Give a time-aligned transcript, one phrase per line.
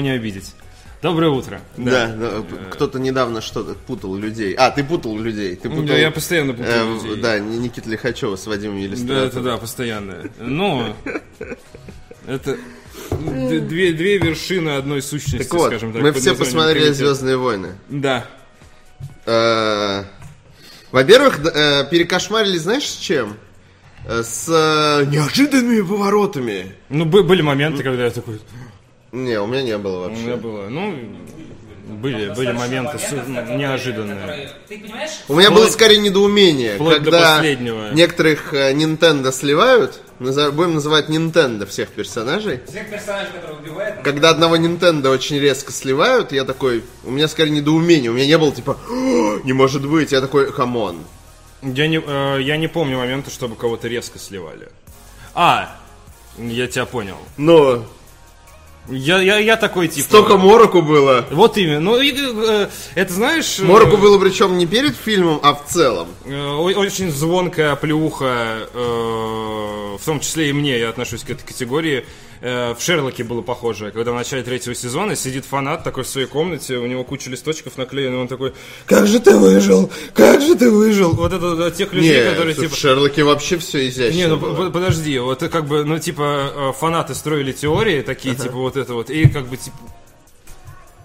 [0.00, 0.54] не обидеть.
[1.02, 1.60] Доброе утро.
[1.76, 4.54] Да, да, кто-то недавно что-то путал людей.
[4.54, 5.54] А, ты путал людей.
[5.54, 7.16] Ты путал, Да, я постоянно путаю э, людей.
[7.22, 9.26] Да, Ни- Никита Лихачева с Вадимом Да, Елистратовым.
[9.28, 10.30] это да, постоянно.
[10.38, 10.96] Ну,
[12.26, 12.56] это
[13.10, 16.00] две, две вершины одной сущности, Так вот, скажем так.
[16.00, 16.96] мы все посмотрели комитет.
[16.96, 17.72] Звездные войны.
[17.90, 18.24] Да.
[19.26, 20.04] Э,
[20.90, 23.36] Во-первых, э, перекошмарили, знаешь, с чем?
[24.06, 26.76] Э, С э, неожиданными поворотами.
[26.88, 28.40] Ну, бы- были моменты, когда я такой...
[29.12, 30.22] Не, у меня не было У вообще.
[30.22, 30.94] меня было, ну,
[32.00, 34.18] были, были моменты моментов, неожиданные.
[34.18, 35.10] которые- Ты понимаешь?
[35.28, 37.42] У меня было скорее недоумение, когда
[37.92, 42.60] некоторых э, Nintendo сливают, будем называть Nintendo всех персонажей.
[42.66, 47.28] Всех персонажей, которые убивают, ну, Когда одного Nintendo очень резко сливают, я такой, у меня
[47.28, 51.04] скорее недоумение, у меня не было типа, «О, не может быть, я такой, come on.
[51.62, 54.68] Я не, э, я не помню момента, чтобы кого-то резко сливали.
[55.34, 55.76] А,
[56.38, 57.16] я тебя понял.
[57.36, 57.84] Но
[58.88, 60.04] Я, я, я такой, типа...
[60.04, 61.24] столько Мороку было.
[61.30, 61.80] Вот именно.
[61.80, 63.60] Ну, и, э, это знаешь...
[63.60, 66.08] э, Мороку было причем не перед фильмом, а в целом.
[66.24, 72.04] Э, Очень звонкая плюха, э, в том числе и мне, я отношусь к этой категории.
[72.44, 76.26] Э, В Шерлоке было похоже, когда в начале третьего сезона сидит фанат такой в своей
[76.26, 78.52] комнате, у него куча листочков наклеена, он такой,
[78.86, 81.12] как же ты выжил, как же ты выжил.
[81.12, 82.74] Вот это от тех людей, Не, которые в типа...
[82.74, 84.70] Шерлоке вообще все изящно Не, ну было.
[84.70, 89.08] подожди, вот как бы, ну типа э, фанаты строили теории такие, типа вот это вот,
[89.10, 89.76] и как бы типа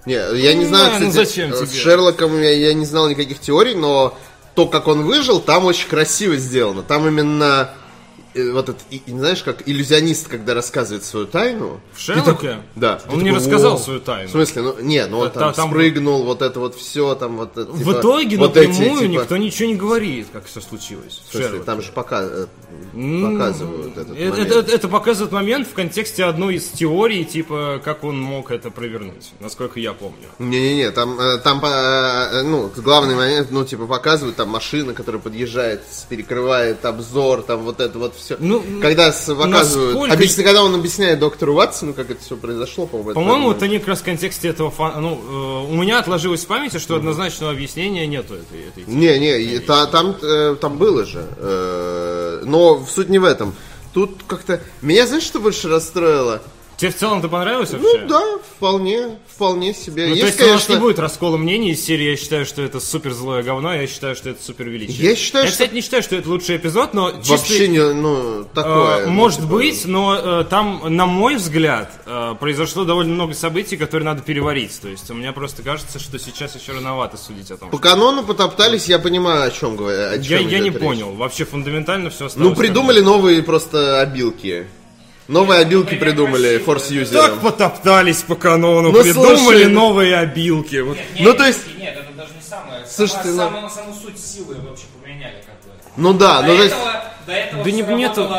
[0.08, 1.80] Не, я не знаю, Да, ну кстати, зачем э, с тебе?
[1.81, 4.17] Шерлоком я, я не знал никаких теорий, но
[4.55, 6.81] то, как он выжил, там очень красиво сделано.
[6.81, 7.75] Там именно
[8.52, 11.80] вот это, и- знаешь, как иллюзионист, когда рассказывает свою тайну.
[11.93, 12.57] в Шерлоке.
[12.75, 13.02] Да.
[13.09, 14.27] Он не такой, рассказал свою тайну.
[14.27, 17.58] В смысле, ну, не, ну он там, там- спрыгнул, вот это вот все, там вот
[17.58, 21.21] это, В типа, итоге вот напрямую эти, типа, никто ничего не говорит, как все случилось.
[21.25, 22.45] В в смысле, там же пока, э,
[22.93, 24.52] показывают этот это, момент.
[24.52, 29.31] это- это показывает момент в контексте одной из теорий, типа, как он мог это провернуть,
[29.39, 30.27] насколько я помню.
[30.39, 35.81] Не-не-не, там, э, там э, ну, главный момент, ну, типа, показывают, там машина, которая подъезжает,
[36.09, 38.27] перекрывает обзор, там вот это вот все.
[38.39, 39.49] Ну, когда показывают,
[39.93, 43.67] насколько- обычно, когда он объясняет доктору Ватсону, как это все произошло, по-моему, это По-моему, это
[43.67, 45.02] не как раз в контексте этого фан...
[45.02, 45.21] Ну,
[45.67, 48.83] э, у меня отложилось в памяти, что однозначного объяснения нету этой, этой.
[48.93, 51.26] Не, не, та- там, э, там было же.
[51.37, 53.54] э, но суть не в этом.
[53.93, 54.61] Тут как-то...
[54.82, 56.42] Меня, знаешь, что больше расстроило?
[56.77, 57.98] Тебе в целом это понравилось вообще?
[58.02, 58.23] Ну да,
[58.55, 60.08] вполне, вполне себе.
[60.10, 60.73] Ну, есть, то есть у нас конечно...
[60.73, 64.15] не будет раскола мнений из серии «Я считаю, что это супер злое говно», я считаю,
[64.15, 64.95] что это супер величие.
[65.10, 67.32] Я считаю, я, что- кстати, не считаю, что это лучший эпизод, но чисто...
[67.32, 69.05] Вообще не, ну, Э, такое.
[69.08, 73.76] ну, Может типа, быть, но э, там, на мой взгляд, э, произошло довольно много событий,
[73.76, 74.80] которые надо переварить.
[74.80, 77.71] То есть, мне просто кажется, что сейчас еще рановато судить о том.
[77.71, 80.11] По что- канону потоптались, я понимаю, о чем говоря.
[80.11, 80.80] о Я, я не речь.
[80.80, 81.11] понял.
[81.16, 82.49] Вообще фундаментально все осталось.
[82.49, 84.67] Ну, придумали новые просто обилки.
[85.27, 87.39] Новые обилки придумали форс Так юзером.
[87.39, 90.77] потоптались по канону, Ну, придумали слушай, ну- новые обилки.
[90.77, 90.95] Вот.
[90.95, 92.86] Нет, Ну, то есть- Нет, это даже не самое.
[92.88, 95.71] Слушайте, сама, ну- саму, саму суть силы вообще поменяли как бы.
[95.98, 96.76] Ну да, до, ну то есть...
[96.76, 98.30] этого, до этого Да не- нету-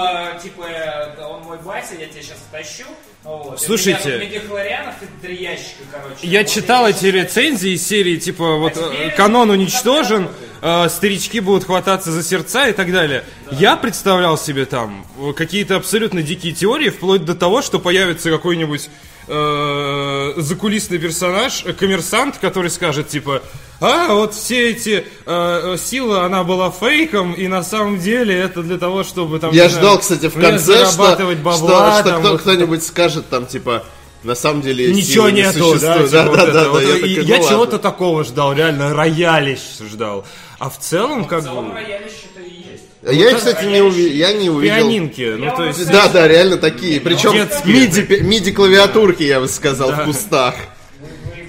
[0.43, 2.85] типа, э, он мой батя, я тебя сейчас втащу.
[3.25, 3.61] Вот.
[3.61, 4.19] Слушайте.
[5.21, 6.17] Три ящика, короче.
[6.23, 10.35] Я Вот читал эти рецензии из серии, типа, вот А теперь э, канон уничтожен, так
[10.61, 13.25] э, старички будут хвататься за сердца и так далее.
[13.51, 18.91] Я представлял себе там э, какие-то абсолютно дикие теории, вплоть до того, что появится какой-нибудь
[19.29, 23.43] э, закулисный персонаж, э, коммерсант, который скажет, типа,
[23.81, 28.63] а, вот все эти э, э, силы, она была фейком, и на самом деле это
[28.63, 29.53] для того, чтобы там...
[29.53, 32.83] Я не знаю, ждал, кстати, в конце, что, бабла, что, что там, кто, вот кто-нибудь
[32.83, 33.85] скажет там, типа,
[34.23, 36.11] на самом деле Ничего не нету, да, существует.
[36.11, 36.83] типа да, вот да, это да, вот.
[36.83, 40.25] да, такой, я ну чего-то такого ждал, реально роялищ ждал.
[40.59, 42.85] А в целом, как В целом бы, роялище-то и есть.
[43.07, 44.75] А Я, кстати, не, уви- я не увидел.
[44.77, 45.89] пианинки, ну Я то есть...
[45.91, 47.01] Да, да, реально такие.
[47.01, 47.75] Причем Детские.
[47.75, 50.55] миди, миди клавиатурки, я бы сказал, в кустах.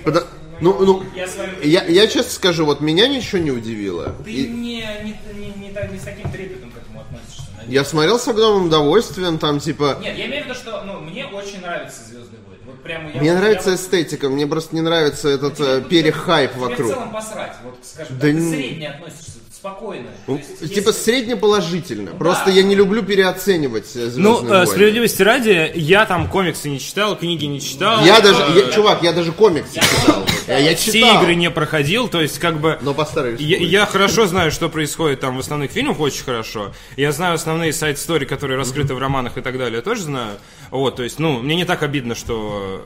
[0.05, 0.27] Пода-
[0.61, 1.53] Ну, ну, Я вами...
[1.63, 4.13] я, я честно скажу, вот меня ничего не удивило.
[4.25, 7.47] Ты И не, не, не, не, так- не с таким трепетом к этому относишься.
[7.55, 7.73] надеюсь.
[7.73, 11.25] я смотрел с огромным удовольствием, там, типа, Нет, я имею в виду, что ну, мне
[11.25, 12.57] очень нравится Звездный бой.
[12.65, 16.51] Вот прямо я мне вот- нравится я эстетика, мне просто не нравится этот э, перехайп
[16.51, 16.91] Тебе в вокруг.
[16.91, 20.07] целом посрать, вот скажем Да так, ты не- средне относишься, спокойно.
[20.27, 22.11] Ну, есть, Типа если- среднеположительно.
[22.11, 22.51] Просто Да.
[22.51, 24.53] я не люблю переоценивать Звездные Ну, войны.
[24.63, 28.03] э, справедливости ради, я там комиксы не читал, книги не читал.
[28.05, 30.25] Я э, даже, я- чувак, я даже комиксы читал.
[30.47, 31.21] Я, я все читал.
[31.21, 32.77] игры не проходил, то есть как бы...
[32.81, 36.71] Но по старой Я, я хорошо знаю, что происходит там в основных фильмах, очень хорошо.
[36.95, 40.37] Я знаю основные сайт-стори, которые раскрыты в романах и так далее, тоже знаю.
[40.71, 42.85] Вот, то есть, ну, мне не так обидно, что...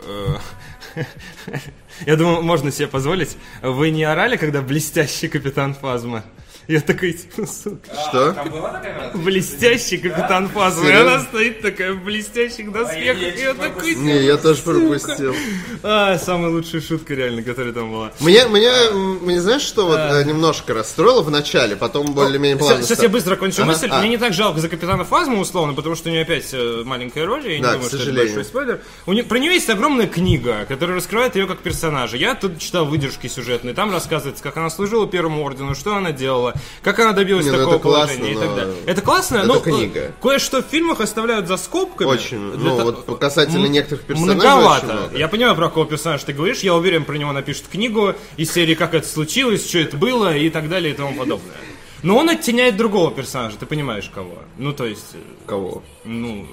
[0.95, 1.03] э,
[2.07, 3.37] Я думаю, можно себе позволить.
[3.61, 6.23] Вы не орали, когда блестящий капитан Фазма
[6.67, 7.77] Я такой, типа, сука.
[8.09, 8.31] Что?
[8.33, 9.11] Такая картина?
[9.15, 10.87] Блестящий капитан Фазма.
[10.89, 13.03] И она стоит такая в блестящих А доспехах.
[13.03, 13.95] я И я чуть такой.
[13.95, 15.35] Не, я тоже пропустил.
[15.83, 18.11] а, самая лучшая шутка реально, которая там была.
[18.21, 23.01] Мне, мне, мне знаешь, что вот э, немножко расстроило в начале, потом более-менее плавно Сейчас
[23.03, 23.89] я быстро кончу мысль.
[23.91, 23.99] а.
[23.99, 27.25] Мне не так жалко за капитана Фазму, условно, потому что у нее опять э, маленькая
[27.25, 28.79] роль, и я не думаю, что это большой спойлер.
[29.05, 32.15] У нее, про нее есть огромная книга, которая раскрывает ее как персонажа.
[32.17, 36.52] Я тут читал выдержки сюжетные, там рассказывается, как она служила первому ордену, что она делала,
[36.81, 38.75] как она добилась Не, ну такого классно, положения и но- так далее.
[38.85, 40.11] Это классно, Это но книга.
[40.21, 42.07] кое-что в фильмах оставляют за скобками.
[42.07, 44.85] Очень, Для ну то- вот касательно М- некоторых персонажей Многовато.
[44.87, 45.17] очень много.
[45.17, 46.59] Я понимаю, про какого персонажа ты говоришь.
[46.61, 50.49] Я уверен, про него напишут книгу из серии «Как это случилось», «Что это было» и
[50.49, 51.55] так далее и тому подобное.
[52.01, 54.39] Но он оттеняет другого персонажа, ты понимаешь кого.
[54.57, 55.17] Ну, то есть, э,
[55.47, 55.83] Кого?
[56.03, 56.45] ну...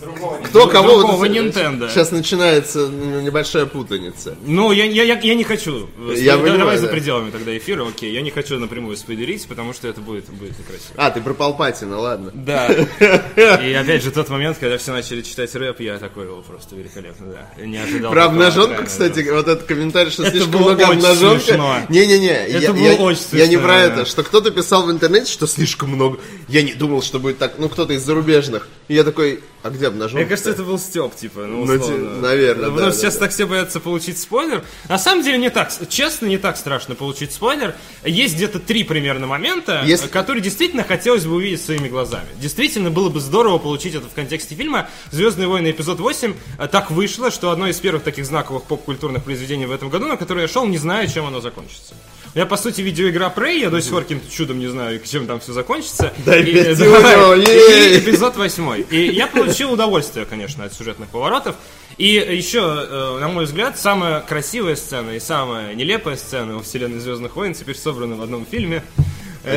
[0.00, 0.88] Другого Кто кого?
[0.98, 1.88] другого Вот Nintendo.
[1.90, 4.36] Сейчас начинается небольшая путаница.
[4.46, 5.88] Ну, я, я, я, я не хочу.
[6.16, 6.92] Я Да- понимаю, Давай за да.
[6.92, 8.12] пределами тогда эфира, окей.
[8.12, 10.92] Я не хочу напрямую спойлерить, потому что это будет, будет некрасиво.
[10.96, 12.30] А, ты про Палпатина, ладно.
[12.34, 12.66] Да.
[13.36, 17.26] И опять же, тот момент, когда все начали читать рэп, я такой, о, просто великолепно,
[17.32, 17.64] да.
[17.64, 18.12] Не ожидал.
[18.12, 19.34] Про обнаженку, кстати, да.
[19.34, 21.76] вот этот комментарий, что Это слишком много смешно.
[21.88, 25.30] Не-не-не, Это я, было я- очень я не про это, что кто-то писал в интернете,
[25.30, 26.18] что слишком много.
[26.48, 28.68] Я не думал, что будет так, ну кто-то из зарубежных.
[28.88, 30.18] И я такой, а где обнаженка?
[30.18, 32.14] Мне кажется, это был Степ, типа, ну, Ну, условно.
[32.16, 33.20] ти- наверное, Потому да, что да, сейчас да.
[33.20, 34.64] так все боятся получить спойлер.
[34.88, 37.74] На самом деле не так, честно, не так страшно получить спойлер.
[38.04, 42.26] Есть где-то три примерно момента, Если- которые действительно хотелось бы увидеть своими глазами.
[42.40, 44.88] Действительно было бы здорово получить это в контексте фильма.
[45.10, 49.66] «Звездные войны» эпизод 8 э, так вышло, что одно из первых таких знаковых поп-культурных произведений
[49.66, 51.94] в этом году, на которое я шел, не знаю, чем оно закончится.
[52.34, 55.40] Я, по сути, видеоигра Prey, я до сих пор каким-то чудом не знаю, чем там
[55.40, 56.12] все закончится.
[56.24, 58.82] Дай И- пять да, евро, и эпизод восьмой.
[58.90, 61.56] И я получил удовольствие, конечно, от сюжетных поворотов.
[61.96, 67.00] И еще, э, на мой взгляд, самая красивая сцена и самая нелепая сцена во вселенной
[67.00, 68.84] Звездных войн теперь собраны в одном фильме.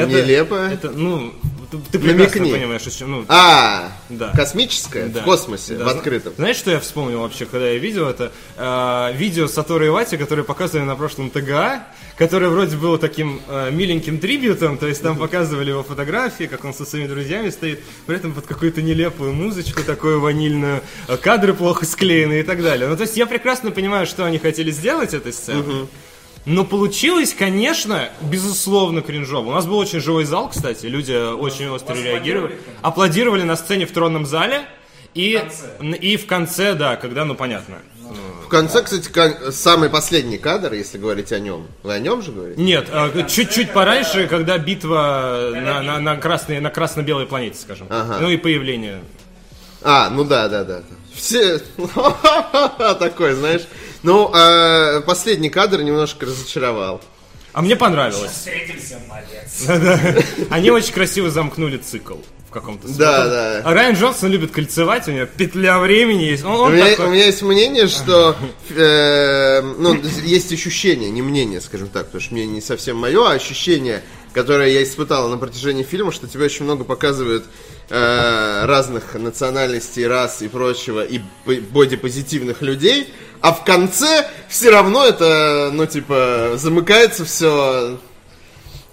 [0.07, 0.73] Нелепая?
[0.73, 1.33] Это, ну,
[1.71, 2.51] ты, ты прекрасно Намекни.
[2.59, 3.11] понимаешь, о чем.
[3.11, 4.31] Ну, А, Да.
[4.35, 5.07] космическое?
[5.07, 5.21] да.
[5.21, 5.85] В космосе, Да.
[5.85, 6.33] в открытом.
[6.38, 8.31] Знаешь, что я вспомнил вообще, когда я видел это?
[8.57, 11.83] Э, видео Саторы Ивати, которое показывали на прошлом ТГА,
[12.17, 16.73] которое вроде было таким э, миленьким трибютом, то есть там показывали его фотографии, как он
[16.73, 21.85] со своими друзьями стоит, при этом под какую-то нелепую музычку, такую ванильную, э, кадры плохо
[21.85, 22.87] склеены и так далее.
[22.89, 25.87] Ну, то есть я прекрасно понимаю, что они хотели сделать этой сценой.
[26.45, 29.49] Но получилось, конечно, безусловно, кринжово.
[29.49, 32.57] У нас был очень живой зал, кстати, люди очень остро реагировали.
[32.81, 34.65] Аплодировали на сцене в тронном зале.
[35.13, 35.43] И
[35.99, 37.79] и в конце, да, когда, ну понятно.
[38.45, 41.67] В конце, кстати, самый последний кадр, если говорить о нем.
[41.83, 42.61] Вы о нем же говорите?
[42.61, 47.87] Нет, а, чуть-чуть пораньше, когда битва на, на, на, красной, на красно-белой планете, скажем.
[47.89, 48.17] Ага.
[48.19, 49.01] Ну и появление.
[49.81, 50.81] А, ну да, да, да.
[51.13, 51.59] Все
[52.99, 53.63] такой, знаешь.
[54.03, 57.01] Ну, а, последний кадр немножко разочаровал.
[57.53, 58.31] А мне понравилось.
[58.31, 59.68] Встретился, молодец.
[60.50, 62.15] Они очень красиво замкнули цикл
[62.48, 63.06] в каком-то смысле.
[63.06, 63.62] Да, да.
[63.65, 66.44] А Райан Джонсон любит кольцевать, у него петля времени есть.
[66.45, 68.36] Он, У он меня, такой- у меня есть мнение, что
[68.69, 73.33] э, ну, есть ощущение, не мнение, скажем так, потому что мне не совсем мое, а
[73.33, 74.01] ощущение,
[74.33, 77.45] которое я испытал на протяжении фильма, что тебе очень много показывают
[77.89, 85.69] э, разных национальностей, рас и прочего, и бодипозитивных людей, а в конце все равно это,
[85.73, 87.97] ну, типа, замыкается все,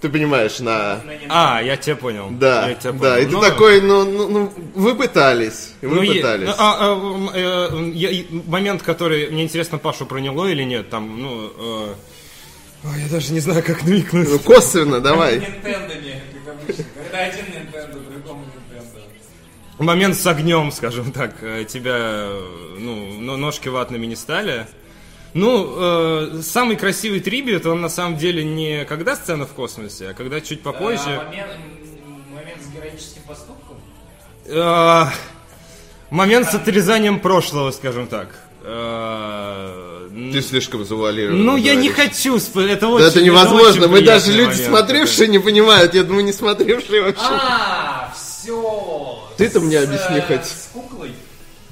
[0.01, 1.01] ты понимаешь, на...
[1.29, 2.29] А, я тебя понял.
[2.31, 3.17] Да, Я тебя да, понял.
[3.17, 6.49] и ты Ну, такой, ну, ну, ну, вы пытались, вы Ну, е- пытались.
[6.57, 11.51] а, а, м, э, я- момент, который мне интересно, Пашу проняло или нет, там, ну,
[11.59, 11.95] э,
[12.85, 14.29] ой, я даже не знаю, как намекнуть.
[14.31, 15.41] Ну, косвенно, давай.
[15.41, 16.85] Нинтендами, как обычно.
[16.95, 17.45] Когда один.
[19.79, 24.67] Момент с огнем, скажем так, э, тебя, э, ну, но- ножки ватными не стали.
[25.35, 30.15] Ну, э, самый красивый трибют, он на самом деле не когда сцена в космосе, а
[30.15, 31.21] когда чуть попозже.
[31.21, 31.51] А, момент,
[32.35, 33.77] момент с героическим поступком.
[34.47, 35.05] Э,
[36.11, 38.29] момент с отрезанием прошлого, скажем так.
[38.65, 41.45] Э, Ты слишком завуалирован.
[41.45, 43.83] Ну, я не хочу, это Да очень это невозможно.
[43.83, 45.95] очень Мы даже люди, момент смотревшие, не понимают.
[45.95, 47.23] Я думаю, не смотревшие вообще.
[47.31, 49.18] А, все.
[49.39, 50.45] Ты-то мне объясни хоть.
[50.45, 51.15] С куклой?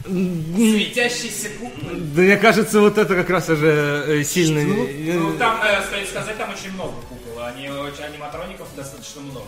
[0.05, 2.01] Светящейся куклой?
[2.01, 4.63] Да мне кажется, вот это как раз уже э, сильно...
[4.63, 7.43] Ну, там, э, стоит сказать, там очень много кукол.
[7.43, 9.47] Очень- аниматроников достаточно много.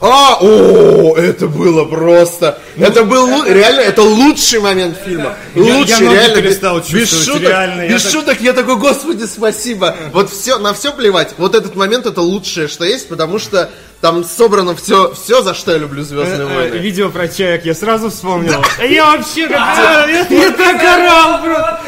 [0.00, 2.58] А, о, это было просто.
[2.76, 5.34] это был реально, это лучший момент фильма.
[5.54, 6.36] Я- я Лучший, ноги реально.
[6.42, 9.96] перестал без чувствовать, шуток, реально, я без так- шуток, я такой, господи, спасибо.
[10.12, 11.34] Вот все, на все плевать.
[11.38, 13.70] Вот этот момент это лучшее, что есть, потому что
[14.02, 16.74] там собрано все, все, за что я люблю Звездные Э, э, войны.
[16.76, 18.62] Видео про чаек я сразу вспомнил.
[18.86, 19.42] Я вообще.
[19.48, 21.78] Я я так орал, бро!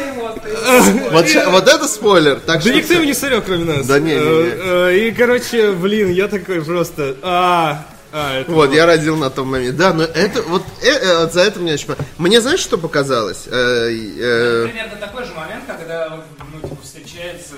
[1.11, 2.39] Вот вот это спойлер.
[2.45, 3.85] Так Да никто его не смотрел, кроме нас.
[3.85, 4.21] Да не, не, не.
[4.23, 7.15] Э, И, короче, блин, я такой просто...
[7.21, 9.77] А, а, это Вот, я родил на том моменте.
[9.77, 11.87] Да, но это вот, э, э, вот за это мне очень
[12.17, 13.45] Мне знаешь, что показалось?
[13.47, 16.19] Э, э, Примерно такой же момент, когда
[16.51, 17.55] ну, типа, встречается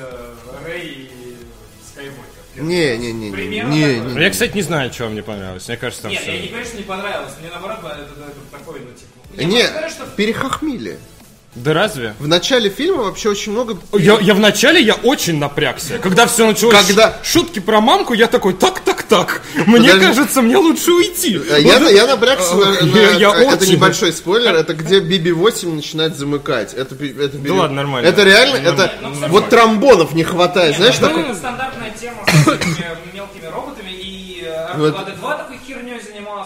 [0.65, 1.37] Рэй и
[1.91, 2.41] Скайуокер.
[2.55, 4.13] Не, не, не, не, Примерно не, такой.
[4.13, 4.23] не.
[4.23, 5.67] Я, кстати, не знаю, что мне понравилось.
[5.69, 6.35] Мне кажется, там Нет, все...
[6.35, 7.33] я не говорю, что не понравилось.
[7.39, 9.41] Мне наоборот, это, это такой, ну, типа...
[9.41, 10.99] Я Не, говорю, что перехохмили.
[11.53, 12.15] Да разве?
[12.17, 13.77] В начале фильма вообще очень много...
[13.93, 15.97] Я, я вначале я очень напрягся.
[15.99, 19.41] Когда все началось Когда- шутки про мамку, я такой, так, так, так.
[19.67, 19.99] Мне Подожди.
[20.05, 21.35] кажется, мне лучше уйти.
[21.49, 23.73] Э, Я, Вот я напрягся на, Я- на- я это очень.
[23.73, 26.73] небольшой спойлер, это где BB-8 начинает замыкать.
[26.73, 28.07] Это, это Да ладно, нормально.
[28.07, 28.93] Это реально, это
[29.27, 31.23] вот тромбонов не хватает, знаешь, ну, такой...
[31.23, 34.95] это стандартная тема с этими мелкими роботами, и э, Вот.
[34.95, 35.57] R2-D2 такой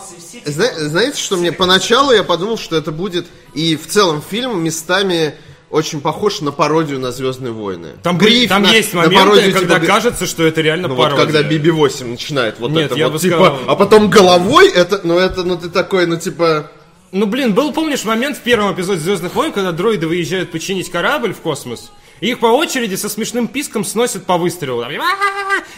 [0.06, 0.40] херней занимался, и все...
[0.40, 4.64] типа, Зна- знаете, что мне поначалу я подумал, что это будет и в целом фильм
[4.64, 5.36] местами
[5.70, 7.94] очень похож на пародию на Звездные войны.
[8.04, 10.96] Там, Гриф там на- есть на моменты, пародию когда типа- кажется, что это реально Ну
[10.96, 11.26] вот пародия.
[11.26, 15.02] когда BB-8 начинает вот Нет, это я вот, бы типа, сказал- а потом головой это,
[15.04, 16.72] ну это, ну ты такой, ну типа,
[17.12, 21.34] Ну, блин, был, помнишь, момент в первом эпизоде Звездных войн, когда дроиды выезжают починить корабль
[21.34, 21.92] в космос,
[22.22, 24.82] и их по очереди со смешным писком сносят по выстрелу.
[24.82, 24.92] Там!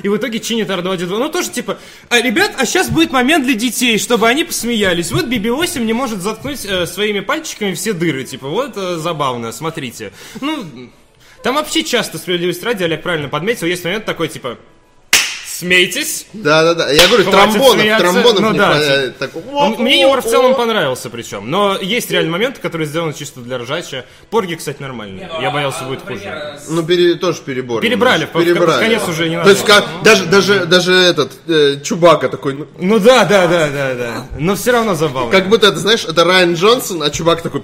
[0.03, 1.17] И в итоге чинят R2-D2.
[1.17, 1.77] Ну, тоже типа,
[2.10, 5.12] «А, ребят, а сейчас будет момент для детей, чтобы они посмеялись.
[5.12, 8.24] Вот BB-8 не может заткнуть э, своими пальчиками все дыры.
[8.24, 10.12] Типа, вот э, забавно, смотрите.
[10.41, 10.63] Ну,
[11.44, 14.58] там вообще часто, справедливость ради, Олег правильно подметил, есть момент такой, типа,
[15.60, 16.92] смейтесь, да-да-да.
[16.92, 18.04] Я говорю, Хватит тромбонов, смеяться.
[18.04, 19.18] тромбонов Ну не да, хватает.
[19.18, 23.40] Так, Ну, Мне юмор в целом понравился причем, но есть реально моменты, которые сделаны чисто
[23.42, 24.06] для ржача.
[24.30, 25.30] Порги, кстати, нормальные.
[25.34, 26.60] Ну, Я а- боялся, будет хуже.
[26.70, 27.82] Ну, пере- тоже перебор.
[27.82, 28.80] Перебрали, перебрали.
[28.80, 32.68] конец уже не То надо есть, как, даже, даже, даже этот, э, Чубака такой, ну,
[32.78, 34.28] Ну да, да, да, да, да.
[34.38, 35.32] Но все равно забавно.
[35.32, 37.64] как будто это, знаешь, это Райан Джонсон, а Чубак такой,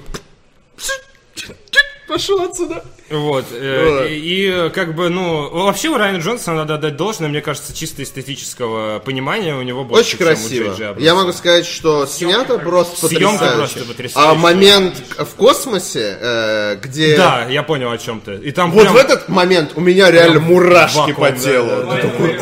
[2.08, 2.84] пошел отсюда.
[3.20, 3.46] Вот.
[3.51, 4.08] э.
[4.10, 8.03] И, и, как бы, ну, вообще у Райана Джонсона надо отдать должное, мне кажется, чисто
[8.03, 10.96] эстетического понимания у него больше, Очень красиво.
[10.98, 13.96] Я могу сказать, что снято просто Съемка потрясающе.
[13.96, 14.32] просто.
[14.32, 17.17] А момент в космосе, э, где...
[17.17, 18.36] Да, я понял о чем ты.
[18.36, 21.67] И там Вот прям в этот момент у меня реально мурашки вакуум, по телу.
[21.67, 21.98] да, да.
[21.98, 22.39] такой,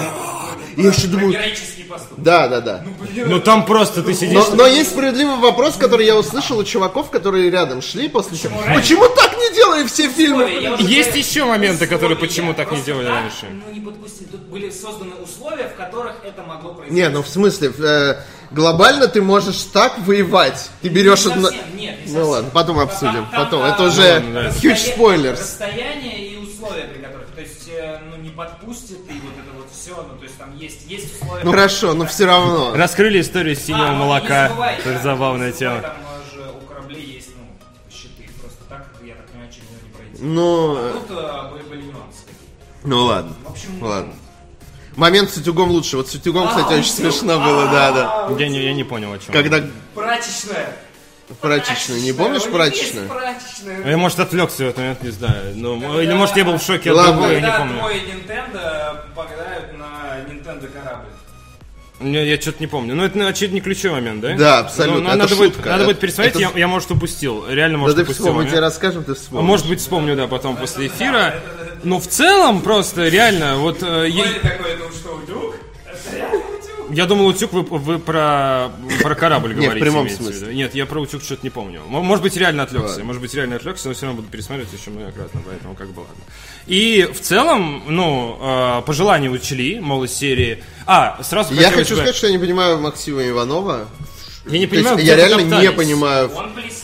[0.78, 1.36] Я еще думаю...
[1.92, 2.24] Поступок.
[2.24, 2.84] Да, да, да.
[3.16, 4.48] Ну там просто ты сидишь...
[4.50, 8.58] Но, но есть справедливый вопрос, который я услышал у чуваков, которые рядом шли после чего.
[8.74, 10.44] Почему так не делали все фильмы?
[10.80, 13.48] Есть говорю, еще моменты, которые почему так не делали раньше.
[13.52, 14.28] Ну, не подпустили.
[14.30, 16.96] Тут были созданы условия, в которых это могло произойти.
[16.96, 18.16] Не, ну в смысле, э,
[18.52, 20.70] глобально ты можешь так воевать.
[20.82, 21.48] Ты берешь Не одно...
[21.50, 23.28] совсем, нет, не Ну ладно, потом Там- обсудим.
[23.32, 23.64] там, Потом.
[23.64, 24.50] а, Это уже да.
[24.50, 25.40] huge spoilers.
[25.40, 27.28] Расстояние и условия, при которых.
[27.36, 29.96] То есть, э, ну, не подпустит и вот это вот все.
[29.96, 31.44] Ну, то есть, там есть, есть условия.
[31.44, 32.76] Ну хорошо, но все равно.
[32.76, 34.48] Раскрыли историю синего А, ну, молока.
[34.50, 35.82] забывай, Это да, забавная тема.
[35.82, 35.96] Там
[36.34, 37.44] же у кораблей есть, ну,
[37.92, 38.30] щиты.
[38.42, 40.24] Просто так, я так понимаю, через него не пройти.
[40.24, 42.88] Ну, э, Тут были, были нюансы какие-то.
[42.88, 43.34] ну ладно.
[43.46, 44.14] В общем, Ладно.
[44.98, 45.96] Момент с утюгом лучше.
[45.98, 48.36] Вот с утюгом, кстати, очень смешно было, да, да.
[48.38, 49.34] Я не, я не понял, о чем.
[49.34, 49.64] Когда
[49.96, 50.76] Прачечная.
[51.40, 53.08] Прачечную, не помнишь есть прачечную?
[53.08, 53.90] прачечная.
[53.90, 55.54] Я, может, отвлекся в этот момент, не знаю.
[55.56, 57.80] Ну, или, может, я был в шоке от другого, я не Когда помню.
[57.80, 61.06] твой Nintendo попадают на Nintendo корабль.
[62.04, 62.96] Я, я что-то не помню.
[62.96, 64.36] Ну, это, ну, очевидно, не ключевой момент, да?
[64.36, 65.02] Да, абсолютно.
[65.02, 65.70] Ну, Это надо, будет, шутка.
[65.70, 67.46] надо будет Это- пересмотреть, это- я, я, может, упустил.
[67.48, 69.48] Реально, Да может, ты упустил вспомни, мы тебе расскажем, ты А вспомнишь.
[69.48, 71.36] Может быть, вспомню, да, потом после эфира.
[71.84, 73.84] Но в целом, просто, реально, вот...
[73.84, 75.56] э, я- такой, ну что, утюг?
[75.86, 76.41] Это реально?
[76.92, 78.72] Я думал, утюг вы, вы про,
[79.02, 79.80] про корабль в говорите.
[79.80, 80.48] прямом имеете в смысле.
[80.48, 80.58] виду.
[80.58, 81.82] Нет, я про утюг что-то не помню.
[81.88, 83.04] Может быть, реально отвлекся.
[83.04, 86.24] Может быть, реально отвлекся, но все равно буду пересматривать еще многократно, поэтому как бы ладно.
[86.68, 90.64] И в целом, ну, э, пожелания учли, мол, из серии...
[90.86, 93.88] А, сразу Я хочу сказать, что я не понимаю Максима Иванова.
[94.46, 96.32] Я не есть понимаю, где я реально не понимаю.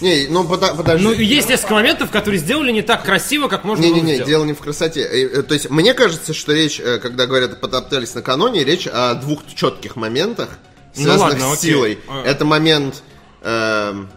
[0.02, 1.04] Не, ну подожди.
[1.04, 4.30] Ну, есть несколько моментов, которые сделали не так красиво, как можно было Не-не-не, сделать.
[4.30, 5.02] дело не в красоте.
[5.02, 9.16] Э, э, То есть, мне кажется, что речь, э, когда говорят потоптались накануне, речь о
[9.16, 10.50] двух четких моментах,
[10.96, 11.72] Ну связанных ладно, с окей.
[11.72, 12.00] силой.
[12.08, 12.24] А.
[12.26, 13.02] Это момент
[13.42, 14.10] эм,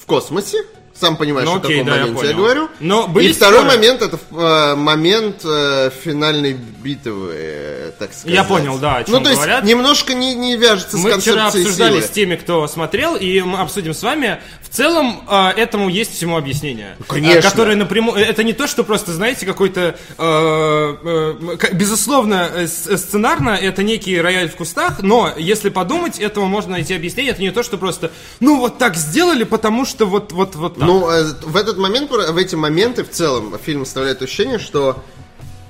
[0.00, 0.64] в космосе.
[1.00, 2.36] Сам понимаешь, Ну, о окей, каком да, я моменте я, понял.
[2.44, 2.68] говорю.
[2.80, 3.76] Но были И второй споры?
[3.76, 8.34] момент это э, момент э, финальной битвы, э, так сказать.
[8.34, 9.64] Я понял, да, о чем Ну, то есть, говорят.
[9.64, 12.02] немножко не, не вяжется с Мы вчера концепцией обсуждали силы.
[12.02, 14.40] с теми, кто смотрел, и мы обсудим с вами.
[14.68, 16.96] В целом, э, этому есть всему объяснение.
[17.06, 17.38] конечно.
[17.38, 18.16] Э, Которое напрямую...
[18.18, 19.96] Это не то, что просто, знаете, какой-то...
[20.18, 26.72] э, э, безусловно, э, сценарно это некий рояль в кустах, но если подумать, этому можно
[26.72, 27.32] найти объяснение.
[27.32, 30.87] Это не то, что просто, ну, вот так сделали, потому что вот, вот, вот так.
[30.88, 35.04] Ну, э, в этот момент, в эти моменты в целом фильм оставляет ощущение, что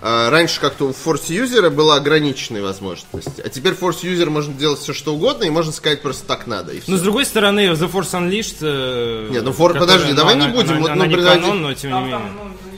[0.00, 3.40] э, раньше как-то у форс-юзера была ограниченная возможность.
[3.44, 6.72] А теперь форс-юзер может делать все, что угодно, и можно сказать просто так надо.
[6.72, 6.80] И.
[6.86, 8.58] Но с другой стороны, The Force Unleashed...
[8.60, 11.16] э, Нет, ну, For- которая- подожди, давай она- не будем, она- вот, она ну, не
[11.16, 12.20] приводить- канон, но тем не менее.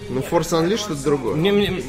[0.08, 1.34] ну, Ну, Force Unleashed это другое.
[1.34, 1.84] Мне- мне-.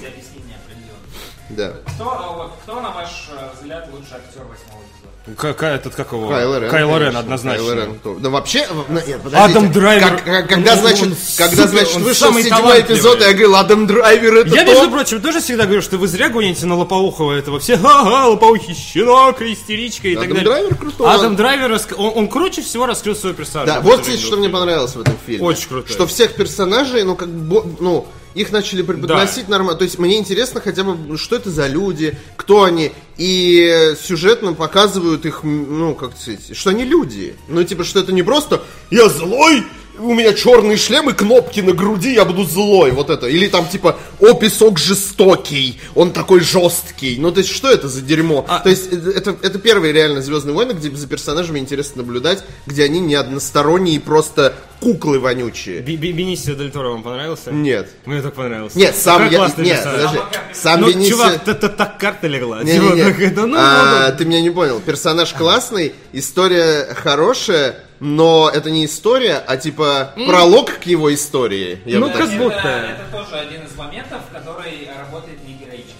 [1.56, 1.74] Да.
[1.96, 5.36] Кто, а, вот, кто, на ваш э, взгляд, лучший актер восьмого эпизода?
[5.38, 6.30] К- к- этот, как его?
[6.30, 6.70] Кайло Рен.
[6.72, 7.64] Кайло Рен, однозначно.
[7.64, 9.38] Кайло Рен, кто- Да вообще, на- нет, подождите.
[9.60, 10.10] Адам Драйвер.
[10.10, 13.56] Как- как- когда, Он- значит, он когда, супер, значит, он вышел седьмой эпизод, я говорил,
[13.56, 14.72] Адам Драйвер это Я, то.
[14.72, 17.60] между прочим, тоже всегда говорю, что вы зря гоните на Лопоухова этого.
[17.60, 20.52] Все, ага, Лопоухий щенок, истеричка и так Адам далее.
[20.54, 21.14] Драйвер крутой.
[21.14, 23.74] Адам Драйвер, раск- он, он круче всего раскрыл своего персонажа.
[23.74, 25.46] Да, вот здесь, что мне понравилось в этом фильме.
[25.46, 25.92] Очень крутой.
[25.94, 29.78] Что всех персонажей, ну, как бы, ну, их начали преподносить нормально.
[29.78, 32.92] То есть мне интересно хотя бы, ну, что это за люди, кто они.
[33.18, 37.36] И сюжетно показывают их, ну, как сказать, что они люди.
[37.48, 39.64] Ну, типа, что это не просто «я злой»,
[40.00, 43.28] у меня черный шлем и кнопки на груди, я буду злой, вот это.
[43.28, 47.18] Или там типа, о, песок жестокий, он такой жесткий.
[47.20, 48.46] Ну, то есть, что это за дерьмо?
[48.48, 52.44] А- То есть, э, это, это первые реально Звездные войны, где за персонажами интересно наблюдать,
[52.66, 55.82] где они не односторонние, просто куклы вонючие.
[55.82, 57.52] Бенисио Дель Торо вам понравился?
[57.52, 57.90] Нет.
[58.06, 58.78] Мне так понравился.
[58.78, 59.40] Нет, сам я...
[59.40, 59.84] Нет, персонаж.
[59.94, 60.20] подожди.
[60.54, 62.64] Сам Ну, Бенисио- чувак, это так карта легла.
[62.64, 64.80] Не, не, ну, А, ты меня не понял.
[64.80, 71.80] Персонаж классный, история хорошая, но это не история, а типа пролог к его истории.
[71.86, 72.56] Я Ну, бы как это, будто.
[72.58, 75.96] это тоже один из моментов, который работает не героически.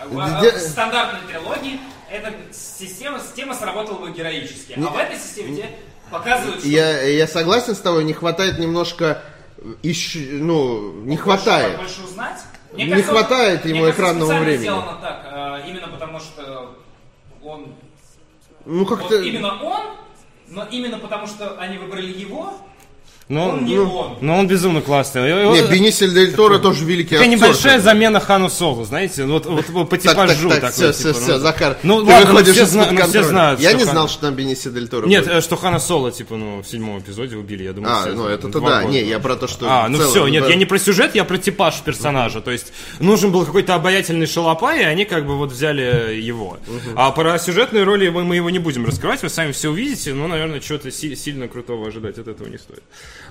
[0.00, 1.78] А В, Где- в стандартной трилогии
[2.10, 4.72] эта система, система сработала бы героически.
[4.76, 5.70] А в этой системе тебе
[6.10, 9.22] показывают, что Я, я согласен с тобой, не хватает немножко
[9.82, 11.76] ищ- ну, не больше- хватает.
[11.76, 12.40] Больше узнать.
[12.72, 14.62] Мне Не хватает мне ему кажется, экранного времени.
[14.62, 16.74] сделано так, именно потому что
[17.42, 17.74] он,
[18.64, 19.18] Ну, как-то...
[19.18, 19.82] вот именно он,
[20.52, 22.52] но именно потому что они выбрали его,
[23.28, 24.18] ну, он не ну, он.
[24.20, 25.22] ну, он безумно классный.
[25.30, 27.38] И- Не, Бенисиль Дель Торо тоже великий Такая актер.
[27.38, 30.92] небольшая замена Хану Солу, знаете, вот, вот, вот по Так, так, типажу так, такой, все,
[30.92, 31.14] типа, все, ну.
[31.24, 31.78] все, Захар.
[31.82, 34.08] Ну, ты ладно, ну, выходишь все из-под зна- ну, все знают, Я не Хан- знал,
[34.08, 35.36] что там Бенисиль Дель Торо Нет, будет.
[35.36, 38.24] э, что Хана Соло, типа, ну, в седьмом эпизоде убили, я думаю, А, все ну
[38.26, 38.80] это это-то два да.
[38.82, 38.92] года.
[38.92, 39.66] Не, я про то, что...
[39.68, 40.50] А, ну все, нет, да.
[40.50, 42.40] я не про сюжет, я про типаж персонажа.
[42.40, 46.58] То есть нужен был какой-то обаятельный шалопай, и они как бы вот взяли его.
[46.96, 50.26] А про сюжетные роли мы, мы его не будем раскрывать, вы сами все увидите, но,
[50.28, 52.82] наверное, чего-то си- сильно крутого ожидать от этого не стоит.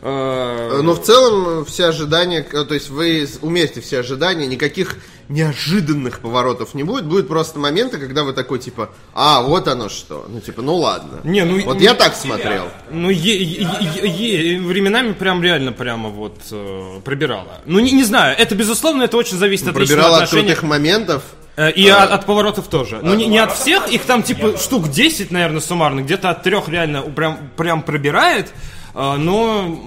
[0.02, 4.98] А, Э, Но в целом все ожидания, э, то есть вы умерьте все ожидания, никаких
[5.30, 7.06] неожиданных поворотов не будет.
[7.06, 10.26] Будут просто моменты, когда вы такой типа, а, вот оно что.
[10.28, 11.20] Ну типа, ну ладно.
[11.24, 12.65] Не, ну, Вот не- я так смотрел.
[12.91, 17.60] Ну, е- е- е- временами прям реально прямо вот э, пробирало.
[17.65, 21.24] Ну, не, не знаю, это безусловно, это очень зависит от личного Пробирал от крутых моментов.
[21.58, 23.00] Э, И от, от поворотов тоже.
[23.02, 26.02] Ну, не, не от всех, их там типа штук 10, наверное, суммарно.
[26.02, 28.48] Где-то от трех реально прям, прям пробирает.
[28.93, 29.80] Э, Но...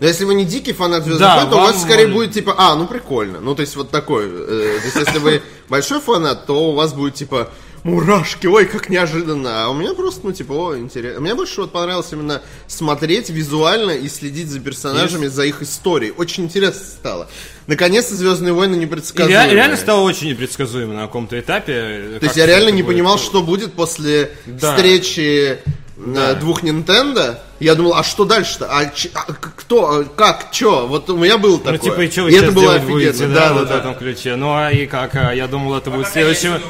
[0.00, 2.14] Но если вы не дикий фанат Звездных Да, войн, то у вас скорее можно.
[2.14, 3.40] будет типа, а, ну прикольно.
[3.40, 4.24] Ну, то есть вот такой.
[4.26, 7.48] э, то есть если вы большой фанат, то у вас будет типа
[7.84, 9.64] мурашки, ой, как неожиданно.
[9.64, 11.20] А у меня просто, ну, типа, о, интересно.
[11.20, 16.12] Мне больше вот понравилось именно смотреть визуально и следить за персонажами, за их историей.
[16.16, 17.28] Очень интересно стало.
[17.66, 19.46] Наконец-то Звездные войны и непредсказуемые.
[19.48, 22.18] ре- реально стало очень непредсказуемо на каком-то этапе.
[22.18, 24.74] То есть я реально не понимал, что будет после Да.
[24.74, 25.58] встречи
[25.96, 27.36] э, двух Nintendo.
[27.60, 28.66] Я думал, а что дальше-то?
[28.70, 30.86] А, ч- а кто, а как, чё?
[30.86, 31.78] Вот у меня было Ну, такое.
[31.78, 32.94] типа, и что вы и сейчас это было делать офигенно.
[33.12, 34.36] будете, да, вот в этом ключе.
[34.36, 35.14] Ну, а и как?
[35.14, 36.60] А я думал, это будет как они следующим...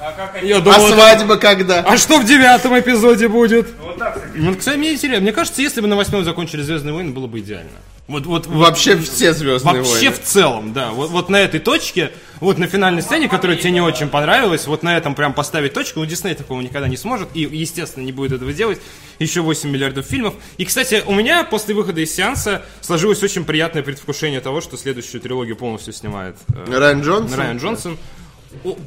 [0.00, 0.52] А как они...
[0.52, 1.78] А думал, это- свадьба когда?
[1.80, 3.66] А что в девятом эпизоде будет?
[3.80, 4.32] Вот так, кстати.
[4.36, 5.22] Ну, кстати, мне интересно.
[5.22, 7.70] Мне кажется, если бы на восьмом закончили Звездные войны, было бы идеально.
[8.06, 10.10] Вот, вот, вот- Вообще все Звездные Вообще войны.
[10.12, 10.90] в целом, да.
[10.90, 14.82] Вот, вот на этой точке, вот на финальной сцене, которая тебе не очень понравилась, вот
[14.82, 16.00] на этом прям поставить точку.
[16.00, 17.28] Ну, Дисней такого никогда не сможет.
[17.32, 18.78] И, естественно, не будет этого делать.
[19.18, 20.34] Еще 8 миллиардов фильмов.
[20.58, 25.22] И, кстати, у меня после выхода из сеанса сложилось очень приятное предвкушение того, что следующую
[25.22, 27.38] трилогию полностью снимает э, Райан Джонсон?
[27.38, 27.92] Райан Джонсон.
[27.94, 27.96] О,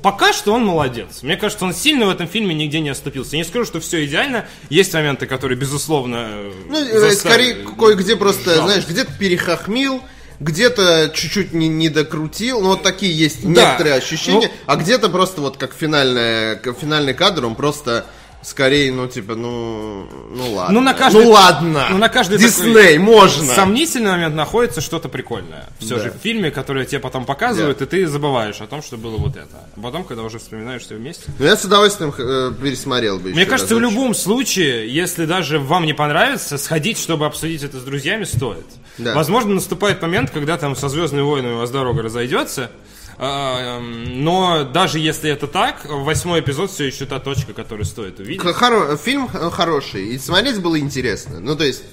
[0.02, 1.24] Пока что он молодец.
[1.24, 3.32] Мне кажется, он сильно в этом фильме нигде не оступился.
[3.36, 4.46] Я не скажу, что все идеально.
[4.70, 6.28] Есть моменты, которые, безусловно,
[6.68, 8.66] Ну, э, заставили- скорее, кое-где просто, Жалко.
[8.68, 10.02] знаешь, где-то перехохмил,
[10.40, 13.50] где-то чуть-чуть не, не докрутил, ну вот такие есть Да.
[13.50, 18.06] некоторые ощущения, Ну- а где-то просто вот как финальная, как финальный кадр, он просто
[18.48, 20.74] скорее, ну типа, ну, ну ладно.
[20.74, 21.88] Ну, на каждый- ну ладно.
[21.92, 23.54] ну, на каждый Дисней, можно.
[23.54, 25.68] Сомнительный момент находится что-то прикольное.
[25.80, 26.04] Все Да.
[26.04, 29.36] же в фильме, которое тебе потом показывают, и ты забываешь о том, что было вот
[29.36, 29.68] это.
[29.76, 31.24] А потом, когда уже вспоминаешь все вместе.
[31.38, 33.98] Ну, я с удовольствием э, пересмотрел бы Мне кажется, в разочек.
[33.98, 38.66] любом случае, если даже вам не понравится, сходить, чтобы обсудить это с друзьями, стоит.
[38.98, 39.14] Да.
[39.14, 42.72] Возможно, наступает момент, когда там со Звездными войнами у вас дорога разойдется.
[43.20, 48.20] А, эм, Но даже если это так, восьмой эпизод все еще та точка, которую стоит
[48.20, 48.42] увидеть.
[48.42, 51.40] Хоро- Фильм хороший, и смотреть было интересно.
[51.40, 51.84] Ну, то есть,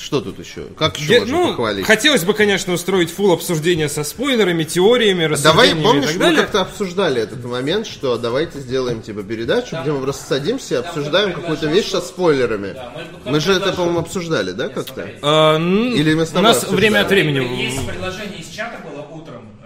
[0.00, 0.62] Что тут еще?
[0.78, 1.84] Как еще Я- можно ну, похвалить?
[1.84, 5.32] хотелось бы, конечно, устроить фул обсуждение со спойлерами, теориями, Давай,
[5.72, 6.40] рассуждениями и помнишь, так мы далее.
[6.42, 11.30] как-то обсуждали этот момент, что давайте сделаем типа передачу, где мы просто садимся и обсуждаем
[11.32, 12.74] кто-то какую-то вещь со спойлерами.
[12.74, 12.92] Да,
[13.24, 15.10] мы- Мы же это, по-моему, обсуждали, да, как-то?
[15.20, 16.80] А, Или мы с у тобой нас обсуждали?
[16.80, 17.60] время от времени.
[17.60, 19.02] Есть предложение из чата было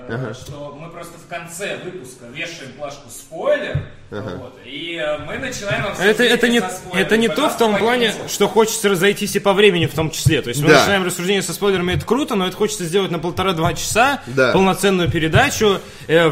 [0.08, 5.86] э, что мы просто в конце выпуска вешаем плашку спойлер, вот, и э, мы начинаем
[5.98, 6.60] Это, это, не,
[6.92, 10.42] это не то в том плане, что хочется разойтись и по времени в том числе.
[10.42, 10.78] То есть мы Да.
[10.80, 14.52] начинаем рассуждение со спойлерами, это круто, но это хочется сделать на полтора-два часа, Да.
[14.52, 15.80] полноценную передачу,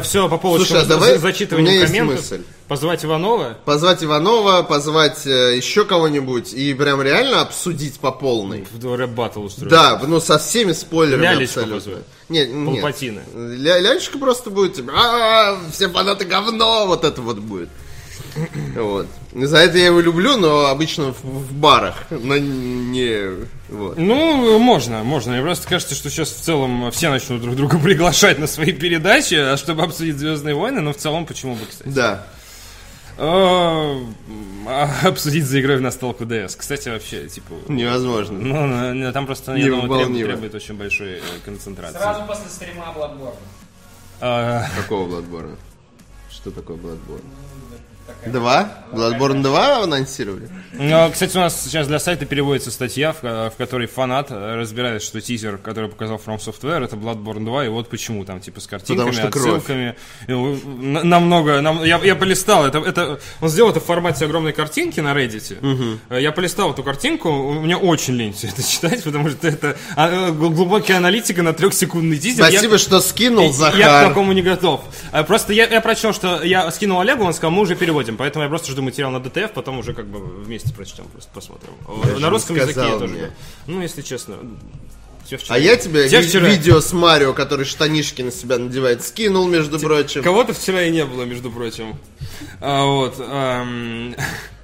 [0.01, 1.17] все по полочкам Слушай, а давай-
[1.73, 2.15] есть комментов.
[2.21, 2.43] мысль.
[2.71, 3.57] Позвать Иванова.
[3.65, 8.65] Позвать Иванова, позвать э, еще кого-нибудь и прям реально обсудить по полной.
[8.71, 9.69] В рэп-баттл устроить.
[9.69, 11.75] Да, ну со всеми спойлерами Лялечку абсолютно.
[11.75, 12.03] позвать.
[12.29, 12.81] Нет, нет.
[12.81, 13.23] Палпатина.
[13.35, 17.67] Ля- Лялечка просто будет типа, «А, все фанаты говно, вот это вот будет.
[18.77, 19.07] Вот.
[19.33, 23.47] За это я его люблю, но обычно в, в барах, но не...
[23.67, 23.97] Вот.
[23.97, 25.33] Ну, можно, можно.
[25.33, 29.33] Мне просто кажется, что сейчас в целом все начнут друг друга приглашать на свои передачи,
[29.33, 31.89] а чтобы обсудить Звездные войны, но в целом почему бы, кстати.
[31.89, 32.27] Да.
[33.17, 33.97] А,
[34.67, 36.55] а, Обсудить за игрой в настолку DS.
[36.57, 37.53] Кстати, вообще, типа...
[37.67, 38.37] Невозможно.
[38.93, 41.97] Ну, там просто, я думаю, требует, требует очень большой э, концентрации.
[41.97, 43.35] Сразу после стрима Bloodborne.
[44.21, 45.57] А, Какого Bloodborne?
[46.29, 47.23] Что такое Bloodborne?
[48.25, 48.69] Два?
[48.91, 50.49] Bloodborne 2 анонсировали?
[50.73, 54.55] ну, кстати, у нас сейчас для сайта переводится статья, в, ко- в которой фанат э,
[54.55, 58.59] разбирает, что тизер, который показал From Software, это Bloodborne 2, и вот почему там, типа,
[58.59, 59.95] с картинками, Потому что отсылками.
[60.27, 64.51] Ну, на- намного, нам- я, я полистал, это, это, он сделал это в формате огромной
[64.53, 65.57] картинки на Reddit.
[66.09, 70.09] Э, Я полистал эту картинку, меня очень лень все это читать, потому что это а,
[70.09, 72.43] э, гл- глубокая аналитика на трехсекундный тизер.
[72.45, 74.07] Я- Спасибо, что скинул, Я к Захар.
[74.09, 74.81] такому не готов.
[75.11, 78.43] А, Просто я, я прочел, что я скинул Олегу, он сказал, мы уже переводим, поэтому
[78.43, 81.73] я просто жду материал на ДТФ, потом уже как бы вместе прочтем, просто посмотрим.
[82.03, 83.13] Даже на русском языке я сказал тоже.
[83.13, 83.31] мне.
[83.67, 84.37] Ну, если честно.
[85.25, 89.47] вчера- А я тебе ви- вчера- видео с Марио, который штанишки на себя надевает, скинул,
[89.47, 90.23] между прочим.
[90.23, 91.95] Кого-то вчера и не было, между прочим.
[92.59, 93.15] А, вот.
[93.19, 94.15] ам,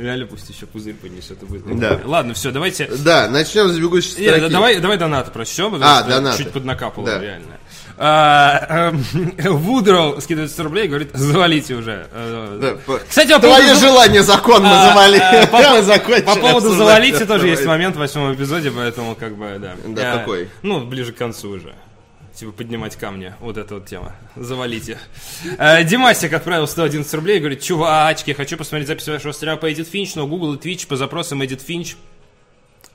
[0.00, 1.78] Реально пусть еще пузырь понесет, это будет.
[1.78, 2.00] Да.
[2.04, 2.88] Ладно, все, давайте.
[3.04, 4.40] Да, начнем с бегущей строки.
[4.40, 6.38] да, давай, давай донаты прочтем, потому А, что донаты.
[6.44, 7.20] чуть поднакапало, Да.
[7.20, 7.58] реально.
[7.98, 9.04] А, эм,
[9.58, 12.06] Вудроу скидывает 100 рублей и говорит, завалите уже.
[12.12, 15.18] Э, Да, Кстати, по Твое поводу- желание законно А, завали.
[15.20, 15.46] а,
[16.22, 19.74] по- поводу завалите тоже есть момент в восьмом эпизоде, поэтому как бы, да.
[19.86, 20.48] Да, какой?
[20.62, 21.74] Ну, ближе к концу уже.
[22.40, 23.34] Типа поднимать камни.
[23.40, 24.14] Вот эта вот тема.
[24.34, 24.96] Завалите.
[25.58, 29.90] Э, Димасик отправил 111 рублей и говорит, чувачки, хочу посмотреть запись вашего стрима по Edit
[29.92, 31.96] Finch, но Google и Twitch по запросам Edit Finch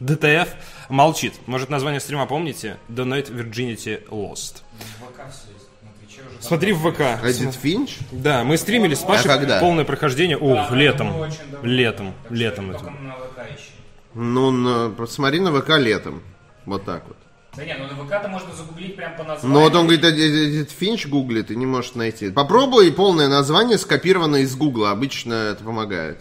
[0.01, 0.47] DTF
[0.89, 1.33] молчит.
[1.45, 2.77] Может, название стрима помните?
[2.89, 4.63] Donate Virginity Lost.
[4.99, 5.69] ВК все есть.
[5.83, 7.01] На Твиче уже Смотри в ВК.
[7.23, 7.97] Эдит Финч?
[8.11, 9.59] Да, мы стримили с Пашей А когда?
[9.59, 10.37] полное прохождение.
[10.37, 11.07] О, Да, летом.
[11.11, 11.29] давно.
[11.61, 12.13] Летом.
[12.31, 12.83] Летом это.
[12.85, 13.69] на ВК ищи.
[14.15, 16.23] Ну, на- посмотри на ВК летом.
[16.65, 17.17] Вот так вот.
[17.57, 19.53] Да не, ну на ВК-то можно загуглить прям по названию.
[19.53, 22.29] Ну вот он говорит, Эдит Финч гуглит и не может найти.
[22.29, 24.91] Попробуй полное название скопировано из Гугла.
[24.91, 26.19] Обычно это помогает.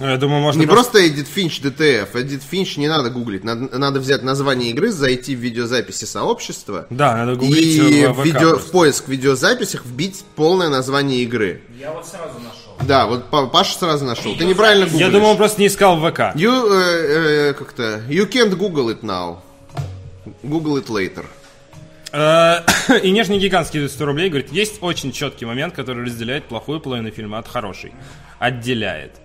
[0.00, 2.08] Я думаю, можно Не просто Эдит Финч DTF.
[2.14, 3.44] Эдит Финч не надо гуглить.
[3.44, 6.86] Надо, надо взять название игры, зайти в видеозаписи сообщества.
[6.90, 11.62] Да, надо гуглить И в, видео, в поиск видеозаписях вбить полное название игры.
[11.78, 12.86] Я вот сразу нашел.
[12.86, 14.34] Да, вот Па- Паша сразу нашел.
[14.34, 15.00] Ты неправильно гуглишь.
[15.00, 16.34] Я думал, он просто не искал в ВК.
[16.34, 19.36] You, э, э, как-то, you can't Google it now.
[20.42, 21.24] Google it later.
[22.12, 22.60] Э,
[23.02, 27.10] И нежный гигант скидывает 100 рублей, говорит, есть очень четкий момент, который разделяет плохую половину
[27.10, 27.92] фильма от хорошей.
[28.38, 29.21] Отделяет.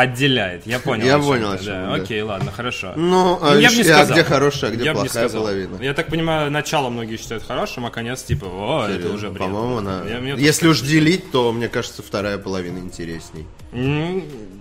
[0.00, 1.04] Отделяет, я понял.
[1.04, 1.92] Я понял, да.
[1.92, 2.94] Окей, ладно, хорошо.
[2.96, 4.16] Ну, а, я бы не а сказал.
[4.16, 5.76] где хорошая, а где Я бы не плохая половина?
[5.82, 9.42] Я так понимаю, начало многие считают хорошим, а конец типа, о, это уже бред.
[9.42, 10.02] По-моему, она...
[10.08, 13.46] Я- мне Если уж делить, то, мне кажется, вторая половина интересней.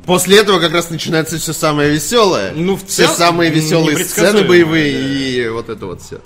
[0.05, 2.51] После этого как раз начинается все самое веселое.
[2.51, 5.07] Ну, в все цел- самые веселые сцены боевые да.
[5.07, 6.19] и вот это вот все.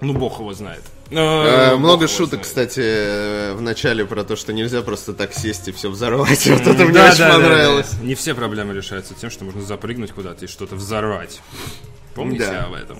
[0.00, 0.82] Ну, бог его знает.
[1.18, 5.72] Э, много шуток, кстати, э, в начале про то, что нельзя просто так сесть и
[5.72, 6.46] все взорвать.
[6.52, 7.92] Вот это мне очень понравилось.
[8.02, 11.40] Не все проблемы решаются тем, что можно запрыгнуть куда-то и что-то взорвать.
[12.14, 12.98] Помните об этом?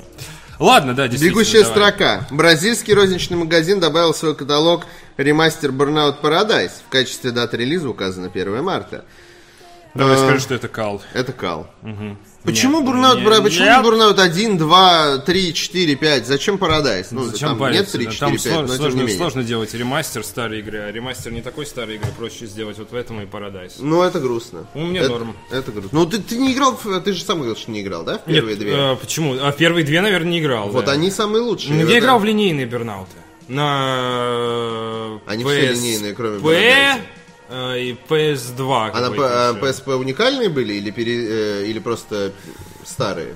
[0.58, 1.40] Ладно, да, действительно.
[1.40, 1.72] Бегущая давай.
[1.72, 2.26] строка.
[2.30, 6.72] Бразильский розничный магазин добавил в свой каталог ремастер Burnout Paradise.
[6.86, 9.04] В качестве даты релиза указано 1 марта.
[9.94, 10.18] Давай А.
[10.18, 11.02] скажи, что это кал.
[11.12, 11.66] Это кал.
[12.44, 12.92] Почему Нет?
[13.44, 13.82] Почему нет.
[13.82, 16.26] не Burnout 1, 2, 3, 4, 5?
[16.26, 17.06] Зачем Paradise?
[17.12, 17.82] Ну, Зачем там париться?
[17.82, 18.10] нет 3, да?
[18.12, 21.66] 4, Там 5, сло- но сложно, сложно делать ремастер старой игры, а ремастер не такой
[21.66, 23.74] старой игры, проще сделать вот в этом и Paradise.
[23.78, 24.66] Ну, это грустно.
[24.74, 25.36] Ну, мне это, норм.
[25.50, 25.90] Это грустно.
[26.00, 28.56] Ну, ты, ты не играл, ты же сам говорил, что не играл, да, в первые
[28.56, 28.72] Нет, две?
[28.74, 29.36] э, почему?
[29.40, 30.68] А в первые две, наверное, не играл.
[30.70, 30.92] вот да.
[30.92, 31.74] они самые лучшие.
[31.84, 33.12] Ну, Я играл в линейные бернауты.
[33.46, 36.98] На Они PS все линейные, кроме P.
[37.52, 38.90] э, и PS2.
[38.94, 39.58] А на.
[39.58, 42.32] PSP уникальные были или, пере- э, или просто
[42.84, 43.34] старые.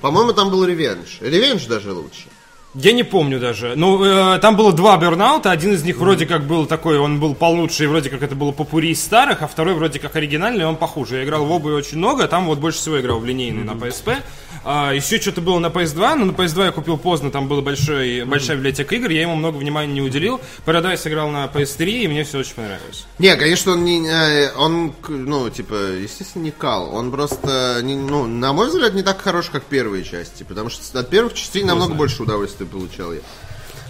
[0.00, 1.18] По-моему, там был ревенж.
[1.20, 2.26] Ревенж даже лучше.
[2.74, 3.74] Я не помню даже.
[3.76, 5.52] Ну, э, там было два бернаута.
[5.52, 8.50] Один из них вроде как был такой, он был получше, и вроде как это было
[8.50, 11.18] попури из старых, а второй вроде как оригинальный, он похуже.
[11.18, 13.72] Я играл в оба очень много, а там вот больше всего играл в линейный на
[13.72, 14.16] PSP.
[14.64, 18.24] А, еще что-то было на PS2, но на PS2 я купил поздно, там была большой,
[18.24, 20.40] большая библиотека игр, я ему много внимания не уделил.
[20.64, 23.06] Paradise играл на PS3, и мне все очень понравилось.
[23.18, 26.94] Не, конечно, он не, э, он, ну, типа, естественно, не кал.
[26.94, 30.98] Он просто, не- ну, на мой взгляд, не так хорош, как первые части, потому что
[30.98, 33.20] от первых частей намного больше удовольствия получал я.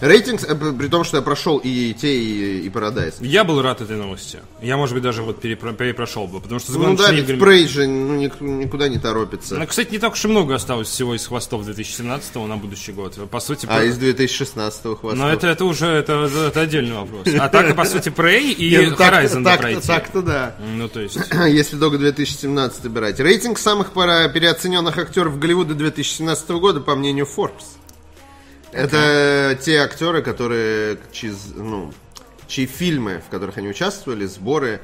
[0.01, 3.15] Рейтинг, э, при том, что я прошел и те, и, и Paradise.
[3.21, 4.41] Я был рад этой новости.
[4.61, 7.41] Я, может быть, даже вот перепро- перепрошел бы, потому что с Ну да, ведь играми-
[7.43, 9.57] Prey же ну, ник- никуда не торопится.
[9.57, 13.19] Ну, кстати, не так уж и много осталось всего из хвостов 2017 на будущий год.
[13.31, 15.19] По сути, А про- из 2016 хвоста.
[15.19, 17.27] Но это, это уже это, это отдельный вопрос.
[17.39, 19.87] А так, по сути, Prey и Не, ну, Horizon так- пройти.
[19.87, 20.57] Так-то да.
[20.77, 21.19] Ну, то есть...
[21.49, 23.21] Если только 2017 брать.
[23.21, 27.65] Рейтинг самых переоцененных актеров Голливуда 2017 года, по мнению Forbes.
[28.75, 31.93] Это те актеры, которые, чьи, ну,
[32.47, 34.81] чьи фильмы, в которых они участвовали, сборы,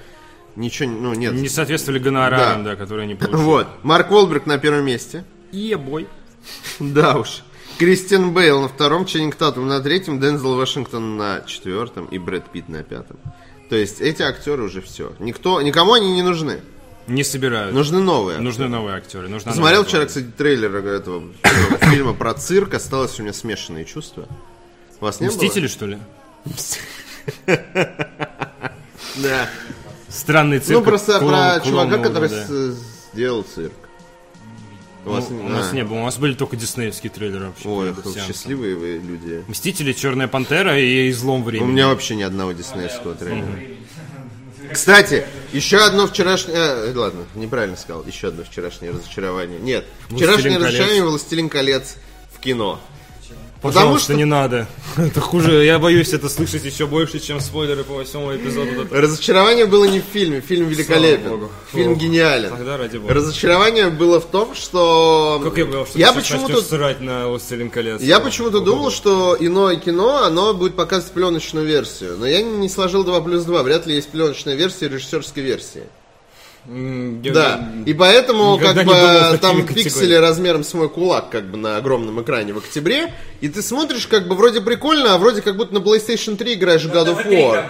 [0.56, 1.32] ничего, ну, нет.
[1.34, 2.70] Не соответствовали гонорарам, Да.
[2.70, 3.36] да, которые они получили.
[3.42, 3.66] Вот.
[3.82, 5.24] Марк Уолберг на первом месте.
[5.52, 6.06] Ебой.
[6.78, 7.42] Да уж.
[7.78, 12.68] Кристиан Бейл на втором, Ченнинг Татум на третьем, Дензел Вашингтон на четвертом и Брэд Питт
[12.68, 13.18] на пятом.
[13.70, 15.12] То есть эти актеры уже все.
[15.18, 16.60] Никто, никому они не нужны.
[17.10, 17.74] Не собирают.
[17.74, 18.38] Нужны новые.
[18.38, 19.28] Нужны новые актеры.
[19.28, 21.24] Нужна Смотрел вчера, кстати, трейлер этого
[21.80, 22.74] фильма про цирк.
[22.74, 24.28] Осталось у меня смешанные чувства.
[25.00, 25.98] У вас не Мстители, что ли?
[29.16, 29.48] Да.
[30.08, 30.78] Странный цирк.
[30.78, 32.30] Ну, просто про чувака, который
[33.12, 33.72] сделал цирк.
[35.04, 35.74] У вас, Ну, у нас а.
[35.74, 35.98] не было.
[35.98, 37.68] У нас были только диснеевские трейлеры вообще.
[37.68, 37.94] Ой,
[38.26, 39.44] счастливые вы люди.
[39.48, 41.70] Мстители, Черная пантера и Излом У времени.
[41.72, 43.58] меня вообще ни одного диснеевского трейлера.
[44.72, 46.56] Кстати, еще одно вчерашнее...
[46.56, 48.04] э, ладно, неправильно сказал.
[48.04, 49.58] Еще одно вчерашнее разочарование.
[49.58, 51.96] Нет, вчерашнее «Властелин разочарование «Властелин колец»
[52.32, 52.80] в кино.
[53.62, 54.66] Потому что- не надо.
[54.96, 55.64] Это хуже.
[55.64, 58.86] Я боюсь это слышать еще больше, чем спойлеры по восьмому эпизоду.
[58.90, 60.40] Разочарование было не в фильме.
[60.40, 61.48] Фильм великолепен.
[61.72, 62.50] Фильм гениален.
[62.50, 63.14] Тогда ради бога.
[63.14, 65.40] Разочарование было в том, что...
[65.44, 66.62] Как я понял, что я ты почему-то...
[66.62, 68.00] срать на «Властелин колец».
[68.00, 72.16] Я почему-то думал, что иное кино, оно будет показывать пленочную версию.
[72.18, 73.62] Но я не сложил 2 плюс 2.
[73.62, 75.82] Вряд ли есть пленочная версия режиссерской версии.
[77.22, 77.72] Я- Да.
[77.84, 81.76] И поэтому как думал бы такими там пиксели размером с мой кулак как бы на
[81.76, 83.12] огромном экране в октябре.
[83.40, 86.82] И ты смотришь как бы вроде прикольно, а вроде как будто на PlayStation 3 играешь
[86.84, 87.64] в God of ТВ-3 War.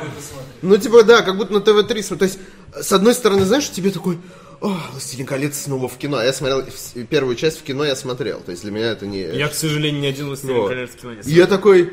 [0.62, 2.18] Ну, типа, да, как будто на ТВ-3 смотришь.
[2.18, 2.38] То есть,
[2.86, 4.18] с одной стороны, знаешь, тебе такой,
[4.60, 6.18] о, «Властелин колец» снова в кино.
[6.18, 6.62] А я смотрел
[7.08, 8.40] первую часть в кино, я смотрел.
[8.40, 9.22] То есть, для меня это не...
[9.22, 10.68] Я, к сожалению, ни один «Властелин Вот.
[10.68, 11.90] колец» в кино не И я такой,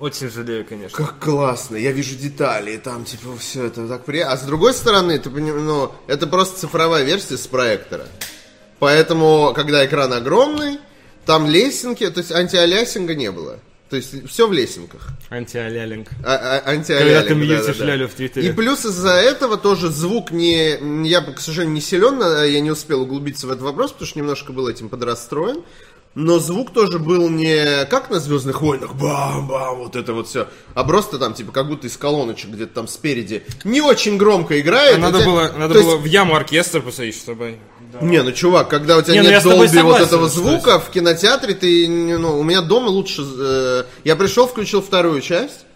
[0.00, 0.96] Очень жалею, конечно.
[0.96, 4.32] как классно, я вижу детали, и там, типа, все это так приятно.
[4.34, 8.06] А с другой стороны, ты поним- ну, это просто цифровая версия с проектора.
[8.78, 10.78] Поэтому, когда экран огромный,
[11.26, 13.58] там лесенки, то есть антиалясинга не было.
[13.90, 15.08] То есть все в лесенках.
[15.30, 16.08] Антиалялинг.
[16.24, 17.84] А- а- Когда антиалялинг, ты мьютишь да-да-да.
[17.86, 18.48] лялю в Твиттере.
[18.48, 21.08] И плюс из-за этого тоже звук не...
[21.08, 24.52] Я, к сожалению, не силен, я не успел углубиться в этот вопрос, потому что немножко
[24.52, 25.64] был этим подрастроен.
[26.20, 30.82] Но звук тоже был не как на Звездных войнах, бам-бам, вот это вот все, а
[30.82, 34.96] просто там, типа, как будто из колоночек где-то там спереди не очень громко играет.
[34.96, 37.58] А надо хотя- было, надо то есть- было в яму оркестр посадить, чтобы...
[38.00, 40.80] Не, ну чувак, когда у тебя Не, ну нет долби вот согласен, этого что звука
[40.80, 43.24] в кинотеатре, ты, ну, у меня дома лучше...
[43.38, 45.66] э, я пришел, включил вторую часть,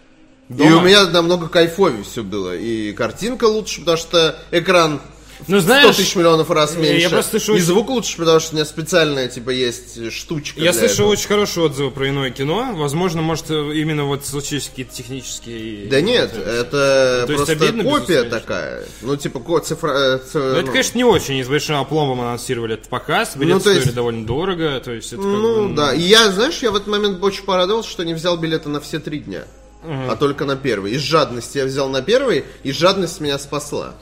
[0.49, 0.77] и Дома?
[0.77, 2.53] у меня намного кайфовее все было.
[2.53, 4.99] И картинка лучше, потому что экран
[5.47, 7.09] Ну, 100 знаешь, тысяч миллионов раз я меньше.
[7.09, 11.05] просто слышу и звук лучше, потому что у меня специальная, типа, есть штучка я слышал
[11.05, 11.07] этого.
[11.09, 12.71] очень хорошие отзывы про иное кино.
[12.75, 15.87] Возможно, может, именно вот случились какие-то технические...
[15.87, 18.83] Да нет, это Ну, то просто обидно, копия такая.
[19.01, 19.91] Ну, типа, ко- цифра...
[19.91, 21.37] э, ц- Ну, это, ну, конечно, не очень.
[21.37, 23.35] И с большим опломбом анонсировали этот показ.
[23.35, 24.79] Билеты Ну, то есть- стоили довольно дорого.
[24.83, 25.93] То есть, это как Ну, бы, да.
[25.93, 28.99] И я, знаешь, я в этот момент очень порадовался, что не взял билеты на все
[28.99, 29.43] три дня.
[29.85, 30.93] А только на первый.
[30.93, 33.95] Из жадности я взял на первый, и жадность меня спасла.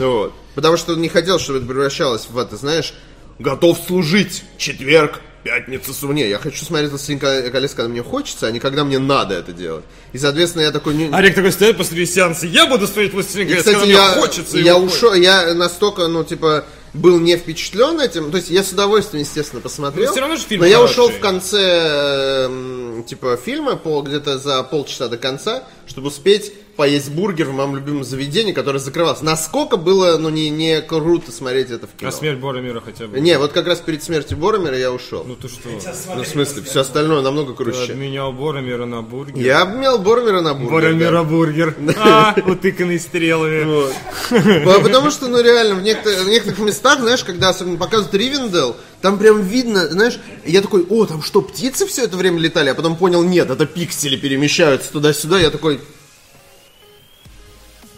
[0.00, 0.32] Ну Вот.
[0.54, 2.92] Потому что не хотел, чтобы это превращалось в это, знаешь,
[3.38, 4.42] готов служить.
[4.58, 8.58] Четверг, пятница, су- Не, я хочу смотреть «Властелин ко- колец», когда мне хочется, а не
[8.58, 9.84] когда мне надо это делать.
[10.12, 10.94] И, соответственно, я такой...
[10.94, 12.46] не- Арик такой стоит посреди сеанса.
[12.46, 14.58] Я буду смотреть «Властелин колец», когда я, мне хочется.
[14.58, 18.30] я ушел, я настолько, ну, типа, был не впечатлен этим.
[18.32, 20.06] То есть я с удовольствием, естественно, посмотрел.
[20.06, 20.92] Ну, всё равно же фильм но я хороший.
[20.92, 27.10] ушел в конце, эм, типа, фильма, по, где-то за полчаса до конца, чтобы успеть поесть
[27.10, 29.20] бургер в моем любимом заведении, которое закрывалось.
[29.20, 32.08] Насколько было, ну, не, не круто смотреть это в кино.
[32.08, 33.20] А смерть Боромира хотя бы.
[33.20, 35.22] Не, вот как раз перед смертью Боромера я ушел.
[35.26, 35.68] Ну ты что?
[36.16, 37.92] Ну, в смысле, все остальное намного Ты круче.
[37.92, 39.44] обменял Боромира на бургер.
[39.44, 40.72] Я обменял Боромера на бургер.
[40.72, 41.76] Боромира бургер.
[42.02, 43.64] А, утыканный стрелами.
[43.64, 43.94] Вот.
[44.82, 49.18] Потому что, ну реально, в некоторых, в некоторых местах, знаешь, когда особенно показывают Ривендел, там
[49.18, 52.70] прям видно, знаешь, я такой, о, там что, птицы все это время летали?
[52.70, 55.38] А потом понял, нет, это пиксели перемещаются туда-сюда.
[55.40, 55.80] Я такой,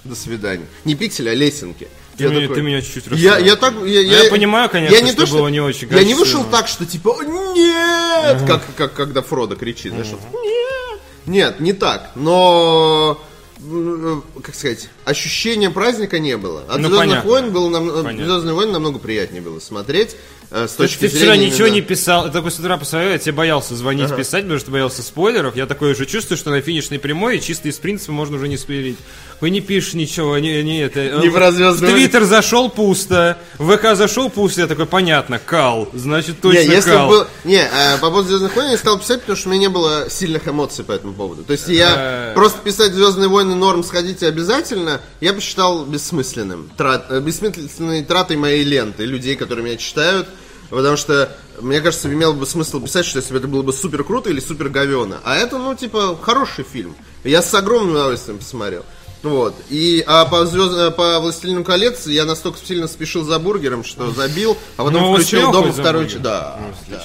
[0.05, 0.67] до свидания.
[0.85, 1.89] Не пиксели, а лесенки.
[2.17, 3.47] Ты Я меня- такой, ты меня чуть-чуть я, расстроил.
[3.47, 6.15] я так, я, я понимаю, конечно, я не что то, было не очень Я не
[6.15, 11.73] вышел так, что типа нет, как, как когда Фродо кричит, знаешь, вот, нет, нет, не
[11.73, 13.19] так, но
[13.61, 16.63] м, как сказать, ощущения праздника не было.
[16.69, 17.31] От Ну, Звездных понятно.
[17.31, 18.25] войн было нам, Понятно.
[18.27, 21.67] Звездные войны намного приятнее было смотреть э, с То есть точки ты вчера зрения ничего
[21.67, 24.71] именно- не писал, ты такой с утра посмотрел, я тебе боялся звонить, писать, потому что
[24.71, 25.57] боялся спойлеров.
[25.57, 28.99] Я такой уже чувствую, что на финишной прямой, чисто из принципа можно уже не спойлерить.
[29.41, 31.01] Вы не пишешь ничего, не, не это.
[31.23, 36.41] Не в- «Звездные Твиттер зашел пусто, в ВК зашел пусто, я такой, понятно, кал, значит
[36.41, 37.09] точно Не, если кал.
[37.09, 37.27] бы был...
[37.45, 40.09] Не, э, по поводу Звездных войн я стал писать, потому что у меня не было
[40.09, 41.43] сильных эмоций по этому поводу.
[41.43, 42.35] То есть я Э.
[42.35, 46.71] просто писать Звездные войны норм сходите обязательно, я посчитал бессмысленным.
[46.77, 47.07] Трат...
[47.11, 50.29] э, Бессмысленной тратой моей ленты, людей, которые меня читают.
[50.73, 51.31] Потому что,
[51.61, 54.41] мне кажется, имело бы смысл писать, что если бы это было бы супер круто или
[54.41, 55.19] супер говено.
[55.23, 56.97] А это, ну, типа, хороший фильм.
[57.25, 58.85] Я с огромным удовольствием посмотрел.
[59.23, 59.55] Вот.
[59.69, 60.73] И, а по, звезд...
[60.77, 65.13] э, по «Властелину колец» я настолько сильно спешил за бургером, что забил, а потом Ну,
[65.15, 66.09] включил дома второй...
[66.09, 66.59] ч- Да.
[66.61, 67.03] Ну, всё.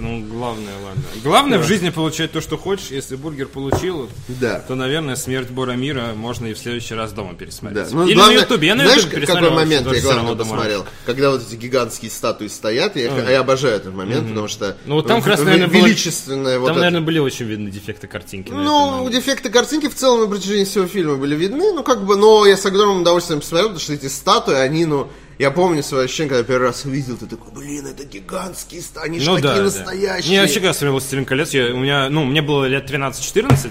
[0.00, 1.02] Ну, главное, ладно.
[1.22, 2.86] Главное в жизни получать то, что хочешь.
[2.90, 4.60] Если бургер получил, Да.
[4.60, 7.36] то, наверное, смерть Боромира можно и в следующий раз дома Да.
[7.38, 7.92] пересмотреть.
[7.92, 8.68] Ну, Или главное- на Ютубе.
[8.68, 10.36] Я на знаешь, Ютубе какой момент я главное дома.
[10.36, 10.86] посмотрел?
[11.06, 14.96] Когда вот эти гигантские статуи стоят, я, их- я обожаю этот момент, потому что Ну,
[14.96, 16.84] вот там как раз, наверное, было- величественное вот Там, это.
[16.84, 18.48] наверное, были очень видны дефекты картинки.
[18.48, 19.18] этом Ну, моменте.
[19.18, 22.56] дефекты картинки в целом на протяжении всего фильма были видны, ну, как бы, но я
[22.56, 25.08] с огромным удовольствием посмотрел, потому что эти статуи, они, ну,
[25.38, 29.20] я помню свое ощущение, когда первый раз увидел, ты такой, блин, это гигантские статуи, они
[29.20, 29.62] же Ну такие да, да.
[29.64, 30.30] настоящие.
[30.32, 33.70] Не, вообще, когда смотрел «Властелин колец», я, у меня, ну, мне было лет 13-14, э,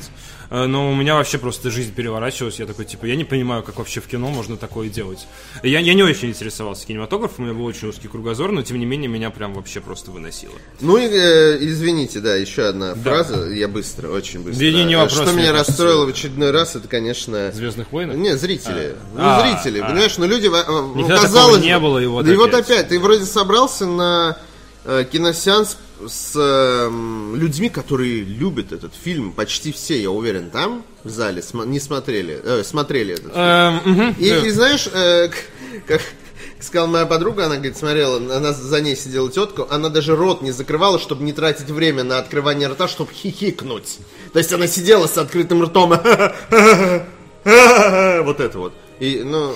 [0.50, 2.60] но у меня вообще просто жизнь переворачивалась.
[2.60, 5.28] Я такой, типа, я не понимаю, как вообще в кино можно такое делать.
[5.64, 8.86] Я, я не очень интересовался кинематографом, у меня был очень узкий кругозор, но, тем не
[8.86, 10.54] менее, меня прям вообще просто выносило.
[10.82, 14.64] Ну, и, э, извините, да, еще одна фраза, я быстро, очень быстро.
[14.64, 15.72] Не, не, не Э, вопрос, Что меня кажется.
[15.72, 17.52] расстроило в очередной раз, это, конечно...
[17.52, 18.16] «Звездных войнах»?
[18.18, 18.96] Не, зрители.
[19.14, 19.86] Ну, А, зрители, а.
[19.88, 20.50] понимаешь, ну люди, э,
[20.96, 22.70] Никогда казалось такого не бы- было, и вот да и вот опять.
[22.70, 24.38] опять, ты вроде собрался на
[24.86, 31.10] э, киносеанс с эм, людьми, которые любят этот фильм, почти все, я уверен, там, в
[31.10, 33.38] зале, см- не смотрели, э, смотрели этот фильм.
[33.44, 34.16] Эм.
[34.18, 35.30] И, и знаешь, э,
[35.88, 36.02] как
[36.60, 40.52] сказала моя подруга, она говорит, смотрела, она за ней сидела тетка, она даже рот не
[40.52, 44.00] закрывала, чтобы не тратить время на открывание рта, чтобы хихикнуть.
[44.34, 45.90] То есть она сидела с открытым ртом,
[47.44, 48.74] вот это вот.
[49.00, 49.54] И, ну,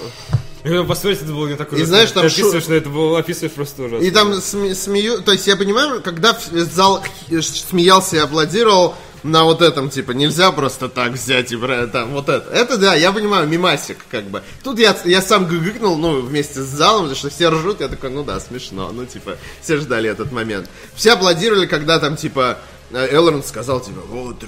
[0.64, 1.86] Ну, Посмотрите, это было не так ужасно.
[1.88, 4.06] знаешь, там Ты описываешь, что это было, описываешь просто ужасно.
[4.06, 9.44] и там сме- смею, то есть я понимаю, когда зал х- смеялся и аплодировал, на
[9.44, 12.50] вот этом, типа, нельзя просто так взять и брать, там, вот это.
[12.52, 14.42] Это, да, я понимаю, мимасик, как бы.
[14.64, 18.10] Тут я, я сам гыгыкнул, ну, вместе с залом, потому что все ржут, я такой,
[18.10, 20.68] ну да, смешно, ну, типа, все ждали этот момент.
[20.96, 24.44] Все аплодировали, когда там, типа, э, Элронд сказал, типа, вот,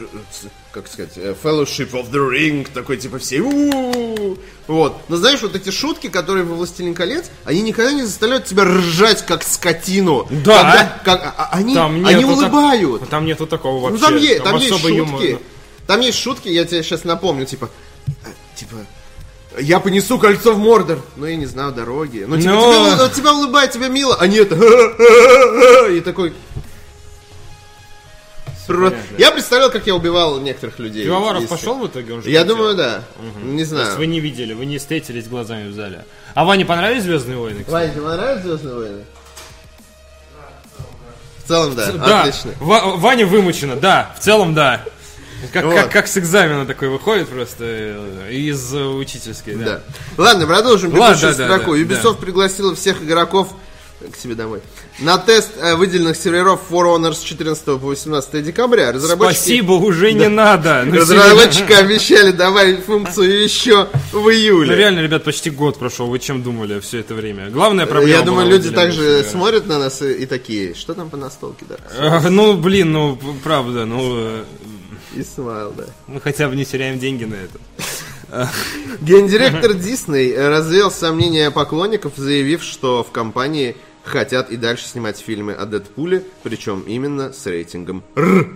[0.72, 3.42] как сказать, э, Fellowship of the Ring, такой, типа, все,
[4.68, 4.98] вот.
[5.10, 9.26] Но знаешь, вот эти шутки, которые во «Властелин колец», они никогда не заставляют тебя ржать,
[9.26, 10.28] как скотину.
[10.30, 10.62] Да.
[10.64, 13.10] Когда- как, а- а- они, Там они нету так- улыбают.
[13.10, 14.06] Там нету такого Ну вообще.
[14.06, 14.98] там, есть, там есть особо шутки.
[14.98, 15.40] юморно.
[15.88, 17.70] Там есть шутки, я тебе сейчас напомню, типа,
[18.08, 18.12] э,
[18.56, 18.76] типа,
[19.60, 21.00] я понесу кольцо в Мордор.
[21.16, 22.26] Ну, я не знаю, дороги.
[22.28, 24.52] Ну, типа, Но- тебя, у- тебя улыбает, тебе мило, а нет.
[25.92, 26.34] И такой...
[28.68, 29.16] Про- понятно.
[29.18, 31.04] Я представлял, как я убивал некоторых людей.
[31.06, 32.14] Пивоваров пошел в итоге?
[32.14, 32.56] Он же Я хотел.
[32.56, 33.04] думаю, да.
[33.44, 33.98] Не То есть знаю.
[33.98, 36.06] вы не видели, вы не встретились глазами в зале.
[36.34, 37.64] А Ване понравились Звездные войны?
[37.64, 37.72] кстати?
[37.72, 39.04] Ваня, тебе понравились Звездные войны?
[41.44, 41.92] В целом, да.
[41.92, 42.52] Да, Отлично.
[42.60, 44.82] Ва- Ваня вымучено, да, в целом да.
[45.52, 45.76] Как, Вот.
[45.76, 49.66] как, как с экзамена такой выходит просто э, из э, учительской, да.
[49.66, 50.24] Да.
[50.24, 51.72] Ладно, продолжим Ладно, бегущую да, да, строку.
[51.76, 53.50] да, Ubisoft пригласила всех игроков
[54.12, 54.62] к себе домой.
[55.00, 59.38] На тест э, выделенных серверов For Honor с 14 по 18 декабря разработчики...
[59.40, 60.84] Спасибо, уже не надо.
[60.86, 64.76] Ну, Разработчики обещали добавить функцию еще в Ну июле.
[64.76, 66.08] реально, ребят, почти год прошел.
[66.08, 67.50] Вы чем думали все это время?
[67.50, 69.24] Главная проблема Я думаю, люди также сервера.
[69.30, 71.76] смотрят на нас и, и такие, что там по настолке, да?
[71.98, 74.44] Э, Ну, блин, ну, правда, ну, э,
[75.16, 75.86] И смайл, да.
[76.08, 77.60] мы хотя бы не теряем деньги на это.
[79.02, 85.66] Гендиректор Дисней развеял сомнения поклонников, заявив, что в компании хотят и дальше снимать фильмы о
[85.66, 88.48] Дэдпуле, причем именно с рейтингом Р.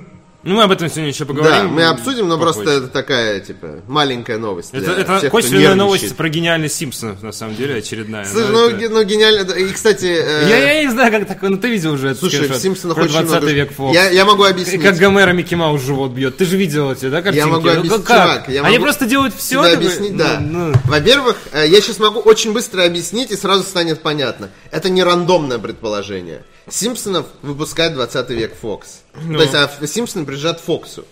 [0.43, 1.51] Ну, мы об этом сегодня еще поговорим.
[1.55, 2.61] Да, мы обсудим, но попозже.
[2.61, 4.69] просто это такая, типа, маленькая новость.
[4.71, 8.23] Это, это тех, косвенная новость про гениальность Симпсонов, на самом деле, очередная.
[8.23, 9.43] Слушай, Но ну, это- ге- ну, гениально.
[9.45, 10.05] да, И, кстати...
[10.05, 12.97] э, Я, я не знаю, как такое, но ты видел уже этот Слушай, в Симпсонах
[12.97, 13.47] очень 20 много...
[13.51, 13.93] век Фокс.
[13.95, 14.81] Я, я могу объяснить.
[14.81, 16.37] Как Гомера Микки Маус живот бьет.
[16.37, 17.47] Ты же видел эти, да, картинки?
[17.49, 18.21] могу Ну, объяснить, как?
[18.31, 19.63] чувак, я Они могу просто делают все.
[19.63, 20.39] Тебе объяснить, да.
[20.39, 24.49] ну, Во-первых, э, я сейчас могу очень быстро объяснить, и сразу станет понятно.
[24.71, 26.43] Это не рандомное предположение.
[26.69, 29.01] Симпсонов выпускает 20 век Фокс.
[29.15, 29.37] Ну.
[29.37, 31.05] То есть, а Симпсоны принадлежат Фоксу.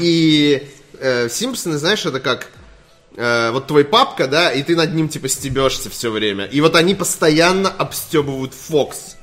[0.00, 2.48] И э, Симпсоны, знаешь, это как
[3.16, 6.44] э, вот твой папка, да, и ты над ним типа стебешься все время.
[6.46, 9.16] И вот они постоянно обстебывают Фокс.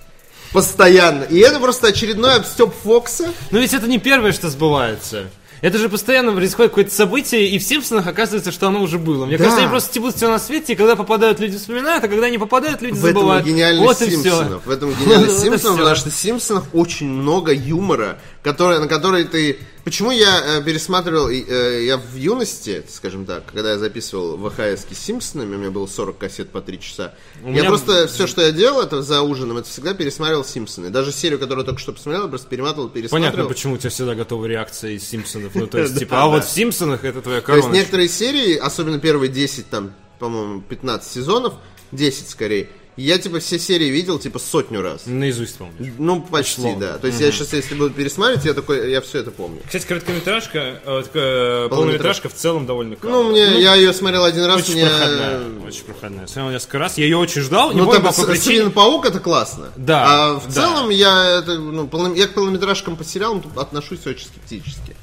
[0.52, 1.24] Постоянно.
[1.24, 3.34] И это просто очередной обстеб Фокса.
[3.52, 5.30] Но ведь это не первое, что сбывается.
[5.64, 9.26] Это же постоянно происходит какое-то событие, и в Симпсонах оказывается, что оно уже было.
[9.26, 9.46] Мне Да.
[9.46, 12.38] кажется, они просто стебут все на свете, и когда попадают, люди вспоминают, а когда не
[12.38, 13.46] попадают, люди В этом забывают.
[13.48, 14.22] гениальность вот и все.
[14.24, 14.66] Симпсонов.
[14.66, 19.58] В этом гениальность Симпсонов, потому что в Симпсонах очень много юмора, который, на который ты...
[19.86, 24.98] Почему я э, пересматривал, э, я в юности, скажем так, когда я записывал ВХС с
[24.98, 28.52] Симпсонами, у меня было 40 кассет по 3 часа, я меня- просто, все, что я
[28.52, 30.90] делал, это за ужином, это всегда пересматривал Симпсоны.
[30.90, 33.32] Даже серию, которую я только что посмотрел, просто перематывал, пересматривал.
[33.32, 35.56] Понятно, почему у тебя всегда готова реакция из Симпсонов.
[35.56, 37.78] Ну, то есть, типа, а вот в Симпсонах это твоя То есть корона.
[37.78, 41.56] некоторые серии, особенно первые 10, там, по-моему, 15 сезонов,
[41.92, 45.04] 10 скорее, я, типа, все серии видел, типа, сотню раз.
[45.06, 45.94] Наизусть помню.
[45.98, 46.80] Ну, почти, Условно.
[46.80, 46.98] да.
[46.98, 49.62] То есть я сейчас, если буду пересматривать, я такой, я все это помню.
[49.66, 54.74] Кстати, короткометражка, э, полнометражка в целом довольно Ну, мне, я ее смотрел один раз, Очень
[54.76, 54.86] мне...
[54.88, 56.28] проходная, очень проходная.
[56.28, 58.70] Смотрел несколько раз, я ее очень ждал, Ну, там, причине.
[58.70, 59.68] паук это классно.
[59.76, 60.52] Да, А в да.
[60.54, 64.96] целом я, это, ну, полно- я к полнометражкам по сериалам отношусь очень скептически.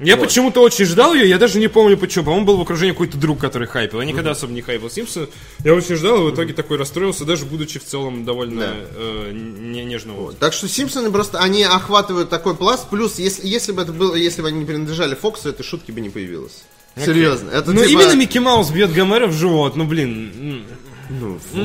[0.00, 2.24] Я почему-то очень ждал ее, я даже не помню почему.
[2.26, 4.00] По-моему, был в окружении какой-то друг, который хайпил.
[4.00, 5.26] Я никогда особо не хайпил Симпсона.
[5.64, 8.74] Я очень ждал, и в итоге такой расстроился, даже будучи в целом довольно Да.
[8.96, 10.18] э, не- нежного.
[10.20, 10.40] возраста.
[10.40, 14.40] Так что Симпсоны просто, они охватывают такой пласт, плюс, если, если бы это было, если
[14.42, 16.62] бы они не принадлежали Фоксу, этой шутки бы не появилось.
[16.96, 17.50] Серьезно.
[17.50, 20.64] Это Ну, типа- именно Микки Маус бьет Гомера в живот, ну, блин.
[21.10, 21.58] Ну, фу,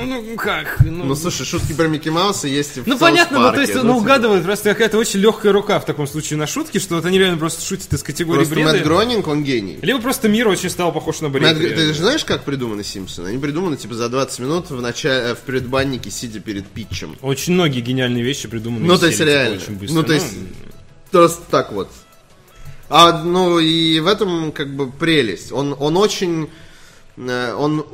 [0.00, 0.78] Ну, ну, ну, как?
[0.84, 3.74] Ну, Ну, слушай, шутки про Микки Мауса есть и в Ну понятно, ну то есть,
[3.74, 7.04] ну, типа, угадывают, просто какая-то очень легкая рука в таком случае на шутки, что вот
[7.04, 8.72] они реально просто шутят из категории Просто бреда.
[8.72, 9.78] Мэтт Гронинг, он гений.
[9.82, 11.58] Либо просто мир очень стал похож на бред.
[11.58, 11.60] Мэтт.
[11.60, 13.28] Ты же знаешь, как придуманы Симпсоны?
[13.28, 17.16] Они придуманы, типа, за 20 минут в, начале, в предбаннике, сидя перед питчем.
[17.20, 18.86] Очень многие гениальные вещи придуманы.
[18.86, 19.56] Ну, то есть, серии, типа, реально.
[19.56, 19.94] Очень быстро.
[19.94, 20.34] Ну, то есть,
[21.10, 21.90] просто так вот.
[22.88, 25.52] А, ну, и в этом, как бы, прелесть.
[25.52, 26.48] Он, он очень...
[27.28, 27.84] э, Он,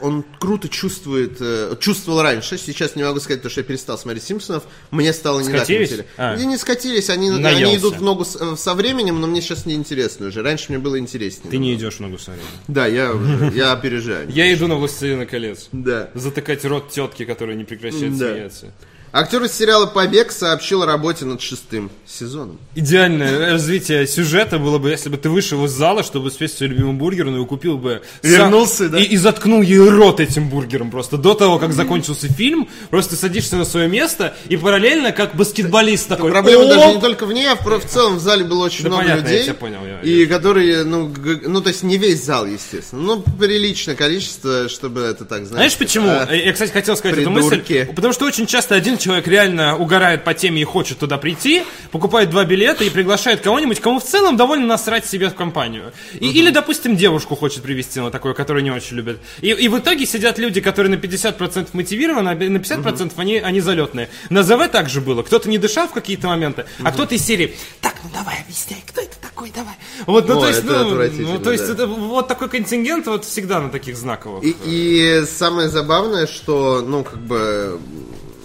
[0.00, 4.24] он круто чувствует, э, чувствовал раньше, сейчас не могу сказать, потому что я перестал смотреть
[4.24, 6.04] Симпсонов, мне стало не так интересно.
[6.16, 6.36] А.
[6.36, 9.66] И не скатились, они, они идут в ногу с- э, со временем, но мне сейчас
[9.66, 10.42] не интересно уже.
[10.42, 11.50] Раньше мне было интереснее.
[11.50, 12.46] Ты не идешь в ногу с временем.
[12.68, 14.28] Да, я, уже- я опережаю.
[14.30, 15.68] Я иду на «Властелина колец».
[15.72, 16.10] Да.
[16.14, 18.72] Затыкать рот тетки, которая не прекращает смеяться.
[19.12, 22.58] Актер из сериала «Побег» сообщил о работе над шестым сезоном.
[22.76, 26.94] Идеальное развитие сюжета было бы, если бы ты вышел из зала, чтобы успеть свою любимую
[26.96, 28.02] бургерную и купил бы...
[28.22, 28.98] Вернулся, сам- да?
[29.00, 31.16] И, и заткнул ей рот этим бургером просто.
[31.16, 36.30] До того, как закончился фильм, просто садишься на свое место и параллельно, как баскетболист такой...
[36.30, 38.90] Проблема даже не только в ней, а в, в целом в зале было очень Да
[38.90, 39.44] много понятно, я людей.
[39.44, 41.12] тебя понял, и которые, ну,
[41.44, 43.02] ну, то есть не весь зал, естественно.
[43.02, 45.72] Ну, приличное количество, чтобы это так, знаешь.
[45.72, 46.08] Знаешь почему?
[46.08, 47.72] а, Я, кстати, хотел сказать придурки.
[47.72, 47.94] эту мысль.
[47.94, 52.30] Потому что очень часто один человек реально угорает по теме и хочет туда прийти, покупает
[52.30, 55.92] два билета и приглашает кого-нибудь, кому в целом довольно насрать себе в компанию.
[56.18, 59.18] И- Или, допустим, девушку хочет привести на такое, которую не очень любят.
[59.40, 63.60] И, и в итоге сидят люди, которые на 50% мотивированы, а на 50% они, они
[63.60, 64.08] залетные.
[64.30, 65.22] На ЗВ также было.
[65.22, 69.00] Кто-то не дышал в какие-то моменты, а кто-то из серии «Так, ну давай, объясняй, кто
[69.00, 69.74] это такой, давай».
[70.06, 71.72] Вот, ну, О, то есть, ну, ну, то есть да.
[71.72, 74.42] это вот такой контингент вот всегда на таких знаковых.
[74.44, 77.78] И, и самое забавное, что, ну, как бы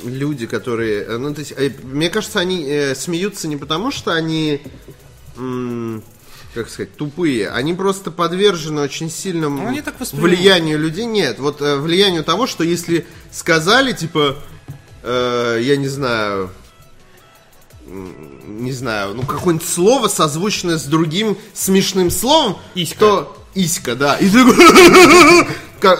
[0.03, 4.11] люди, которые, э, ну, то есть, э, мне кажется, они э, смеются не потому, что
[4.11, 4.61] они,
[6.53, 11.05] как сказать, тупые, они просто подвержены очень сильному Ну, так влиянию людей.
[11.05, 14.37] Нет, вот э, влиянию того, что если сказали, типа,
[15.03, 16.51] э, я не знаю,
[17.88, 22.99] не знаю, ну какое-нибудь слово созвучное с другим смешным словом, Иська.
[22.99, 24.15] то Иська, да.
[24.15, 24.43] И ты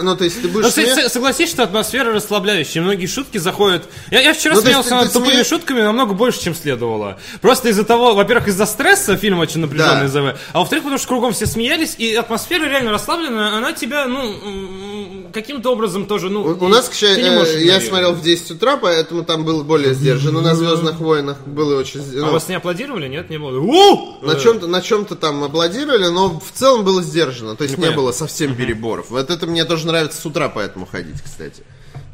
[0.02, 2.82] Ну, то есть ты Ну, будешь кстати, смеяться- согласись, что атмосфера расслабляющая.
[2.82, 3.84] Многие шутки заходят.
[4.10, 7.18] Я, я вчера Ну, смеялся над тупыми смея- шутками намного больше, чем следовало.
[7.40, 10.08] Просто из-за того, во-первых, из-за стресса фильм очень напряженный Да.
[10.08, 15.26] ЗВ, а во-вторых, потому что кругом все смеялись, и атмосфера реально расслабленная, она тебя, ну,
[15.32, 18.52] каким-то образом тоже, ну, У, у нас, к счастью, не можешь я смотрел в 10
[18.52, 20.40] утра, поэтому там было более сдержанно.
[20.40, 22.00] На Звездных войнах было очень...
[22.00, 23.28] А ну, вас не аплодировали, нет?
[23.30, 23.58] Не было?
[23.60, 24.16] У!
[24.22, 27.54] на чем-то на чем-то там аплодировали, но в целом было сдержанно.
[27.56, 28.02] То есть не понятно.
[28.02, 29.06] было совсем переборов.
[29.10, 31.62] Вот это мне тоже нравится с утра поэтому ходить, кстати.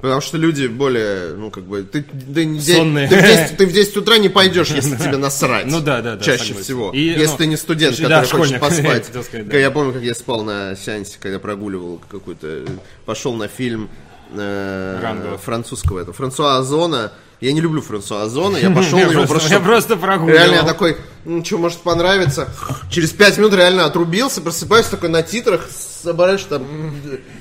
[0.01, 3.09] Потому что люди более, ну, как бы, ты, ты, Сонные.
[3.09, 5.67] ты в 10, ты в 10 утра не пойдешь, если тебе насрать.
[5.67, 6.65] Ну да, да, да, Чаще согласен.
[6.65, 6.91] всего.
[6.93, 9.07] И, если ну, ты не студент, да, который хочет поспать.
[9.07, 9.57] сказать, да.
[9.57, 12.65] Я помню, как я спал на сеансе, когда прогуливал какой-то,
[13.07, 13.89] пошел на фильм
[14.35, 17.13] э, французского этого, Франсуа Озона.
[17.41, 20.37] Я не люблю Франсуа Озона, я пошел него просто- я просто прогуливал.
[20.39, 22.49] Реально я такой, ну что, может понравится.
[22.91, 25.69] Через пять минут реально отрубился, просыпаюсь такой на титрах,
[26.03, 26.67] собираешь там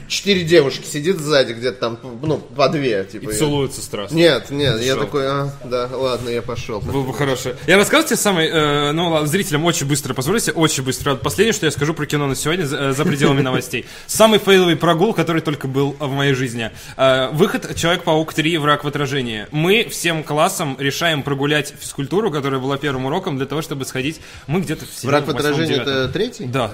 [0.07, 3.03] четыре девушки, сидит сзади где-то там, ну, по две.
[3.03, 4.15] Типа, И я- целуются страстно.
[4.15, 5.03] Нет, нет, я Шел.
[5.03, 6.79] такой, а, да, ладно, я пошел.
[6.81, 7.53] Был бы хороший.
[7.67, 11.15] Я рассказал тебе самый, э, ну, ладно, зрителям очень быстро, позволите, очень быстро.
[11.15, 13.85] Последнее, что я скажу про кино на сегодня, за, э, за пределами новостей.
[14.07, 16.71] Самый фейловый прогул, который только был в моей жизни.
[16.97, 18.57] Э, выход «Человек-паук 3.
[18.57, 19.47] Враг в отражении».
[19.51, 24.21] Мы всем классом решаем прогулять физкультуру, которая была первым уроком, для того, чтобы сходить.
[24.47, 26.45] Мы где-то в Враг в отражении это третий?
[26.45, 26.71] Да.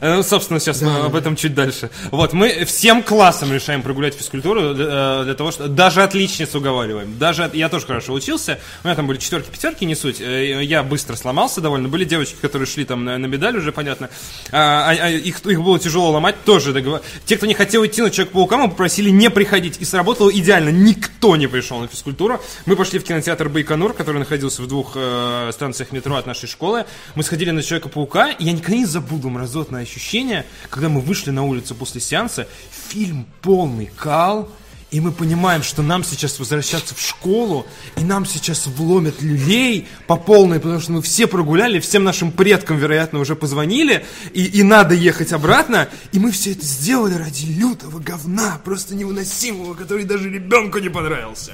[0.00, 1.90] Э, Ну, собственно, сейчас мы об этом чуть дальше.
[2.10, 7.18] Вот, мы всем классом решаем прогулять физкультуру для, э, для того, что даже отличниц уговариваем.
[7.18, 8.58] Даже от- я тоже хорошо учился.
[8.82, 10.20] У меня там были четверки, пятерки, не суть.
[10.20, 11.88] Э, Я быстро сломался довольно.
[11.88, 14.08] Были девочки, которые шли там на, на медаль уже, понятно.
[14.52, 17.00] А, а- а их, их было тяжело ломать, тоже договор...
[17.26, 19.78] Те, кто не хотел идти на Человек-паука, мы попросили не приходить.
[19.80, 20.68] И сработало идеально.
[20.70, 22.40] Никто не пришел на физкультуру.
[22.66, 26.84] Мы пошли в кинотеатр Байконур, который находился в двух э, станциях метро от нашей школы.
[27.14, 29.28] Мы сходили на Человека-паука, и я никогда не забуду
[29.72, 32.46] мразотное ощущение, когда мы вышли на улицу после сеанса,
[32.88, 34.48] фильм полный кал,
[34.90, 37.66] и мы понимаем, что нам сейчас возвращаться в школу,
[37.96, 42.76] и нам сейчас вломят люлей по полной, потому что мы все прогуляли, всем нашим предкам,
[42.76, 44.04] вероятно, уже позвонили,
[44.34, 49.72] и, и надо ехать обратно, и мы все это сделали ради лютого говна, просто невыносимого,
[49.72, 51.52] который даже ребенку не понравился.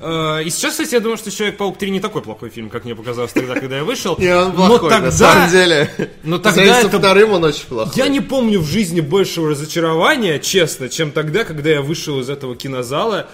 [0.00, 2.94] Э, И сейчас, кстати, я думаю, что Человек-паук 3 не такой плохой фильм, как мне
[2.94, 4.16] показалось тогда, когда я вышел.
[4.18, 5.90] Не, он Но плохой, на тогда- самом деле.
[6.22, 7.92] но тогда это- вторым он очень плохой.
[7.96, 12.56] Я не помню в жизни большего разочарования, честно, чем тогда, когда я вышел из этого
[12.56, 13.28] кинозала.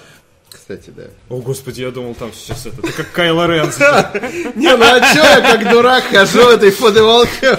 [0.50, 1.04] Кстати, да.
[1.28, 3.66] О, господи, я думал, там сейчас это, это как Кайло Рен.
[4.56, 7.58] Не, ну а чё я как дурак хожу в этой фотоволке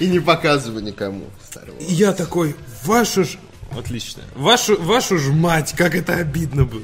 [0.00, 1.24] и не показываю никому
[1.80, 3.36] я такой, вашу ж...
[3.76, 4.22] Отлично.
[4.34, 6.82] Вашу, вашу ж мать, как это обидно было.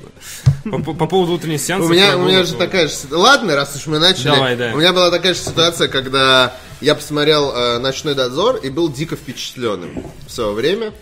[0.64, 1.86] По, по- по поводу утренней сеанса.
[1.86, 2.94] У меня, у меня же такая же...
[3.10, 4.24] Ладно, раз уж мы начали.
[4.24, 4.72] Давай, да.
[4.74, 9.16] У меня была такая же ситуация, когда я посмотрел э, «Ночной дозор» и был дико
[9.16, 10.92] впечатленным в свое время.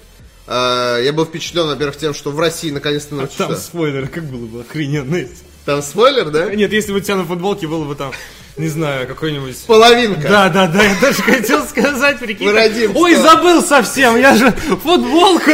[0.46, 3.46] Э, я был впечатлен, во-первых, тем, что в России наконец-то научился...
[3.48, 5.26] Там спойлер, как было бы охрененно.
[5.64, 6.54] Там спойлер, да?
[6.54, 8.12] Нет, если бы у тебя на футболке было бы там,
[8.56, 9.56] не знаю, какой-нибудь...
[9.66, 10.28] Половинка.
[10.28, 12.50] Да, да, да, я тоже хотел сказать, прикинь.
[12.50, 12.98] Родимся.
[12.98, 15.50] Ой, забыл совсем, я же футболку...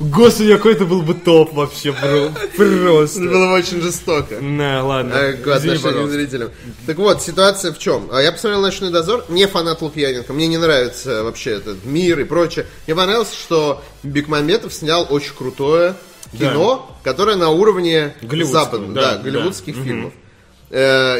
[0.00, 2.26] Господи, какой это был бы топ вообще, бро.
[2.26, 3.20] Это Просто.
[3.20, 4.40] было бы очень жестоко.
[4.40, 5.32] На, ладно.
[5.32, 6.50] К отношению к зрителям.
[6.86, 8.08] Так вот, ситуация в чем?
[8.12, 12.24] А Я посмотрел «Ночной дозор», не фанат Лукьяненко, мне не нравится вообще этот мир и
[12.24, 12.66] прочее.
[12.86, 15.94] Мне понравилось, что Бекмамбетов снял очень крутое
[16.38, 19.22] кино, которое на уровне западных, да, да, да.
[19.22, 20.12] голливудских фильмов.
[20.14, 20.21] Э,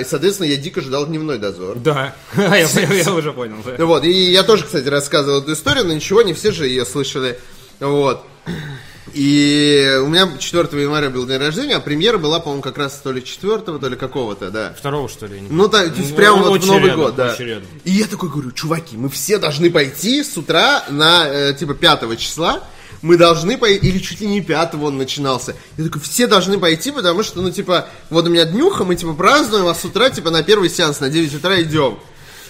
[0.00, 1.78] И, соответственно, я дико ждал «Дневной дозор».
[1.78, 3.56] Да, я, я- я уже понял.
[3.64, 3.74] да.
[3.78, 6.86] Ну Вот, и я тоже, кстати, рассказывал эту историю, но ничего, не все же ее
[6.86, 7.38] слышали.
[7.78, 8.24] Вот.
[9.12, 13.12] И у меня 4 января был день рождения, а премьера была, по-моему, как раз то
[13.12, 14.74] ли 4 то ли какого-то, да.
[14.78, 15.42] Второго, что ли?
[15.50, 17.36] Ну, есть Ну, прямо вот в Новый рядом, год, да.
[17.38, 17.68] рядом.
[17.84, 22.16] И я такой говорю, чуваки, мы все должны пойти с утра на, э, типа, 5
[22.16, 22.64] числа,
[23.02, 25.54] мы должны пойти, или чуть ли не 5 он начинался.
[25.76, 29.12] Я такой, все должны пойти, потому что, ну, типа, вот у меня днюха, мы, типа,
[29.12, 31.98] празднуем, а с утра, типа, на первый сеанс на 9 утра идем.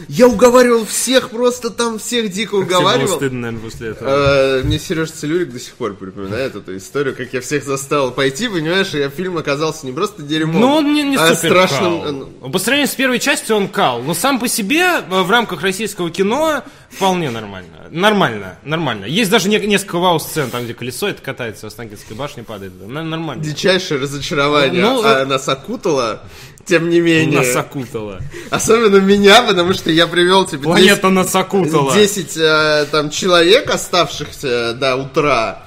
[0.09, 3.17] Я уговаривал всех, просто там всех дико Тебе было уговаривал.
[3.17, 4.09] стыдно, наверное, после этого.
[4.09, 8.49] Э, Мне Сережа Целюрик до сих пор припоминает эту историю, как я всех заставил пойти,
[8.49, 12.03] понимаешь, и я фильм оказался не просто дерьмом, Ну, он не, не а супер страшным...
[12.03, 12.51] э, кал.
[12.51, 14.03] По сравнению с первой частью он кал.
[14.03, 17.89] Но сам по себе э, в рамках российского кино вполне нормально.
[17.91, 19.05] Нормально, нормально.
[19.05, 22.73] Есть даже не- несколько вау-сцен, там, где колесо это катается, в Останкинской башне падает.
[22.87, 23.43] Нормально.
[23.43, 26.23] Дичайшее разочарование Ну, а нас окутало,
[26.65, 27.41] тем не менее.
[27.41, 28.21] Нас окутало.
[28.51, 31.95] Особенно меня, потому что я привел 10, Планета нас окутала.
[31.95, 35.65] 10, э, там человек, оставшихся до утра.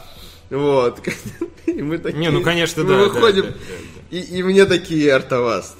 [0.49, 0.99] Вот.
[1.65, 4.65] И мы такие, Не, ну, конечно, мы да, да, выходим, да, да, И, и мне
[4.65, 5.75] такие артоваст.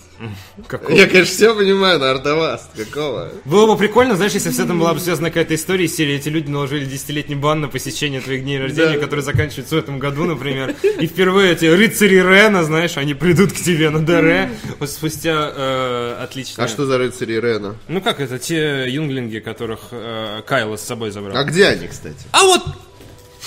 [0.68, 0.97] Какой?
[0.97, 2.70] Я, конечно, все понимаю, но артоваст.
[2.76, 3.32] Какого?
[3.45, 6.30] Было бы прикольно, знаешь, если с этим была бы связана какая-то история из серии, эти
[6.30, 8.99] люди наложили десятилетний бан на посещение твоих дней рождения, Да.
[9.03, 13.55] который заканчивается в этом году, например, и впервые эти рыцари Рена, знаешь, они придут к
[13.55, 14.49] тебе на ДР
[14.80, 16.63] вот спустя э, отлично.
[16.63, 17.76] А что за рыцари Рена?
[17.88, 21.38] Ну как это, те юнглинги, которых э, Кайло с собой забрал.
[21.38, 22.18] А где они, кстати?
[22.32, 22.61] А вот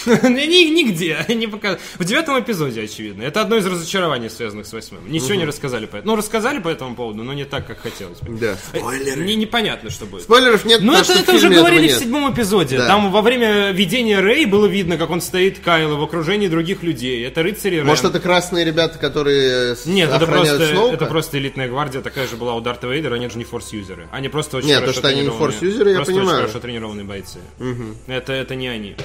[0.22, 1.24] Нигде.
[1.28, 3.22] Не показ- В девятом эпизоде, очевидно.
[3.22, 5.10] Это одно из разочарований, связанных с восьмым.
[5.10, 6.12] Ничего не рассказали по этому.
[6.12, 8.38] Ну, рассказали по этому поводу, но не так, как хотелось бы.
[8.38, 8.56] Да.
[8.72, 8.80] Э,
[9.16, 10.22] Не, непонятно, что будет.
[10.24, 12.78] Спойлеров нет, Ну, это, это уже говорили в седьмом эпизоде.
[12.78, 12.86] Да.
[12.86, 17.24] Там во время видения Рэй было видно, как он стоит Кайла в окружении других людей.
[17.26, 17.80] Это рыцари.
[17.82, 22.26] Может, это красные ребята, которые с- Нет, это охраняют просто, это просто элитная гвардия, такая
[22.26, 24.08] же была у Дарта Вейдера, они же не форс-юзеры.
[24.12, 26.28] Они просто очень Нет, хорошо то, что они не форс-юзеры, я просто понимаю.
[26.38, 27.38] очень хорошо тренированные бойцы.
[28.06, 28.96] Это, это не они.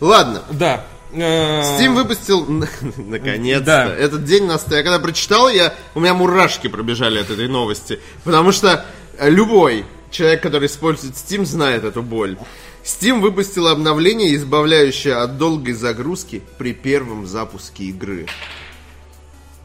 [0.00, 0.42] Ладно.
[0.50, 0.84] Да.
[1.12, 2.44] Э, Steam выпустил,
[2.96, 3.86] наконец-то, Да.
[3.94, 4.76] этот день настал.
[4.78, 8.00] Я когда прочитал, я, у меня мурашки пробежали от этой новости.
[8.24, 8.84] Потому что
[9.18, 12.36] э, любой человек, который использует Steam, знает эту боль.
[12.84, 18.26] Steam выпустила обновление, избавляющее от долгой загрузки при первом запуске игры.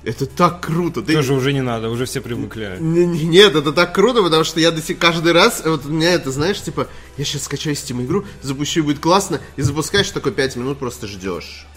[0.04, 1.02] Это так круто.
[1.04, 2.78] Ты- Тоже уже не надо, уже все привыкли.
[2.80, 5.90] Не- не- Нет, это так круто, потому что я до сих каждый раз, вот у
[5.90, 6.88] меня это, знаешь, типа,
[7.18, 11.68] я сейчас скачаю Steam игру, запущу, будет классно, и запускаешь такой 5 минут, просто ждешь.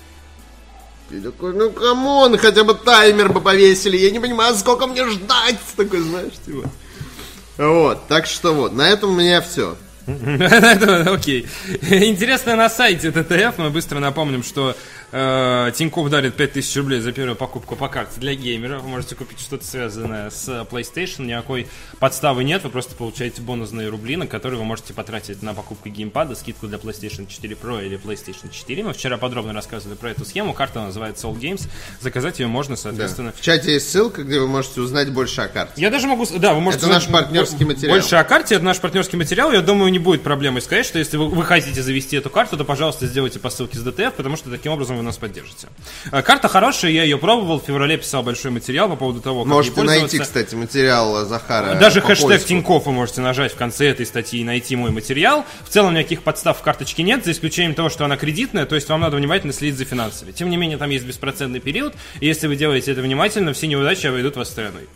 [1.11, 5.07] Ты такой, ну come on, хотя бы таймер бы повесили, я не понимаю, сколько мне
[5.07, 6.71] ждать, такой, знаешь, типа.
[7.59, 9.77] Вот, так что вот, на этом у меня все.
[10.07, 11.47] Окей.
[11.81, 13.57] Интересно на сайте ТТФ.
[13.57, 14.77] Мы быстро напомним, что
[15.15, 18.83] э, Тинькофф дарит 5000 рублей за первую покупку по карте для геймеров.
[18.83, 21.25] Вы можете купить что-то связанное с PlayStation.
[21.25, 21.69] Никакой
[22.01, 22.65] подставы нет.
[22.65, 26.79] Вы просто получаете бонусные рубли, на которые вы можете потратить на покупку геймпада, скидку для
[26.79, 28.83] PlayStation 4 Pro или PlayStation 4.
[28.83, 30.53] Мы вчера подробно рассказывали про эту схему.
[30.53, 31.69] Карта называется All Games.
[32.01, 35.81] Заказать ее можно, соответственно, В чате есть ссылка, где вы можете узнать больше о карте.
[35.81, 36.27] я даже могу...
[36.39, 36.87] Да, вы можете...
[36.87, 37.95] Это наш партнерский материал.
[37.95, 39.53] Больше о карте, это наш партнерский материал.
[39.53, 42.65] Я думаю, не будет проблемой сказать, что если вы, вы хотите завести эту карту, то,
[42.65, 45.69] пожалуйста, сделайте по ссылке с ДТФ, потому что таким образом вы нас поддержите.
[46.11, 47.61] Э, Карта хорошая, я ее пробовал.
[47.61, 51.75] В феврале писал большой материал по поводу того, как Можете найти, кстати, материал Захара.
[51.75, 52.49] Даже по хэштег поиску.
[52.49, 55.45] Тинькофф вы можете нажать в конце этой статьи и найти мой материал.
[55.65, 58.89] В целом никаких подстав в карточке нет, за исключением того, что она кредитная, то есть
[58.89, 60.33] вам надо внимательно следить за финансами.
[60.33, 64.07] Тем не менее, там есть беспроцентный период, и если вы делаете это внимательно, все неудачи
[64.07, 64.89] обойдут вас стороной.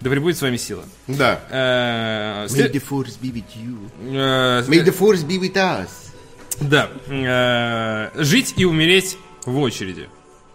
[0.00, 0.84] Да пребудет с вами сила.
[1.06, 1.40] Да.
[1.50, 3.88] Э, May the force be with you.
[4.02, 5.88] э, May the force be with us.
[6.60, 6.88] Да.
[7.08, 9.16] Э, Жить и умереть
[9.46, 10.08] в очереди.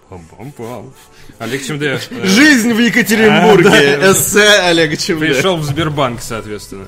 [0.09, 0.91] Пам-пам-пам.
[1.37, 3.69] Олег Чемдеев э, Жизнь в Екатеринбурге.
[3.99, 4.11] Да.
[4.11, 5.33] Эссе Олега Чемля.
[5.33, 6.87] пришел в Сбербанк, соответственно.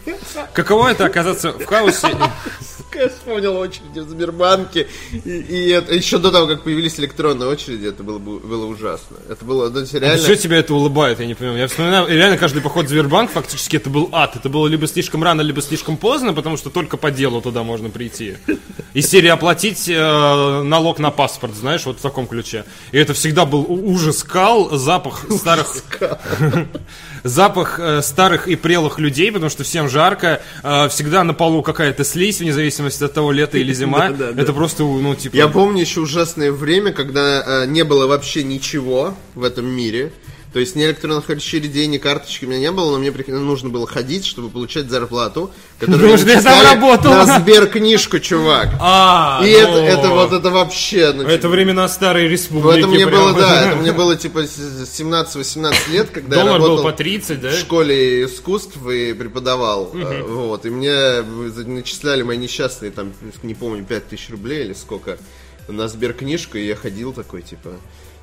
[0.53, 2.07] Каково это оказаться в хаосе?
[2.95, 4.87] Я вспомнил очереди в Сбербанке.
[5.11, 9.17] И, и это, еще до того, как появились электронные очереди, это было, бы- было ужасно.
[9.29, 10.17] Это было ну, реально...
[10.17, 11.59] Что тебя это улыбает, я не понимаю.
[11.59, 14.35] Я вспоминаю, и реально каждый поход в Сбербанк фактически это был ад.
[14.35, 17.89] Это было либо слишком рано, либо слишком поздно, потому что только по делу туда можно
[17.89, 18.35] прийти.
[18.93, 22.65] Из серии оплатить э, налог на паспорт, знаешь, вот в таком ключе.
[22.91, 25.77] И это всегда был ужас кал, запах старых...
[27.23, 30.41] Запах э, старых и прелых людей, потому что всем жарко.
[30.63, 34.09] э, всегда на полу какая-то слизь, вне зависимости от того, лето или зима.
[34.09, 35.35] Это просто, ну, типа...
[35.35, 40.11] Я помню еще ужасное время, когда э, не было вообще ничего в этом мире.
[40.53, 43.87] То есть ни электронных очередей, ни карточки у меня не было, но мне нужно было
[43.87, 45.49] ходить, чтобы получать зарплату,
[45.79, 47.13] которую что я начисляли работал.
[47.13, 48.67] на сберкнижку, чувак.
[48.81, 51.13] А, И ну, это, это вот это вообще...
[51.15, 52.79] ну, Это типа, времена старой ну, республики.
[52.79, 53.19] это мне прям.
[53.21, 56.75] было, да, это мне было типа с- 17-18 лет, когда я Доллар работал...
[56.77, 57.49] был по 30, да?
[57.49, 59.91] в школе искусств и преподавал.
[59.93, 60.65] э, Вот.
[60.65, 65.17] И мне начисляли мои несчастные, там, не помню, 5000 рублей или сколько
[65.69, 67.69] на сберкнижку, и я ходил такой, типа,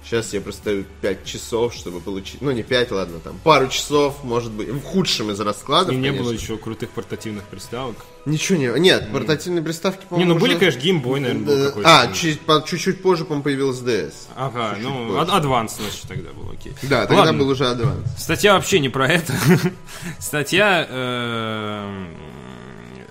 [0.09, 4.50] сейчас я простою 5 часов, чтобы получить, ну не 5, ладно, там, пару часов, может
[4.52, 6.24] быть, в худшем из раскладов, И не конечно.
[6.24, 7.96] было еще крутых портативных приставок.
[8.24, 11.66] Ничего не Нет, портативные приставки, Не, по-моему, ну были, уже- конечно, геймбой, наверное, был Э,
[11.66, 12.00] какой-то.
[12.00, 14.12] А, чуть- по- чуть-чуть позже, по-моему, появилась DS.
[14.36, 15.20] Ага, чуть-чуть ну, позже.
[15.20, 16.72] ад- адванс, значит, тогда был, окей.
[16.82, 18.00] Да, тогда Ладно, был уже адванс.
[18.18, 19.34] Статья вообще не про это.
[20.18, 22.09] Статья, эм,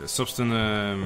[0.06, 0.98] собственно...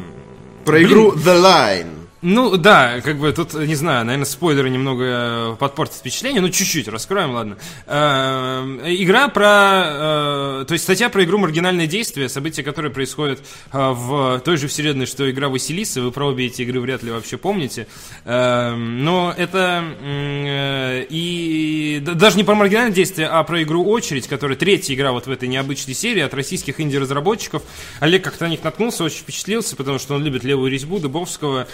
[0.65, 1.97] Про блин, игру The Line.
[2.23, 6.87] Ну да, как бы тут, не знаю, наверное, спойлеры немного э, подпортят впечатление, ну чуть-чуть,
[6.87, 7.57] раскроем, ладно.
[7.87, 10.61] Эм, Игра про...
[10.61, 13.39] э, То есть статья про игру «Маргинальное действие», события, которые происходят
[13.71, 17.09] э, в той же вселенной, что игра Василиса, вы про обе эти игры вряд ли
[17.09, 17.87] вообще помните.
[18.23, 19.83] Но это...
[20.03, 25.25] э, И даже не про маргинальное действие, а про игру «Очередь», которая третья игра вот
[25.25, 27.63] в этой необычной серии от российских инди-разработчиков.
[27.99, 31.67] Олег как-то на них наткнулся, очень впечатлился, потому что он любит левую резьбу Дубовского,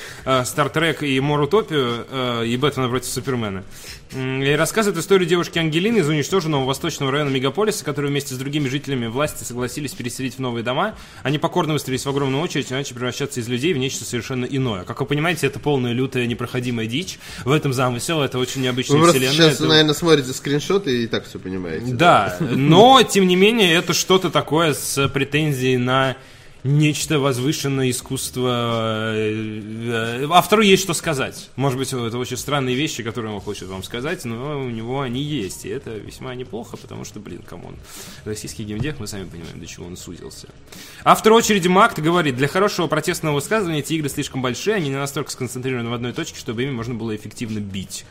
[0.46, 3.64] Стартрек и Мор-Утопию, э, и Бэтмена против Супермена.
[4.16, 9.08] И рассказывает историю девушки Ангелины из уничтоженного восточного района мегаполиса, которые вместе с другими жителями
[9.08, 10.96] власти согласились переселить в новые дома.
[11.24, 14.84] Они покорно выстроились в огромную очередь и начали превращаться из людей в нечто совершенно иное.
[14.84, 17.20] Как вы понимаете, это полная лютая непроходимая дичь.
[17.44, 19.34] В этом замысел, это очень необычная Вы вселенная.
[19.34, 21.88] сейчас, это- наверное, смотрите скриншоты и так все понимаете.
[21.94, 26.16] да, но, тем не менее, это что-то такое с претензией на
[26.68, 29.14] нечто возвышенное искусство.
[29.14, 31.50] Э, э, Автору есть что сказать.
[31.56, 35.22] Может быть, это очень странные вещи, которые он хочет вам сказать, но у него они
[35.22, 35.66] есть.
[35.66, 37.76] И это весьма неплохо, потому что, блин, come on.
[38.26, 40.50] Российский геймдев, мы сами понимаем, до чего он сузился.
[41.04, 45.32] Автор очереди Макт говорит, для хорошего протестного высказывания эти игры слишком большие, они не настолько
[45.32, 48.06] сконцентрированы в одной точке, чтобы ими можно было эффективно бить.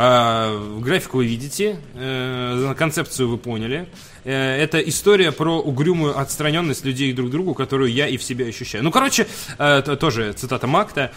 [0.00, 3.88] А, графику вы видите, э, концепцию вы поняли.
[4.22, 8.46] Э, это история про угрюмую отстраненность людей друг к другу, которую я и в себе
[8.46, 8.84] ощущаю.
[8.84, 9.26] Ну, короче,
[9.58, 11.10] э, это тоже цитата Макта.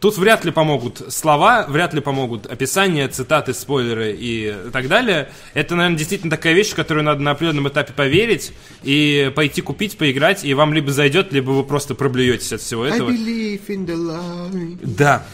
[0.00, 5.28] Тут вряд ли помогут слова, вряд ли помогут описания, цитаты, спойлеры и так далее.
[5.52, 10.46] Это, наверное, действительно такая вещь, которую надо на определенном этапе поверить и пойти купить, поиграть,
[10.46, 13.10] и вам либо зайдет, либо вы просто проблюетесь от всего этого.
[13.10, 14.78] I believe in the light.
[14.82, 15.26] Да.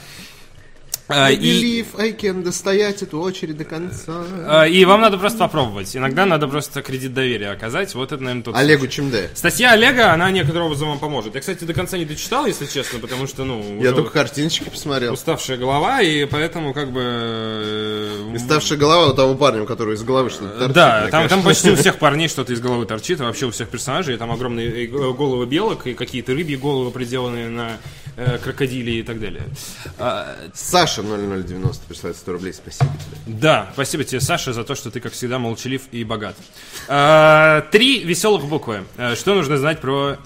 [1.10, 4.24] I believe и, I can достоять эту очередь до конца.
[4.46, 5.96] А, и вам надо просто попробовать.
[5.96, 7.94] Иногда надо просто кредит доверия оказать.
[7.94, 9.30] Вот это, наверное, тот Олегу Чемде.
[9.34, 11.34] Статья Олега, она некоторым образом вам поможет.
[11.34, 13.82] Я, кстати, до конца не дочитал, если честно, потому что, ну...
[13.82, 15.14] Я только картиночки посмотрел.
[15.14, 17.00] Уставшая голова, и поэтому как бы...
[17.02, 20.74] Э, уставшая голова у того парня, у которого из головы что-то торчит.
[20.74, 24.16] Да, там, там почти у всех парней что-то из головы торчит, вообще у всех персонажей.
[24.16, 27.78] Там огромные головы белок и какие-то рыбьи головы, приделанные на
[28.20, 29.44] э, крокодиле и так далее.
[29.98, 33.38] А, Саша 0090 присылает 100 рублей, спасибо тебе.
[33.38, 36.36] Да, спасибо тебе, Саша, за то, что ты, как всегда, молчалив и богат.
[36.88, 38.84] А, три веселых буквы.
[38.96, 40.18] А, что нужно знать про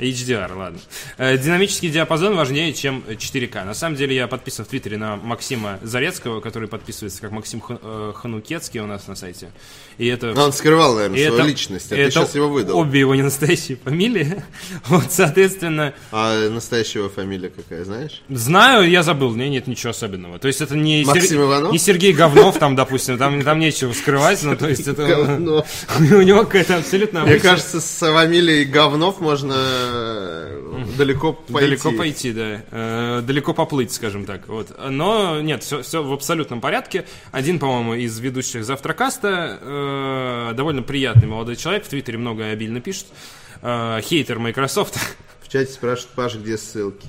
[0.00, 0.80] HDR, ладно.
[1.18, 3.64] Э, динамический диапазон важнее, чем 4К.
[3.64, 8.12] На самом деле я подписан в Твиттере на Максима Зарецкого, который подписывается как Максим э,
[8.16, 9.50] Ханукецкий у нас на сайте.
[9.98, 10.32] И это...
[10.32, 11.48] Он скрывал, наверное, и свою это...
[11.48, 12.78] личность, а это ты сейчас его выдал.
[12.78, 14.42] обе его не настоящие фамилии.
[14.86, 15.94] вот, соответственно...
[16.10, 18.22] А настоящая его фамилия какая, знаешь?
[18.28, 20.38] Знаю, я забыл, мне нет ничего особенного.
[20.38, 21.40] То есть это не, Максим Сер...
[21.42, 21.72] Иванов?
[21.72, 25.02] не Сергей Говнов, там, допустим, там, там нечего скрывать, но то есть это...
[25.98, 29.54] У него какая-то абсолютно Мне кажется, с фамилией Говнов можно
[30.96, 31.66] далеко пойти.
[31.66, 32.62] Далеко пойти, да.
[32.70, 34.48] Э, далеко поплыть, скажем так.
[34.48, 34.76] Вот.
[34.78, 37.06] Но нет, все, все в абсолютном порядке.
[37.32, 42.80] Один, по-моему, из ведущих завтракаста, э, довольно приятный молодой человек, в Твиттере много и обильно
[42.80, 43.06] пишет.
[43.62, 44.98] Э, хейтер Microsoft.
[45.42, 47.08] В чате спрашивают, Паша, где ссылки?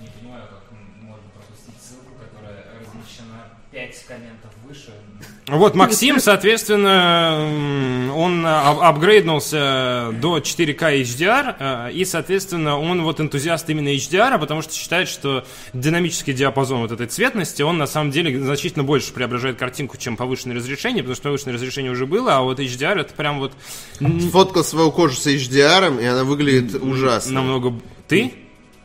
[0.00, 0.62] Не понимаю, как
[1.00, 4.43] можно пропустить ссылку, которая размещена 5 комментов.
[5.46, 13.88] Вот Максим, соответственно, он апгрейднулся до 4К HDR, э, и, соответственно, он вот энтузиаст именно
[13.88, 18.84] HDR, потому что считает, что динамический диапазон вот этой цветности, он на самом деле значительно
[18.84, 23.00] больше преображает картинку, чем повышенное разрешение, потому что повышенное разрешение уже было, а вот HDR
[23.00, 23.52] это прям вот...
[23.98, 27.34] Сфоткал свою кожу с HDR, и она выглядит ужасно.
[27.34, 27.74] Намного...
[28.08, 28.32] Ты?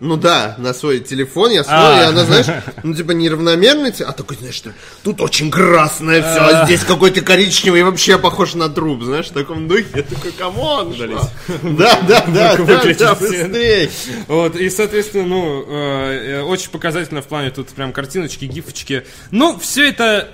[0.01, 2.09] Ну да, на свой телефон я смотрю, и а.
[2.09, 2.45] она, знаешь,
[2.83, 4.71] ну типа неравномерный, а такой, знаешь, что
[5.03, 9.33] тут очень красное все, а здесь какой-то коричневый, и вообще похож на труп, знаешь, в
[9.33, 9.85] таком духе.
[9.95, 13.89] Я такой, come on, Да, да, да, да, быстрее.
[14.27, 19.05] Вот, и, соответственно, ну, э, очень показательно в плане тут прям картиночки, гифочки.
[19.31, 20.29] Ну, все это,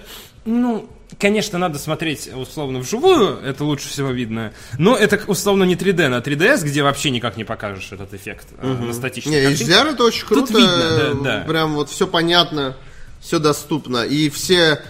[0.45, 0.89] ну,
[1.19, 4.53] Конечно, надо смотреть условно вживую, это лучше всего видно.
[4.77, 8.85] Но это условно не 3D на 3DS, где вообще никак не покажешь этот эффект угу.
[8.85, 10.47] на статичной Не, HDR это очень круто.
[10.47, 11.43] Тут видно, да, да.
[11.47, 12.75] Прям вот все понятно,
[13.21, 14.03] все доступно.
[14.03, 14.81] И все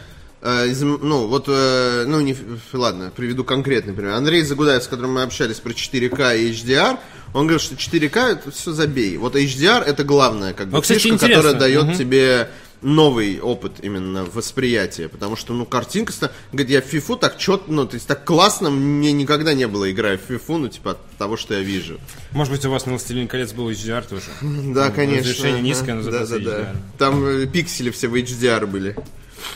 [0.42, 2.36] э, из, ну, вот, э, ну, не,
[2.74, 4.14] ладно, приведу конкретный пример.
[4.14, 6.98] Андрей Загудаев, с которым мы общались про 4К и HDR,
[7.34, 9.18] он говорит, что 4К это все забей.
[9.18, 11.94] Вот HDR это главное, как бы, фишка, которая дает угу.
[11.94, 12.50] тебе
[12.82, 16.14] новый опыт именно восприятия, потому что, ну, картинка,
[16.52, 19.92] говорит, я в фифу так четко, ну, то есть так классно мне никогда не было,
[19.92, 22.00] играя в фифу, ну, типа, от того, что я вижу.
[22.32, 24.26] Может быть, у вас на «Властелин колец» был HDR тоже?
[24.74, 25.30] Да, конечно.
[25.30, 26.76] Разрешение низкое, но зато да, да, да.
[26.98, 28.96] Там э, пиксели все в HDR были.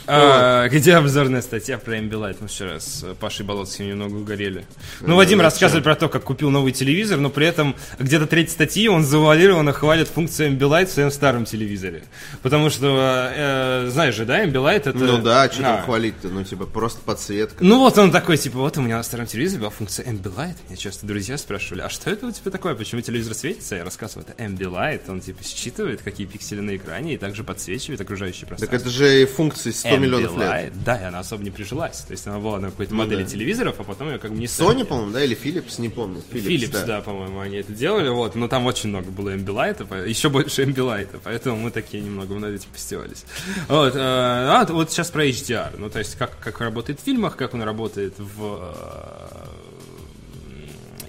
[0.06, 2.38] А, где обзорная статья про Ambilight?
[2.40, 4.64] Мы вчера с Пашей Болотским немного угорели.
[5.00, 8.88] Ну, Вадим рассказывает про то, как купил новый телевизор, но при этом где-то третьей статьи
[8.88, 12.04] он завуалированно хвалит функцию Ambilight в своем старом телевизоре.
[12.42, 14.98] Потому что, э, знаешь же, да, Ambilight это...
[14.98, 16.28] Ну да, что там хвалить-то?
[16.28, 17.62] Ну, типа, просто подсветка.
[17.62, 20.56] Ну, вот он такой, типа, вот у меня на старом телевизоре была функция Ambilight.
[20.68, 22.74] Меня часто друзья спрашивали, а что это у тебя такое?
[22.74, 23.76] Почему телевизор светится?
[23.76, 25.02] Я рассказываю, это Ambilight.
[25.08, 28.78] Он, типа, считывает, какие пиксели на экране и также подсвечивает окружающий пространство.
[28.78, 30.72] Так это же функции 100 миллионов лет.
[30.84, 31.98] Да, и она особо не прижилась.
[32.00, 33.28] То есть она была на какой-то ну, модели да.
[33.28, 36.22] телевизоров, а потом ее как бы не Sony, по-моему, да, или Philips, не помню.
[36.30, 38.34] Philips, Philips да, да по-моему, они это делали, вот.
[38.34, 42.70] Но там очень много было эмбилайта, еще больше эмбилайта, поэтому мы такие немного над этим
[42.70, 43.24] постевались.
[43.68, 45.74] Вот, э, а, вот сейчас про HDR.
[45.78, 48.74] Ну, то есть как, как работает в фильмах, как он работает в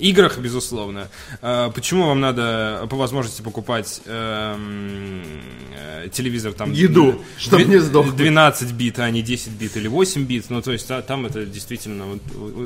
[0.02, 1.08] играх, безусловно.
[1.42, 5.24] А, почему вам надо по возможности покупать эм,
[5.76, 6.72] э, телевизор там...
[6.72, 8.16] Еду, д- чтоб дви- не сдохнуть.
[8.16, 10.46] 12 бит, а не 10 бит или 8 бит.
[10.50, 12.06] Ну, то есть а, там это действительно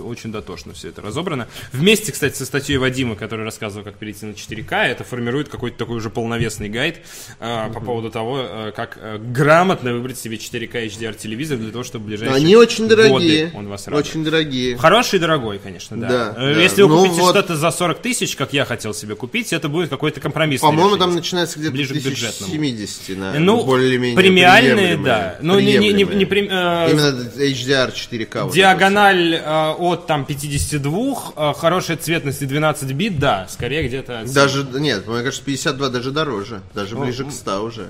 [0.03, 1.47] очень дотошно все это разобрано.
[1.71, 5.97] Вместе, кстати, со статьей Вадима, который рассказывал, как перейти на 4К, это формирует какой-то такой
[5.97, 6.97] уже полновесный гайд
[7.39, 11.83] э, по поводу того, э, как э, грамотно выбрать себе 4К HDR телевизор для того,
[11.83, 13.51] чтобы в ближайшие Они очень дорогие.
[13.55, 13.99] он вас радовал.
[14.05, 14.77] Очень дорогие.
[14.77, 16.07] Хороший и дорогой, конечно, да.
[16.07, 16.61] Да, Э, да.
[16.61, 19.69] Если вы Ну купите вот- что-то за 40 тысяч, как я хотел себе купить, это
[19.69, 20.61] будет какой-то компромисс.
[20.61, 22.51] По-моему, там начинается где-то Ближе к бюджетному.
[22.51, 25.37] 1070 на Ну, более-менее премиальные, да.
[25.41, 28.43] Ну, не, не, не, не прем- э, Именно HDR 4К.
[28.45, 34.23] вот Диагональ э, от там 52, э, хорошая цветность и 12 бит, да, скорее где-то...
[34.33, 36.61] Даже, нет, мне кажется, 52 даже дороже.
[36.73, 37.89] Даже ближе к 100 уже.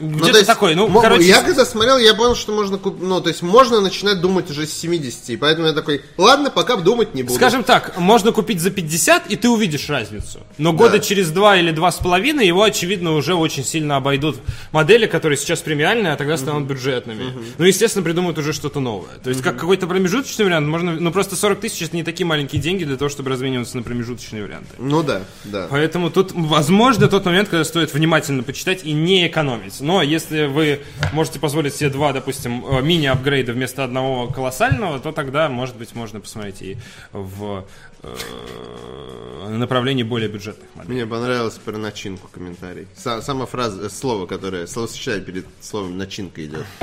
[0.00, 1.24] Где-то то есть, такой, ну, мо- короче...
[1.24, 4.66] Я когда смотрел, я понял, что можно купить, ну, то есть можно начинать думать уже
[4.66, 7.34] с 70, и поэтому я такой, ладно, пока думать не буду.
[7.34, 10.40] Скажем так, можно купить за 50, и ты увидишь разницу.
[10.58, 10.98] Но года Да.
[11.00, 14.36] через два или два с половиной его, очевидно, уже очень сильно обойдут
[14.72, 17.24] модели, которые сейчас премиальные, а тогда станут бюджетными.
[17.58, 19.14] Ну, естественно, придумают уже что-то новое.
[19.22, 20.92] То есть, как какой-то промежуточный вариант, можно...
[20.92, 24.42] Ну, просто 40 тысяч это не такие маленькие деньги для того, чтобы размениваться на промежуточные
[24.42, 24.70] варианты.
[24.78, 25.66] Ну да, да.
[25.70, 29.80] Поэтому тут, возможно, тот момент, когда стоит внимательно почитать и не экономить.
[29.90, 30.82] Но если вы
[31.12, 36.20] можете позволить себе два, допустим, э, мини-апгрейда вместо одного колоссального, то тогда, может быть, можно
[36.20, 36.78] посмотреть и
[37.10, 37.66] в
[38.04, 40.94] э, направлении более бюджетных моделей.
[40.94, 42.86] Мне понравилось про начинку комментарий.
[42.96, 46.66] Са- сама фраза, э, слово, которое, словосочетание перед словом начинка идет.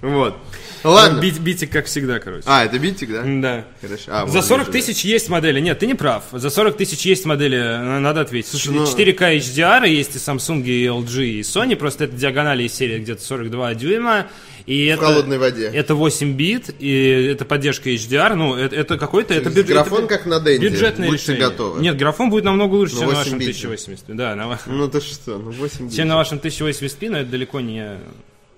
[0.00, 0.36] Вот.
[0.90, 1.20] Ладно.
[1.20, 2.44] Бить, битик, как всегда, короче.
[2.46, 3.22] А, это битик, да?
[3.24, 3.64] Да.
[3.80, 4.04] Хорошо.
[4.08, 5.60] А, За вот 40 вижу, тысяч есть модели.
[5.60, 6.24] Нет, ты не прав.
[6.32, 8.50] За 40 тысяч есть модели, надо ответить.
[8.50, 11.76] Слушай, ну- 4К HDR есть и Samsung, и LG, и Sony.
[11.76, 14.26] Просто это диагонали из серии где-то 42 дюйма.
[14.66, 15.66] И это, холодной воде.
[15.72, 18.34] Это 8 бит, и это поддержка HDR.
[18.34, 19.32] Ну, это, это какой-то...
[19.32, 20.68] Это есть графон это как на Денде.
[20.68, 21.48] Бюджетное Будьте решение.
[21.50, 21.80] готовы.
[21.80, 23.48] Нет, графон будет намного лучше, Ну, чем на 8 вашем бит.
[23.56, 24.16] 1080.
[24.16, 27.96] Да, на Ну ты что, ну 8 чем на вашем 1080p, но это далеко не,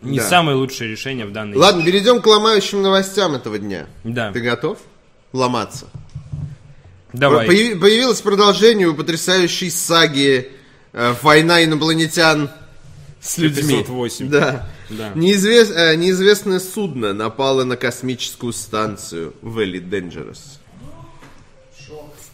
[0.03, 0.29] не Да.
[0.29, 1.57] самое лучшее решение в данной...
[1.57, 3.87] Ладно, перейдем к ломающим новостям этого дня.
[4.05, 4.79] Да, Ты готов?
[5.33, 5.87] Ломаться.
[7.13, 7.47] давай.
[7.49, 10.51] Появи- Появилось продолжение у потрясающей саги
[10.93, 12.51] э, «Война инопланетян
[13.21, 13.79] с людьми».
[13.79, 14.29] 508.
[14.31, 14.69] Да.
[14.91, 15.13] Да.
[15.15, 20.39] Неизвес- э, неизвестное судно напало на космическую станцию Valley Dangerous.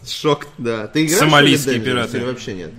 [0.07, 0.87] Шок, да.
[0.87, 2.17] Ты играешь в Сомалийские Valley Dangerous пираты.
[2.17, 2.71] или вообще нет?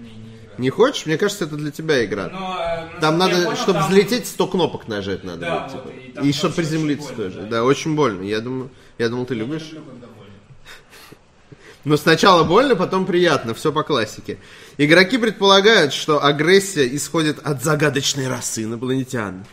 [0.58, 1.06] Не хочешь?
[1.06, 2.28] Мне кажется, это для тебя игра.
[2.32, 5.40] Но, э, Там я надо, понял, чтобы там- взлететь, 100 кнопок нажать надо.
[5.40, 6.20] Да, будет, вот, типа.
[6.22, 7.30] и и чтобы приземлиться больно.
[7.32, 7.46] тоже.
[7.48, 8.22] Да, очень больно.
[8.22, 9.62] Я думаю, я думал, ты любишь.
[9.72, 10.32] люблю, когда больно.
[11.84, 14.38] Но сначала больно, потом приятно, все по классике.
[14.76, 19.44] Игроки предполагают, что агрессия исходит от загадочной расы инопланетян.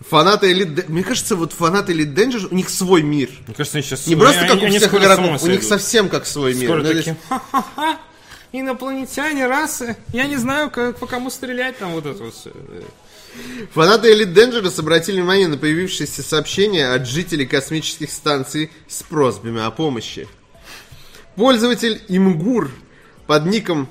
[0.00, 0.86] Фанаты Elite...
[0.88, 3.28] Мне кажется, вот фанаты Elite Dangerous, у них свой мир.
[3.46, 4.08] Мне кажется, они сейчас...
[4.08, 6.54] Не просто они- как у они всех с ума игроков, у них совсем как свой
[6.54, 6.64] мир.
[6.64, 7.16] Скоро Ну, такие,
[8.52, 9.96] инопланетяне, расы.
[10.12, 12.50] Я не знаю, как, по кому стрелять там вот это вот всё.
[13.72, 19.70] Фанаты Elite Dangerous обратили внимание на появившиеся сообщения от жителей космических станций с просьбами о
[19.70, 20.28] помощи.
[21.34, 22.70] Пользователь Имгур
[23.26, 23.88] под ником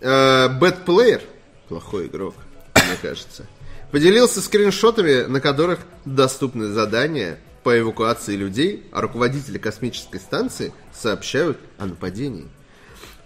[0.00, 1.20] э, Bad Player,
[1.68, 2.34] плохой игрок,
[2.74, 3.46] мне кажется,
[3.90, 11.84] поделился скриншотами, на которых доступны задания по эвакуации людей, а руководители космической станции сообщают о
[11.84, 12.48] нападении.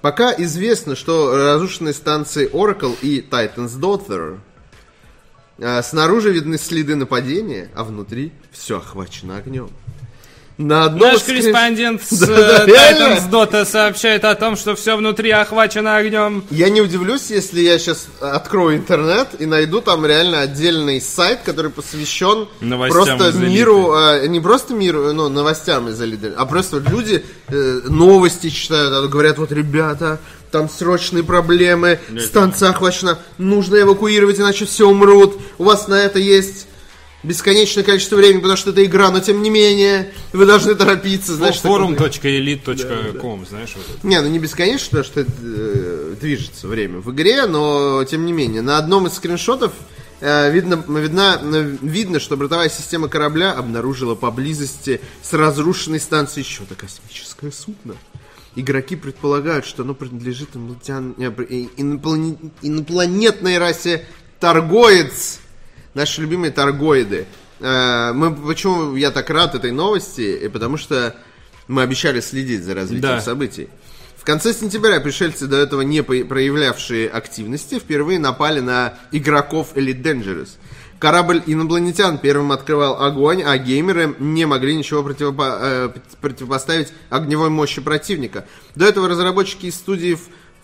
[0.04, 4.38] Пока известно, что разрушенные станции Oracle и Titan's Daughter
[5.58, 9.70] а, Снаружи видны следы нападения, а внутри все охвачено огнем.
[10.56, 13.16] На одном Наш скрин- корреспондент с э, реально?
[13.16, 16.44] Titans Dota сообщает о том, что все внутри охвачено огнем.
[16.50, 21.72] Я не удивлюсь, если я сейчас открою интернет и найду там реально отдельный сайт, который
[21.72, 26.88] посвящен Новостям просто миру, э, не просто миру, ну, новостям из элиты, а просто вот
[26.88, 30.20] люди э, новости читают, а говорят, вот, ребята,
[30.52, 36.68] там срочные проблемы, станция охвачена, нужно эвакуировать, иначе все умрут, у вас на это есть
[37.24, 41.56] бесконечное количество времени, потому что это игра, но тем не менее, вы должны торопиться, знаешь,
[41.56, 44.06] Forum.elite.com, знаешь, вот это.
[44.06, 48.62] не, ну не бесконечно, потому что э, движется время в игре, но тем не менее.
[48.62, 49.72] На одном из скриншотов
[50.20, 51.40] э, видно, видно,
[51.80, 57.96] видно, что бортовая система корабля обнаружила поблизости с разрушенной станцией еще-то космическое судно.
[58.56, 60.50] Игроки предполагают, что оно принадлежит
[62.62, 64.06] инопланетной расе
[64.38, 65.40] торгоец.
[65.94, 67.26] Наши любимые торгоиды.
[67.60, 70.40] Э, Мы, почему я так рад этой новости?
[70.44, 71.14] И потому что
[71.68, 73.20] мы обещали следить за развитием Да.
[73.20, 73.68] событий.
[74.16, 80.48] В конце сентября пришельцы, до этого не проявлявшие активности, впервые напали на игроков Elite Dangerous.
[80.98, 85.90] Корабль инопланетян первым открывал огонь, а геймеры не могли ничего противопо- э,
[86.22, 88.46] противопоставить огневой мощи противника.
[88.74, 90.16] До этого разработчики из студии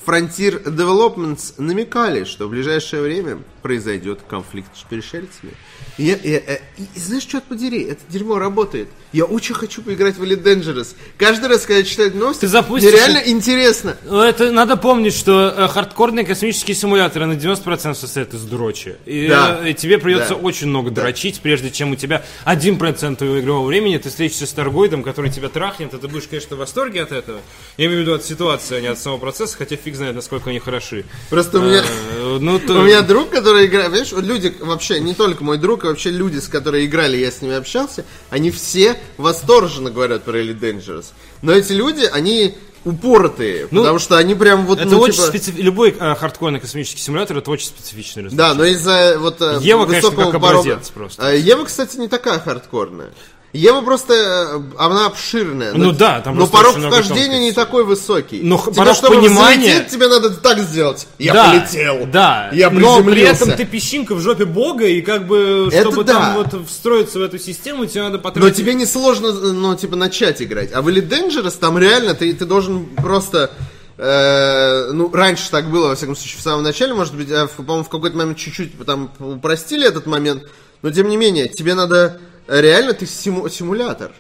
[0.05, 5.53] Frontier Developments намекали, что в ближайшее время произойдет конфликт с пришельцами.
[5.99, 8.89] Я- я- я- и- и знаешь, что подери, это дерьмо работает.
[9.13, 10.95] Я очень хочу поиграть в Elite Dangerous.
[11.19, 13.97] Каждый раз, когда я читаю новости, Ты запустишь мне реально интересно.
[14.05, 18.97] Ну, Это надо помнить, что э, хардкорные космические симуляторы на 90% состоят из дрочи.
[19.05, 19.61] И, Да.
[19.63, 20.37] э, и тебе придется Да.
[20.37, 25.03] очень много дрочить, прежде чем у тебя 1% твоего игрового времени, ты встретишься с торгоидом,
[25.03, 27.41] который тебя трахнет, и ты будешь, конечно, в восторге от этого.
[27.77, 30.51] Я имею в виду от ситуации, а не от самого процесса, хотя фиг знает, насколько
[30.51, 31.05] они хороши.
[31.31, 31.83] Просто у меня...
[31.83, 35.80] Э, Ну, то- У меня друг, который играет, вот люди вообще, не только мой друг,
[35.85, 40.41] а вообще люди, с которыми играли, я с ними общался, они все восторженно говорят про
[40.41, 41.07] Elite Dangerous.
[41.43, 45.27] Но эти люди, они упоротые, Ну, потому что они прям вот, Это ну, очень типа-
[45.27, 48.39] специфичный, любой э, хардкорный космический симулятор, это очень специфичный разработчик.
[48.39, 51.23] Да, но из-за вот э, Ева, конечно, высокого как порога- образец просто.
[51.31, 53.11] Э, Ева, кстати, не такая хардкорная.
[53.53, 55.73] Ева просто, э, она обширная.
[55.73, 58.41] Ну но- да, там Но порог вхождения не такой высокий.
[58.43, 61.09] Но тебе, порог чтобы понимания- взлететь, тебе надо так сделать.
[61.19, 62.07] Я да, полетел.
[62.07, 63.45] Да, Я но при приземлился.
[63.45, 66.13] этом ты песчинка в жопе бога, и как бы, Это чтобы да.
[66.13, 68.57] там вот встроиться в эту систему, тебе надо Но потратить...
[68.57, 70.71] тебе не сложно, ну, типа, начать играть.
[70.73, 73.51] А в Elite Dangerous там реально ты, ты должен просто...
[73.99, 77.85] э, ну, раньше так было, во всяком случае, в самом начале, может быть, а, по-моему,
[77.85, 80.45] в какой-то момент чуть-чуть там упростили этот момент,
[80.83, 82.19] но тем не менее, тебе надо
[82.59, 84.13] реально, ты симу- симулятор.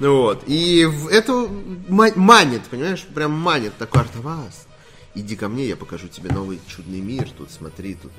[0.00, 0.42] Вот.
[0.46, 1.48] И это
[1.88, 4.66] ма- манит, понимаешь, прям манит такой Артавас.
[5.14, 7.28] Иди ко мне, я покажу тебе новый чудный мир.
[7.36, 8.10] Тут смотри, тут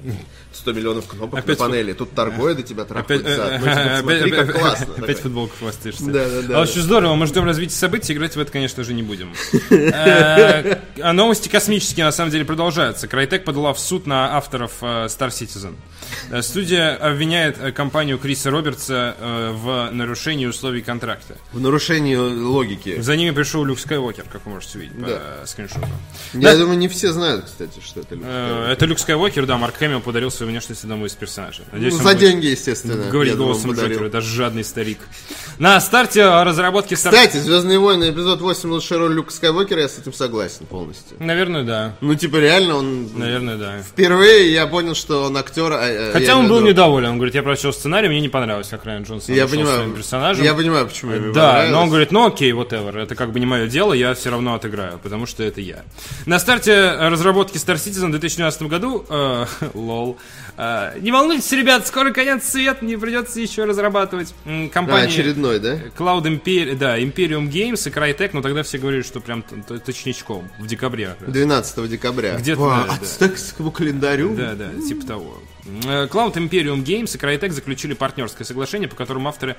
[0.54, 1.94] 100 миллионов кнопок Опять на панели.
[1.94, 4.94] Тут торгоиды тебя трахают Опять, э, опять- смотри, как классно.
[4.98, 6.06] Опять футболку хвастаешься.
[6.06, 6.82] Да, да, да, А очень да.
[6.82, 9.34] здорово, мы ждем развития событий, играть в это, конечно же, не будем.
[9.72, 13.08] Э, А новости космические, на самом деле, продолжаются.
[13.08, 15.76] Крайтек подала в суд на авторов э, Star Citizen.
[16.30, 21.38] Э, Студия обвиняет э, компанию Криса Робертса э, в нарушении условий контракта.
[21.52, 23.02] В нарушении логики.
[23.02, 25.22] За ними пришел Люк Скайуокер, как вы можете увидеть по Да.
[25.42, 25.88] э, скриншоту.
[26.34, 28.72] Я думаю, не все знают, кстати, что это Люк Э, Скайуокер.
[28.72, 31.64] Это Люк Скайуокер, да, Марк Хэмилл подарил свою внешность одному из персонажей.
[31.72, 32.96] Надеюсь, Ну, за деньги, естественно.
[33.12, 33.72] Думаю, голосом.
[33.72, 34.98] Джокера, даже жадный старик.
[35.60, 39.98] На старте разработки Star Кстати, Звездные войны, эпизод 8, лучшая роль Люка Скайуокера, я с
[39.98, 41.16] этим согласен полностью.
[41.20, 41.96] Наверное, да.
[42.02, 43.10] Ну, типа, реально, он...
[43.18, 43.78] Наверное, да.
[43.82, 45.72] Впервые я понял, что он актер...
[45.72, 47.12] а, а, Хотя он был виду- недоволен.
[47.12, 50.44] Он говорит, я прочел сценарий, мне не понравилось, как Райан Джонсон Я понимаю, своим персонажем.
[50.44, 53.46] я понимаю, почему ему Да, но он говорит, ну окей, whatever, это как бы не
[53.46, 55.84] мое дело, я все равно отыграю, потому что это я.
[56.26, 56.73] На старте
[57.10, 60.18] разработки Star Citizen в 2012 году, э, лол,
[60.58, 64.34] э, не волнуйтесь, ребят, скоро конец света, не придется еще разрабатывать.
[64.46, 65.76] М, А, Компания очередной, да?
[65.98, 69.44] Cloud Imperium, да, Imperium Games и Crytek, но тогда все говорили, что прям
[69.86, 71.08] точничком, в декабре.
[71.18, 71.32] как раз.
[71.34, 72.36] 12 декабря.
[72.38, 72.88] Где-то, Ва,
[73.20, 74.36] да, календарю?
[74.36, 75.38] Да, да, типа того.
[75.86, 79.56] Э, Cloud Imperium Games и Crytek заключили партнерское соглашение, по которому авторы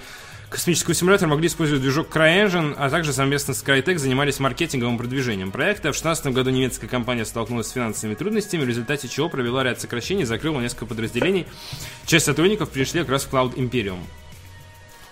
[0.49, 5.92] космического симулятора могли использовать движок CryEngine, а также совместно с Crytek занимались маркетинговым продвижением проекта.
[5.92, 10.24] В 2016 году немецкая компания столкнулась с финансовыми трудностями, в результате чего провела ряд сокращений
[10.24, 11.47] закрыла несколько подразделений.
[12.07, 13.99] Часть сотрудников перешли как раз в Cloud Imperium.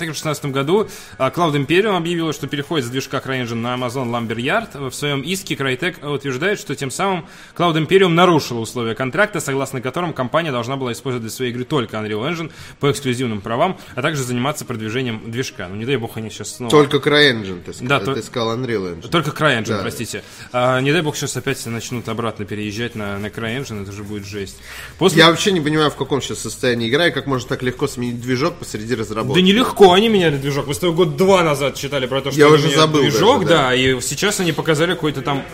[0.03, 4.11] Также в 2016 году а, Cloud Imperium объявила, что переходит с движка CryEngine на Amazon
[4.11, 4.91] Lumberyard.
[4.91, 7.27] В своем иске Crytek утверждает, что тем самым
[7.57, 11.99] Cloud Imperium нарушила условия контракта, согласно которым компания должна была использовать для своей игры только
[11.99, 12.51] Unreal Engine
[12.81, 15.69] по эксклюзивным правам, а также заниматься продвижением движка.
[15.69, 16.73] Ну, не дай бог, они сейчас снова...
[16.73, 19.09] Только CryEngine, ты, Да, сказал, то- ты сказал Unreal Engine.
[19.09, 19.79] Только CryEngine, Да.
[19.83, 20.25] простите.
[20.51, 24.27] А, не дай бог, сейчас опять начнут обратно переезжать на, на CryEngine, это же будет
[24.27, 24.57] жесть.
[24.99, 25.21] После...
[25.21, 28.21] Я вообще не понимаю, в каком сейчас состоянии игра, и как можно так легко сменить
[28.21, 29.39] движок посреди разработки.
[29.39, 30.67] Да нелегко они меняли движок.
[30.67, 33.43] Мы с тобой год два назад читали про то, что Я они уже забыл движок,
[33.45, 33.63] даже, да.
[33.69, 35.45] да, и сейчас они показали какой-то там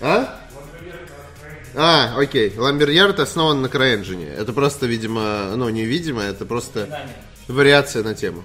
[0.00, 0.38] А?
[1.74, 2.52] А, окей.
[2.56, 4.34] Ламберярд основан на CryEngine.
[4.34, 7.08] Это просто, видимо, ну, невидимо, это просто
[7.48, 8.44] вариация на тему.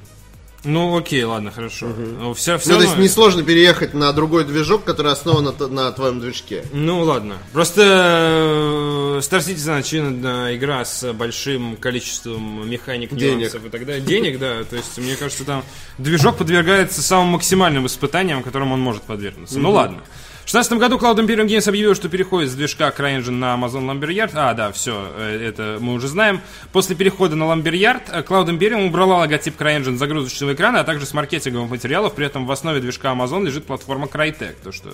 [0.68, 1.88] Ну, окей, ладно, хорошо.
[1.88, 5.92] Но Все, все Ну, то есть несложно переехать на другой движок, который основан на, на
[5.94, 6.66] твоем движке.
[6.74, 7.38] Ну, ладно.
[7.54, 13.38] Просто э, Star Citizen, очевидно, игра с большим количеством механик, Денег.
[13.40, 14.02] нюансов и так далее.
[14.02, 14.64] Денег, да.
[14.66, 15.64] То есть, мне кажется, там
[15.98, 19.60] движок подвергается самым максимальным испытаниям, которым он может подвергнуться.
[19.60, 20.04] Ну, ладно.
[20.48, 24.32] В 2016 году Cloud Imperium Games объявил, что переходит с движка CryEngine на Amazon Lumberyard.
[24.34, 26.40] А, да, все, это мы уже знаем.
[26.72, 31.06] После перехода на Lumberyard э, Cloud Imperium убрала логотип CryEngine с загрузочного экрана, а также
[31.06, 32.16] с маркетинговых материалов.
[32.16, 34.90] При этом в основе движка Amazon лежит платформа Crytek, то, что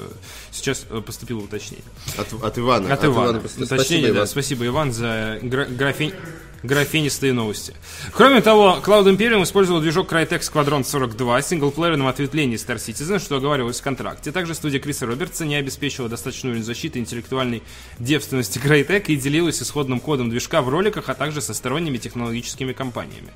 [0.49, 1.85] сейчас э, поступило уточнение.
[2.17, 2.91] От, от Ивана.
[2.91, 3.39] От Ивана.
[3.41, 4.17] Спасибо, Уточнение, да.
[4.17, 4.27] Иван.
[4.27, 6.15] Спасибо, Иван, за гра- графень-
[6.63, 7.73] графенистые новости.
[8.13, 13.35] Кроме того, Cloud Imperium использовал движок Crytek Squadron 42 с синглплеерным ответвлением Star Citizen, что
[13.35, 14.31] оговаривалось в контракте.
[14.31, 17.61] Также студия Криса Робертса не обеспечила достаточную уровень защиты интеллектуальной
[17.99, 23.29] девственности Crytek и делилась исходным кодом движка в роликах, а также со сторонними технологическими компаниями.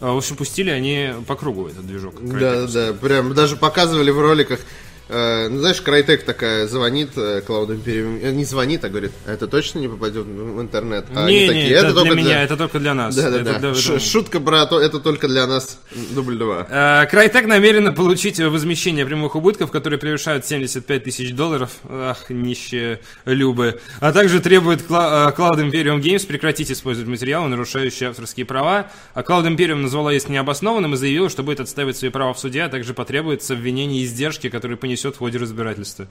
[0.00, 2.14] А, В общем, пустили они по кругу этот движок.
[2.20, 2.66] Да, Crytek.
[2.66, 2.92] да, да.
[2.94, 4.60] Прям даже показывали в роликах
[5.08, 9.80] ну, знаешь, Крайтек такая звонит э, Cloud Imperium, э, не звонит, а говорит, это точно
[9.80, 11.04] не попадет в интернет.
[11.14, 13.14] А не, не, такие, это, для только меня, это только для нас.
[13.14, 13.58] Да, да, Это да.
[13.58, 15.78] для- Ш- Шутка, брат, это только для нас.
[16.14, 16.66] Дубль два.
[16.70, 21.70] Э, Крайтек намерена получить возмещение прямых убытков, которые превышают 75 тысяч долларов.
[21.86, 23.78] Ах, нищие любы.
[24.00, 28.90] А также требует э, Cloud Imperium Games прекратить использовать материалы, нарушающие авторские права.
[29.12, 32.62] А Cloud Imperium назвала их необоснованным и заявила, что будет отстаивать свои права в суде,
[32.62, 36.06] а также потребует обвинений и издержки, которые понесет в ходе разбирательства.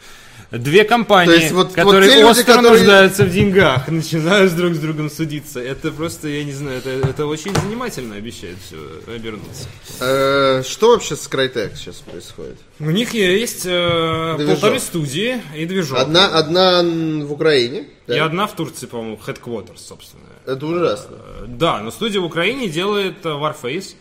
[0.51, 4.73] Две компании, есть вот- вот которые те люди, остро которые- нуждаются в деньгах, начинают друг
[4.73, 5.59] с другом судиться.
[5.59, 8.77] Это просто, я не знаю, это, это очень занимательно обещает все
[9.07, 9.67] обернуться.
[9.99, 12.57] Э, Что вообще с Крайтек сейчас происходит?
[12.79, 14.53] У них есть э, Движок.
[14.59, 15.97] полторы студии и движок.
[15.99, 17.85] Одна, одна в Украине.
[18.07, 18.15] да?
[18.15, 20.23] И одна в Турции, по-моему, Headquarters, собственно.
[20.45, 21.15] Это ужасно.
[21.41, 23.95] Э, Да, но студия в Украине делает э, Warface,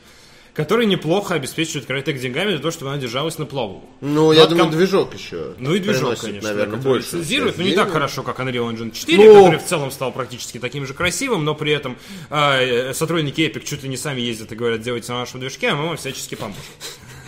[0.55, 3.85] который неплохо обеспечивает Crytek деньгами для того, чтобы она держалась на плаву.
[4.03, 5.55] Ну, я от думаю, ком- движок еще.
[5.59, 7.17] Ну и движок, приносит, конечно, наверное, больше.
[7.17, 7.85] лицензирует, но не денег.
[7.85, 9.45] так хорошо, как Unreal Engine 4, Ну.
[9.45, 11.97] который в целом стал практически таким же красивым, но при этом
[12.31, 15.75] э, сотрудники Epic чуть ли не сами ездят и говорят, делайте на нашем движке, а
[15.75, 16.61] мы вам всячески поможем.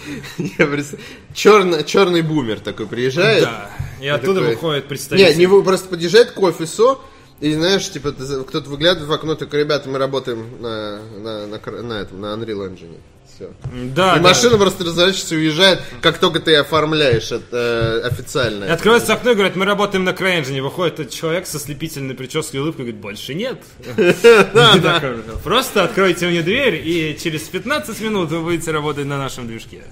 [0.59, 1.01] Я представ-
[1.33, 3.45] черный, черный бумер такой приезжает.
[3.45, 3.71] Да,
[4.03, 5.39] и оттуда такой- выходит Не, представитель.
[5.39, 7.01] не вы- просто подъезжает к офису,
[7.41, 11.93] и знаешь, типа, кто-то выглядывает в окно, такой, ребята, мы работаем на, на, на, на
[11.95, 12.97] этом, на Unreal Engine.
[13.35, 13.51] Все.
[13.95, 14.21] Да, и да.
[14.21, 18.65] машина просто разворачивается и уезжает, как только ты оформляешь это э, официально.
[18.65, 20.61] И Открывается окно и говорят, мы работаем на CryEngine.
[20.63, 23.61] Выходит этот человек со слепительной прической и улыбкой и говорит, больше нет.
[25.43, 29.83] Просто откройте мне дверь, и через 15 минут вы будете работать на нашем движке.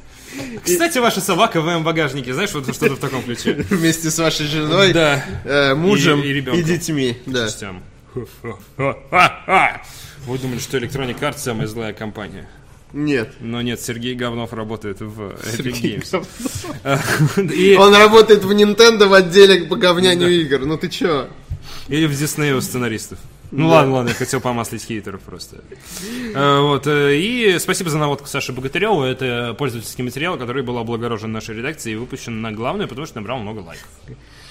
[0.65, 3.53] Кстати, ваша собака в моем багажнике, знаешь, вот что-то в таком ключе.
[3.71, 5.25] Вместе с вашей женой, Да.
[5.45, 7.19] э, мужем И- и и, детьми.
[7.27, 7.47] Да.
[7.47, 7.83] Частям.
[8.15, 8.27] Вы
[10.39, 12.49] думали, что Electronic Arts самая злая компания.
[12.93, 13.33] Нет.
[13.41, 17.53] Но нет, Сергей Говнов работает в Epic Games.
[17.55, 20.61] И, Он работает в Nintendo в отделе по говнянию игр.
[20.67, 21.29] Ну ты чё?
[21.89, 23.19] и в Дисней у сценаристов.
[23.51, 25.59] Ну ладно, ладно, я хотел помаслить хейтеров просто.
[26.35, 29.03] Э, Вот, э, и спасибо за наводку Саше Богатыреву.
[29.03, 33.41] Это пользовательский материал, который был облагорожен нашей редакцией и выпущен на главную, потому что набрал
[33.41, 33.89] много лайков.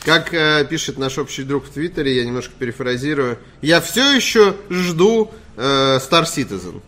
[0.05, 5.31] Как э, пишет наш общий друг в Твиттере, я немножко перефразирую, я все еще жду
[5.57, 6.81] э, Star Citizen.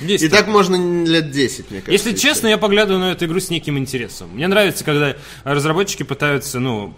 [0.00, 1.92] Есть И так можно лет 10, мне кажется.
[1.92, 4.30] Если честно, я поглядываю на эту игру с неким интересом.
[4.34, 6.94] Мне нравится, когда разработчики пытаются, ну,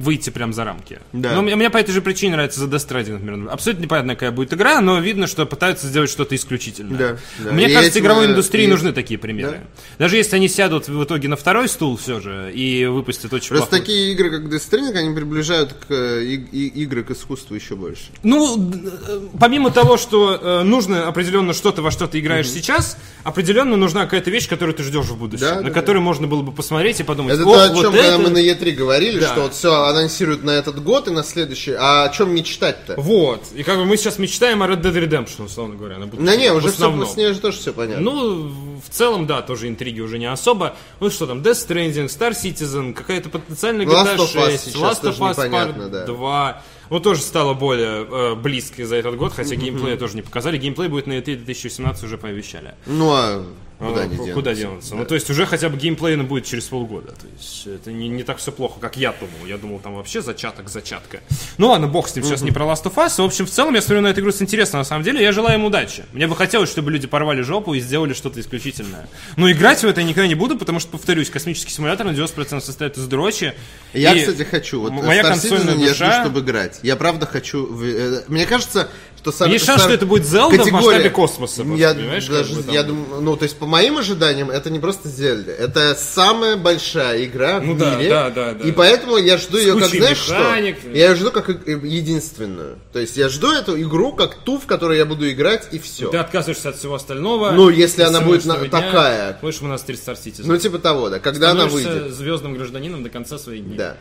[0.00, 0.98] выйти прям за рамки.
[1.12, 1.34] Да.
[1.34, 3.48] Но мне, мне по этой же причине нравится The Death Stranding, например.
[3.50, 6.96] Абсолютно непонятно, какая будет игра, но видно, что пытаются сделать что-то исключительное.
[6.98, 7.52] Да, да.
[7.52, 9.60] Мне И кажется, игровой э, индустрии и- нужны такие примеры.
[9.98, 13.68] Даже если они сядут в итоге на второй стул все же и выпустят очень Просто
[13.68, 17.54] плохой- такие игры, как Death Stranding, они приближают к, э, и- и- игры к искусству
[17.54, 18.04] еще больше.
[18.22, 24.04] Ну, э, помимо того, что нужно определенно что-то, во что ты играешь сейчас, определенно нужна
[24.04, 27.00] какая-то вещь, которую ты ждешь в будущем, Да, на да, которую можно было бы посмотреть
[27.00, 28.02] и подумать, Это «Ох, то, о вот чем это...
[28.02, 29.28] когда мы на E3 говорили, Да.
[29.32, 31.72] что вот все анонсируют на этот год и на следующий.
[31.72, 32.94] А о чем мечтать-то?
[32.98, 33.44] Вот.
[33.54, 35.98] И как бы мы сейчас мечтаем о Red Dead Redemption, условно говоря.
[35.98, 36.26] На будущее.
[36.26, 38.02] Да не, уже все, с ней же тоже все понятно.
[38.02, 38.48] Ну,
[38.84, 40.76] в целом, да, тоже интриги уже не особо.
[41.00, 44.82] Ну что там, Death Stranding, Star Citizen, какая-то потенциальная Last GTA of Us 6, сейчас
[44.82, 46.06] Last of Us Part да.
[46.06, 46.62] 2.
[46.90, 50.58] Ну, тоже стало более э, близко за этот год, хотя геймплея тоже не показали.
[50.58, 52.74] Геймплей будет на E3 2017 уже пообещали.
[52.86, 53.42] Ну а
[53.88, 54.34] куда А, они ку- денутся?
[54.34, 54.94] Куда денутся?
[54.94, 57.08] Ну, то есть уже хотя бы геймплейно будет через полгода.
[57.12, 59.46] То есть это не, не так все плохо, как я думал.
[59.46, 61.20] Я думал, там вообще зачаток, зачатка.
[61.58, 63.20] Ну ладно, бог с ним, сейчас не про Last of Us.
[63.20, 64.80] В общем, в целом я смотрю на эту игру с интересом.
[64.80, 66.04] На самом деле, я желаю им удачи.
[66.12, 69.08] Мне бы хотелось, чтобы люди порвали жопу и сделали что-то исключительное.
[69.36, 72.60] Но играть в это я никогда не буду, потому что, повторюсь, космический симулятор на 90%
[72.60, 73.54] состоит из дрочи.
[73.92, 74.80] Я, И кстати, хочу.
[74.80, 76.12] Вот моя Star консольная Citizen я душа...
[76.12, 76.80] жду, чтобы играть.
[76.82, 77.68] Я правда хочу...
[77.82, 78.88] э, Мне кажется,
[79.22, 79.46] что...
[79.46, 83.44] Есть шанс, что это будет Zelda в масштабе космоса, Я даже, я думаю, ну, то
[83.44, 85.50] есть, по моим ожиданиям, это не просто Зельда.
[85.50, 88.10] Это самая большая игра Ну в да, мире.
[88.10, 88.64] да, да, да.
[88.68, 90.78] И поэтому я жду ее как, знаешь механик.
[90.78, 90.90] что?
[90.90, 92.78] Я ее жду как единственную.
[92.92, 96.10] То есть, я жду эту игру как ту, в которой я буду играть, и все.
[96.10, 97.50] Ты отказываешься от всего остального.
[97.52, 99.38] Ну, если она будет на- дня такая.
[99.40, 100.42] Будешь в монастырь Star Citizen.
[100.44, 101.18] Ну, типа того, да.
[101.18, 102.12] Когда она выйдет.
[102.12, 103.78] звездным гражданином до конца своих дней.
[103.78, 103.96] Да.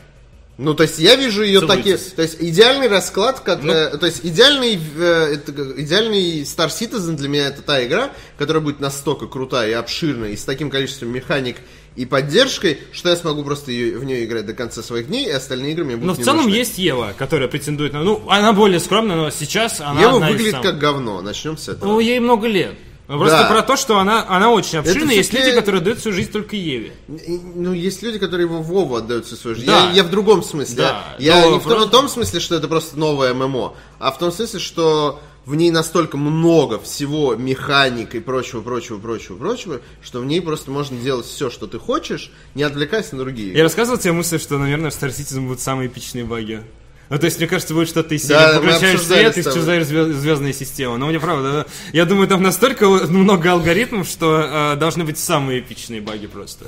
[0.61, 3.73] Ну, то есть я вижу ее такие, то есть идеальный расклад, как, Ну.
[3.73, 5.51] э, то есть идеальный, э, это
[5.81, 10.37] идеальный Star Citizen для меня это та игра, которая будет настолько крутая и обширная, и
[10.37, 11.57] с таким количеством механик
[11.95, 15.31] и поддержкой, что я смогу просто ее, в нее играть до конца своих дней, и
[15.31, 16.55] остальные игры мне будут Но в не целом нужны.
[16.55, 18.03] есть Ева, которая претендует на...
[18.03, 21.89] Ну, она более скромная, но сейчас она Ева выглядит как говно, начнем с этого.
[21.89, 22.75] Ну, ей много лет.
[23.17, 23.49] Просто Да.
[23.49, 25.15] про то, что она, она очень обширная.
[25.15, 26.93] Есть люди, которые дают всю жизнь только Еве.
[27.07, 29.67] Ну, есть люди, которые его Вову отдают всю свою жизнь.
[29.67, 29.87] Да.
[29.89, 30.75] Я, я в другом смысле.
[30.77, 31.03] Да.
[31.19, 34.17] Я Но не в том, просто- том смысле, что это просто новое ММО, а в
[34.17, 40.19] том смысле, что в ней настолько много всего, механик и прочего, прочего, прочего, прочего, что
[40.19, 43.53] в ней просто можно делать все, что ты хочешь, не отвлекаясь на другие.
[43.53, 46.61] Я рассказывал тебе мысль, что, наверное, в Star Citizen будут самые эпичные баги.
[47.11, 48.37] Ну, то есть, мне кажется, будет что-то из серии.
[48.37, 50.97] Да, обсуждали свет исчезаешь звездная система.
[50.97, 55.99] Но мне правда, я думаю, там настолько много алгоритмов, что э, должны быть самые эпичные
[55.99, 56.63] баги просто.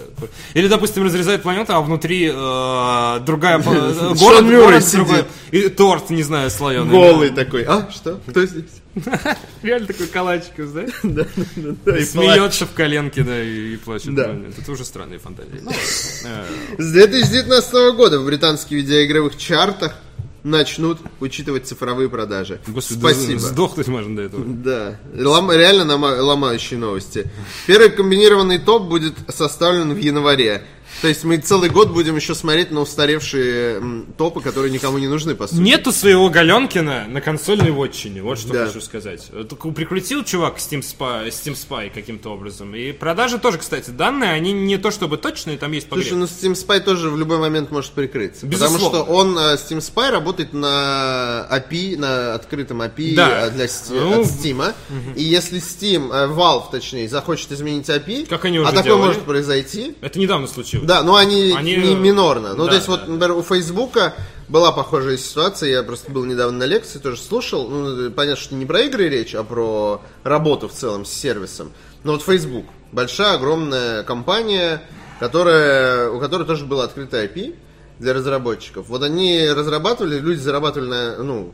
[0.54, 4.96] Или, допустим, разрезают планету, а внутри э, другая город, город сидит.
[4.96, 5.26] другой.
[5.52, 6.92] И торт, не знаю, слоеный.
[6.92, 7.64] Голый такой.
[7.64, 8.20] А, что?
[8.28, 8.66] Кто здесь?
[9.64, 10.92] Реально такой калачик, знаешь?
[11.04, 11.26] Да,
[11.56, 12.02] да, да.
[12.04, 14.14] Смеется в коленке, да, и, плачет.
[14.14, 14.36] Да.
[14.58, 15.62] Это уже странные фантазии.
[15.62, 16.46] Ну, э,
[16.78, 19.96] С 2019 года в британских видеоигровых чартах
[20.44, 22.60] начнут учитывать цифровые продажи.
[22.68, 23.42] Господи, Спасибо.
[23.42, 24.44] да сдохнуть можно до этого.
[24.46, 27.30] Да, Лом- реально лома- ломающие новости.
[27.68, 30.64] Первый комбинированный топ будет составлен в январе.
[31.04, 35.36] То есть мы целый год будем еще смотреть на устаревшие топы, которые никому не нужны,
[35.36, 35.60] по сути.
[35.60, 38.68] Нету своего Галенкина на консольной вотчине, вот что Да.
[38.68, 39.30] хочу сказать.
[39.50, 42.74] Только прикрутил чувак Steam Spy, Steam Spy каким-то образом.
[42.74, 46.20] И продажи тоже, кстати, данные, они не то чтобы точные, там есть Слушай, погреб.
[46.20, 48.46] ну Steam Spy тоже в любой момент может прикрыться.
[48.46, 48.78] Безусловно.
[48.90, 53.48] Потому что он, э, Steam Spy, работает на API, на открытом API Да.
[53.48, 54.74] э, для Ну, от Steam.
[55.18, 59.08] И если Steam, э, Valve, точнее, захочет изменить API, Как они а уже такое делали.
[59.08, 60.88] может произойти, Это недавно случилось.
[60.88, 62.54] Да, но они, Они- не минорно.
[62.54, 63.12] Ну, Да, то есть, да, вот, да.
[63.12, 64.14] например, у Фейсбука
[64.48, 65.70] была похожая ситуация.
[65.70, 67.68] Я просто был недавно на лекции, тоже слушал.
[67.68, 71.72] Ну, понятно, что не про игры речь, а про работу в целом с сервисом.
[72.04, 74.82] Но вот Facebook, большая, огромная компания,
[75.20, 77.56] которая, у которой тоже было открытое IP
[78.00, 78.88] для разработчиков.
[78.90, 81.54] Вот они разрабатывали, люди зарабатывали на, ну,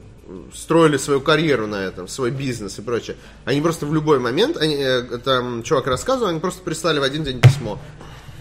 [0.53, 3.17] строили свою карьеру на этом, свой бизнес и прочее.
[3.45, 7.23] Они просто в любой момент, они, э, там чувак рассказывал, они просто прислали в один
[7.23, 7.79] день письмо.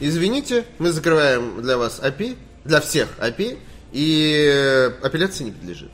[0.01, 3.59] Извините, мы закрываем для вас API, для всех API,
[3.93, 5.91] и э, апелляции не подлежит.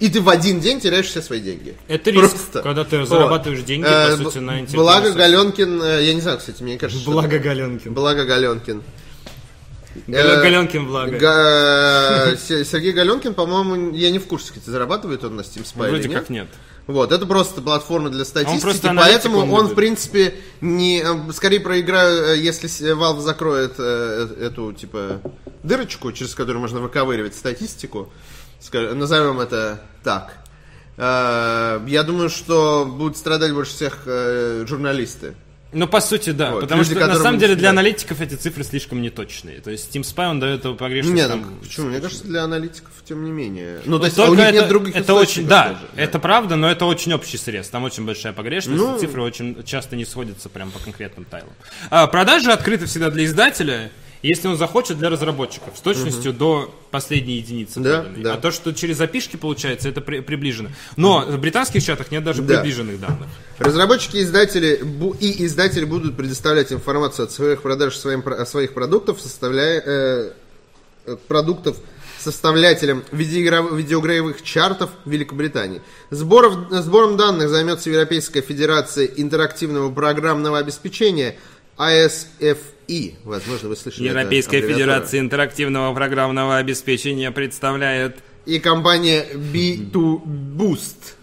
[0.00, 1.76] И ты в один день теряешь все свои деньги.
[1.86, 2.62] Это риск, Просто.
[2.62, 3.08] когда ты Вот.
[3.08, 5.18] зарабатываешь деньги, Э, по сути, б- на интеллектуальном Благо.
[5.18, 7.94] Галенкин, э, я не знаю, кстати, мне кажется, что- Благо Галенкин.
[7.94, 8.82] Благо Галенкин.
[10.08, 11.18] Э, Галенкин благо.
[12.38, 16.30] Сергей Галенкин, по-моему, я не в курсе, кстати, зарабатывает он на Steam Spy Вроде как
[16.30, 16.48] нет.
[16.88, 21.32] Вот, это просто платформа для статистики, просто аналитику поэтому он он, в принципе, не, э,
[21.32, 25.20] скорее проиграю, э, если с- Valve закроет э, э, эту, типа,
[25.62, 28.12] дырочку, через которую можно выковыривать статистику,
[28.72, 30.38] назовем это так.
[30.96, 35.34] Э, Я думаю, что будут страдать больше всех э, журналисты.
[35.72, 36.52] Ну, по сути, да.
[36.52, 37.70] Вот, потому люди, что, на самом деле, для да.
[37.70, 39.60] аналитиков эти цифры слишком неточные.
[39.60, 41.40] То есть, Steam Spy, он дает погрешность Нет, там...
[41.40, 41.88] ну, почему?
[41.88, 43.80] Мне кажется, для аналитиков, тем не менее.
[43.86, 46.18] Ну, то есть, а Только у них это, нет других это очень, да, даже, это
[46.18, 47.68] правда, но это очень общий срез.
[47.68, 48.98] Там очень большая погрешность, Ну.
[48.98, 51.52] цифры очень часто не сходятся прям по конкретным тайлам.
[51.90, 53.90] А, продажи открыты всегда для издателя,
[54.22, 57.80] если он захочет, для разработчиков, с точностью до последней единицы.
[57.80, 58.34] Да, да.
[58.34, 60.68] А то, что через запишки получается, это при- приближено.
[60.96, 62.54] Но в британских чатах нет даже Да.
[62.54, 63.28] приближенных данных.
[63.58, 64.80] Разработчики и издатели,
[65.20, 70.32] и издатели будут предоставлять информацию от своих продаж своим, своих продуктов, составляя, э,
[71.06, 71.76] э, продуктов
[72.20, 75.82] составлятелям видеоигров- видеоигровых чартов Великобритании.
[76.10, 81.36] Сборов, сбором данных займется Европейская Федерация интерактивного программного обеспечения
[81.90, 83.14] ISFE.
[83.24, 84.60] Возможно, вы слышали Европейская.
[84.60, 91.14] Федерация интерактивного программного обеспечения представляет И компания B2Boost.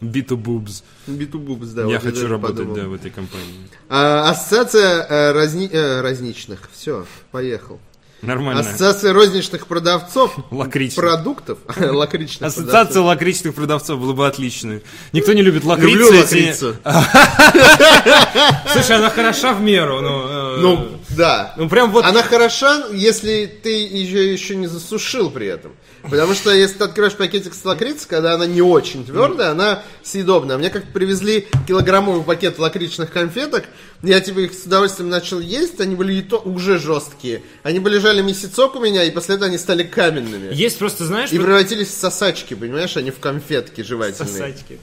[0.00, 0.82] B2Boobs.
[1.06, 1.82] B2Boobs, да.
[1.82, 2.76] Я вот хочу работать, подумал.
[2.76, 3.68] да, в этой компании.
[3.88, 6.70] А, ассоциация э, разни- э, разничных.
[6.72, 7.78] Все, поехал.
[8.22, 8.60] Нормально.
[8.60, 10.96] Ассоциация розничных продавцов Лакричных.
[11.04, 11.58] продуктов.
[11.78, 13.04] Лакричных Ассоциация продавцов.
[13.06, 14.80] лакричных продавцов было бы отлично.
[15.12, 15.90] Никто не любит лакрицы.
[15.90, 16.76] Люблю эти- лакрицу.
[18.72, 20.00] Слушай, она хороша в меру.
[20.00, 21.54] Ну, э, Ну, да.
[21.56, 22.04] ну прям вот...
[22.04, 25.72] Она хороша, если ты ее еще не засушил при этом.
[26.02, 30.56] Потому что если ты открываешь пакетик с лакрицей, когда она не очень твердая, она съедобная.
[30.56, 33.64] Мне как привезли килограммовый пакет лакричных конфеток,
[34.02, 37.42] я типа их с удовольствием начал есть, они были и то уже жесткие.
[37.62, 40.54] Они бы лежали месяцок у меня, и после этого они стали каменными.
[40.54, 44.32] Есть просто, знаешь, И вот превратились в сосачки, понимаешь, они в конфетки жевательные.
[44.32, 44.78] сосачки.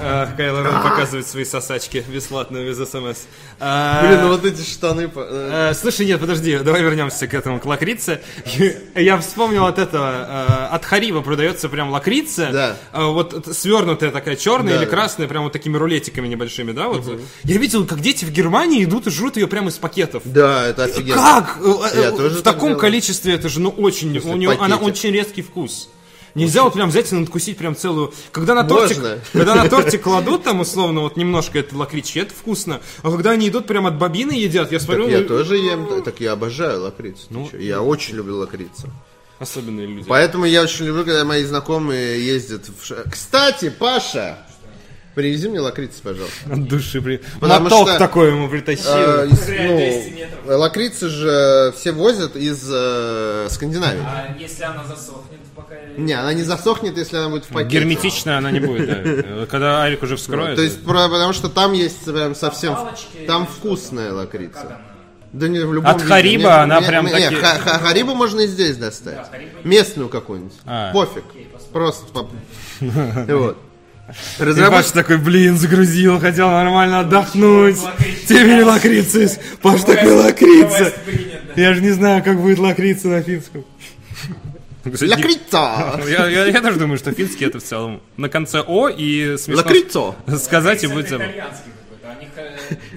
[0.00, 3.26] А, Кайло Рен показывает свои сосачки бесплатно, без смс.
[3.58, 5.10] А, Блин, ну вот эти штаны...
[5.14, 8.20] э, э, Слушай, нет, подожди, давай вернемся к этому, к лакрице.
[8.94, 12.48] Я вспомнил от этого, э, от Харива продается прям лакрица.
[12.52, 12.76] Да.
[13.08, 16.88] Вот свернутая такая черная Да, или красная, прям вот такими рулетиками небольшими, да?
[16.88, 17.20] Вот.
[17.44, 20.22] Я видел, как дети в Германии идут и жрут ее прямо из пакетов.
[20.24, 21.16] Да, это офигенно.
[21.16, 21.58] Как?
[21.60, 22.80] Э, э, Я в тоже так таком делаю.
[22.80, 24.64] количестве это же, ну, очень, у нее, пакетик.
[24.64, 25.88] она очень резкий вкус.
[26.34, 28.12] Нельзя вот прям взять и надкусить прям целую.
[28.30, 29.18] Когда на тортик, Можно.
[29.32, 32.80] когда на тортик кладут там условно вот немножко это лакричи, это вкусно.
[33.02, 36.02] А когда они идут прям от бобины едят, я смотрю, Так я ну, тоже ем,
[36.04, 37.26] так я обожаю лакрицу.
[37.50, 38.88] чё, Я очень люблю лакрицу.
[39.40, 40.06] особенные люди.
[40.08, 43.10] Поэтому я очень люблю, когда мои знакомые ездят в...
[43.10, 44.38] Кстати, Паша,
[45.18, 46.36] Привези мне лакрицы, пожалуйста.
[46.48, 47.20] От души при...
[47.40, 48.84] Потому Моток что- такой ему притащил.
[48.86, 50.38] Э, из- Реально 200 метров.
[50.46, 54.00] ну, лакрицы же все возят из э, Скандинавии.
[54.06, 55.74] А если она засохнет, пока...
[55.96, 57.80] Не, она не засохнет, если она будет в пакете.
[57.80, 58.94] Герметичная она не будет, да.
[59.42, 60.54] Э, Когда Арик уже вскроет.
[60.54, 62.76] То есть, про- потому что там есть прям совсем...
[62.76, 64.78] Палочки Там вкусная лакрица.
[65.32, 66.08] Да не в любом От виде.
[66.08, 69.16] Хариба она прям не, такие- ха- ха- Харибу можно и здесь достать.
[69.32, 70.54] Да, Местную какую-нибудь.
[70.64, 70.92] А.
[70.92, 71.24] Пофиг.
[71.72, 72.06] Просто
[72.80, 73.58] Вот.
[74.38, 77.76] Разработ- Паша такой, блин, загрузил, хотел нормально отдохнуть.
[78.26, 79.38] Тебе лакрица.
[79.62, 80.92] Паш такой, лакрица.
[81.56, 83.64] Я же не знаю, как будет лакрица на финском.
[84.84, 86.00] Лакрица!
[86.08, 89.62] Я, я, я тоже думаю, что финский это в целом на конце О и смешно
[89.62, 90.16] Лакрицо!
[90.38, 91.44] сказать и Это будет э,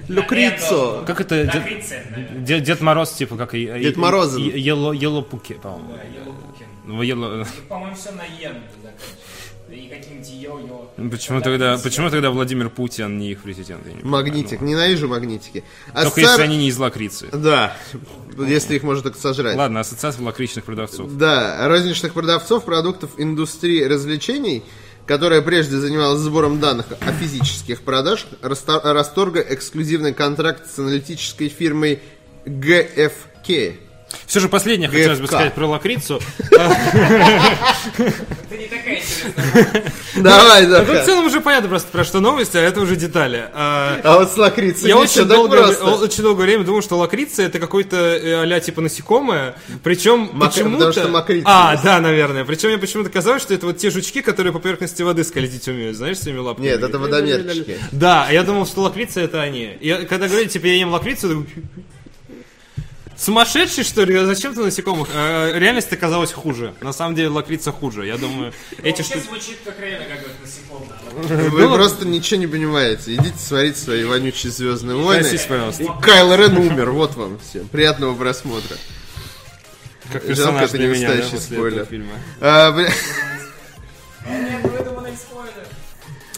[0.08, 1.04] Лакрицо.
[1.06, 1.44] Как это?
[2.44, 2.62] Дед.
[2.64, 3.66] Дед- Мороз, типа, как и...
[3.66, 4.42] Дед Морозин.
[4.54, 5.92] Ело, Елопуки, по-моему.
[5.94, 6.66] Да, Елопукин.
[6.86, 9.16] Ну, ело- И, По-моему, все на йен заканчивается.
[9.72, 11.08] И каким-нибудь йо-йо.
[11.10, 13.86] Почему тогда, почему тогда Владимир Путин не их президент?
[13.86, 14.06] Не понимаю.
[14.06, 14.60] Магнитик.
[14.60, 15.64] Ненавижу магнитики.
[15.94, 17.28] Только Ассоциа- если они не из лакрицы.
[17.32, 17.74] Да.
[18.38, 19.56] Если их можно так сожрать.
[19.56, 21.16] Ладно, ассоциация лакричных продавцов.
[21.16, 24.62] Да, розничных продавцов продуктов индустрии развлечений,
[25.06, 32.00] которая прежде занималась сбором данных о физических продажах, расторга эксклюзивный контракт с аналитической фирмой
[32.44, 33.76] GFK.
[34.26, 35.34] Все же последнее хотелось бы ГФК.
[35.34, 36.20] сказать про лакрицу.
[36.50, 36.76] Это
[38.58, 39.92] не такая интересная.
[40.16, 41.04] Давай, Ну, в давай.
[41.04, 43.48] целом уже понятно просто про что новости, а это уже детали.
[43.52, 48.52] А, А вот с лакрицей Я очень долгое, время думал, что лакрица это какой-то э,
[48.52, 50.86] а типа насекомое, причем почему-то...
[50.86, 52.44] потому что мокрица А, да, наверное.
[52.44, 55.96] Причем мне почему-то казалось, что это вот те жучки, которые по поверхности воды скользить умеют,
[55.96, 56.66] знаешь, своими лапками.
[56.66, 57.78] Нет, это водомерчики.
[57.92, 59.76] Да, а я думал, что лакрица это они.
[59.80, 61.46] Я, когда говорили, типа, я ем лакрицу,
[63.22, 64.16] Сумасшедший, что ли?
[64.16, 65.08] А Зачем ты насекомых?
[65.14, 66.74] А, реальность оказалась хуже.
[66.80, 68.04] На самом деле лакрица хуже.
[68.04, 69.24] Я думаю, эти Вообще штуки...
[69.28, 71.50] звучит как реально какое-то насекомое.
[71.50, 73.14] Вы просто ничего не понимаете.
[73.14, 75.38] Идите смотрите свои вонючие звездные войны.
[75.48, 75.84] Пожалуйста.
[76.02, 76.90] Кайл Рен умер.
[76.90, 77.68] Вот вам всем.
[77.68, 78.76] Приятного просмотра.
[80.12, 81.82] Как Жалко, персонаж это для не меня, да, настоящий после спойлер.
[81.82, 82.14] этого фильма.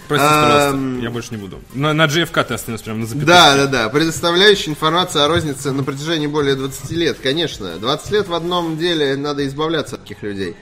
[0.08, 1.60] Простите, пожалуйста, я больше не буду.
[1.72, 3.26] На, на GFK ты остановился прям на запятую.
[3.26, 3.88] Да, да, да.
[3.88, 7.76] Предоставляющий информацию о рознице на протяжении более 20 лет, конечно.
[7.78, 10.56] 20 лет в одном деле надо избавляться от таких людей.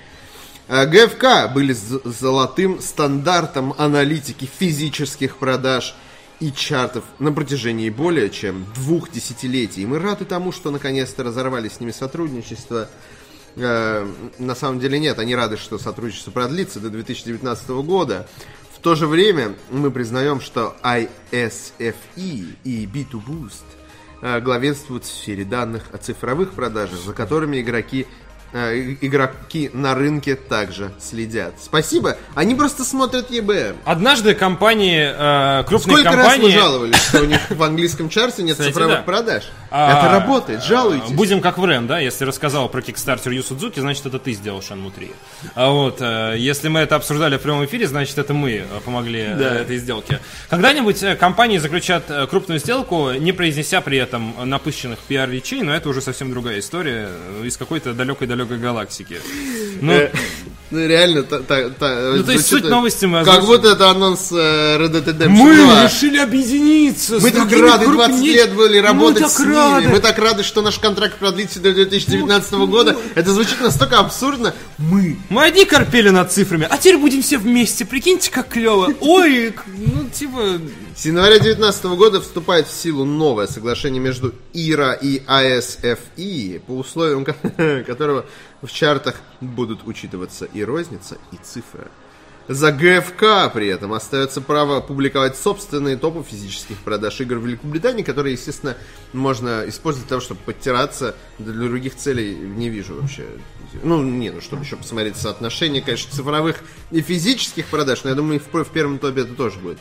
[0.68, 5.94] ГФК были з- золотым стандартом аналитики физических продаж
[6.40, 9.84] и чартов на протяжении более чем двух десятилетий.
[9.86, 12.88] Мы рады тому, что наконец-то разорвали с ними сотрудничество.
[13.56, 14.06] Э,
[14.38, 18.26] на самом деле нет, они рады, что сотрудничество продлится до 2019 года.
[18.82, 21.94] То же время мы признаем, что ISFE
[22.64, 23.62] и B2Boost
[24.20, 28.08] э, главенствуют в сфере данных о цифровых продажах, за которыми игроки
[28.52, 31.54] игроки на рынке также следят.
[31.62, 32.16] Спасибо.
[32.34, 33.76] Они просто смотрят ЕБМ.
[33.84, 36.44] Однажды компании, э, крупные Сколько раз компании...
[36.54, 39.02] вы жаловались, что у них в английском чарте нет Кстати, цифровых да.
[39.02, 39.44] продаж?
[39.70, 41.10] А, Это работает, жалуйтесь.
[41.12, 41.98] Будем как в Рэм, да?
[41.98, 45.10] Если рассказал про Kickstarter Ю Судзуки, значит, это ты сделал Шанму 3.
[45.54, 49.20] А вот, э, если мы это обсуждали в прямом эфире, значит, это мы э, помогли
[49.20, 50.20] э, этой сделке.
[50.50, 55.88] Когда-нибудь э, компании заключат э, крупную сделку, не произнеся при этом напыщенных пиар-речей, но это
[55.88, 59.20] уже совсем другая история э, из какой-то далекой-далекой галактики.
[59.80, 60.10] Ну, Э,
[60.74, 64.32] Ну реально, та- та- та- Ну, то есть суть новости мы Как будто это анонс
[64.32, 65.84] э, Red Dead Redemption мы 2.
[65.84, 69.54] решили объединиться Мы так рады, 20 крупней- лет были работать Мы так с ними.
[69.54, 69.88] рады.
[69.90, 72.96] Мы так рады, что наш контракт продлится до 2019 года.
[73.14, 74.54] Это звучит настолько абсурдно.
[74.78, 75.18] Мы.
[75.28, 77.84] Мы одни корпели над цифрами, а теперь будем все вместе.
[77.84, 78.94] Прикиньте, как клево.
[79.00, 80.58] Ой, ну типа...
[80.94, 87.24] С января 2019 года вступает в силу новое соглашение между ИРА и АСФИ, по условиям
[87.24, 88.26] ко- которого
[88.60, 91.88] в чартах будут учитываться и розница, и цифра.
[92.46, 98.34] За ГФК при этом остается право публиковать собственные топы физических продаж игр в Великобритании, которые,
[98.34, 98.76] естественно,
[99.14, 101.14] можно использовать для того, чтобы подтираться.
[101.38, 103.26] Для других целей не вижу вообще.
[103.82, 106.58] Ну, не, ну, чтобы еще посмотреть соотношение, конечно, цифровых
[106.90, 109.78] и физических продаж, но я думаю, в, в первом топе это тоже будет.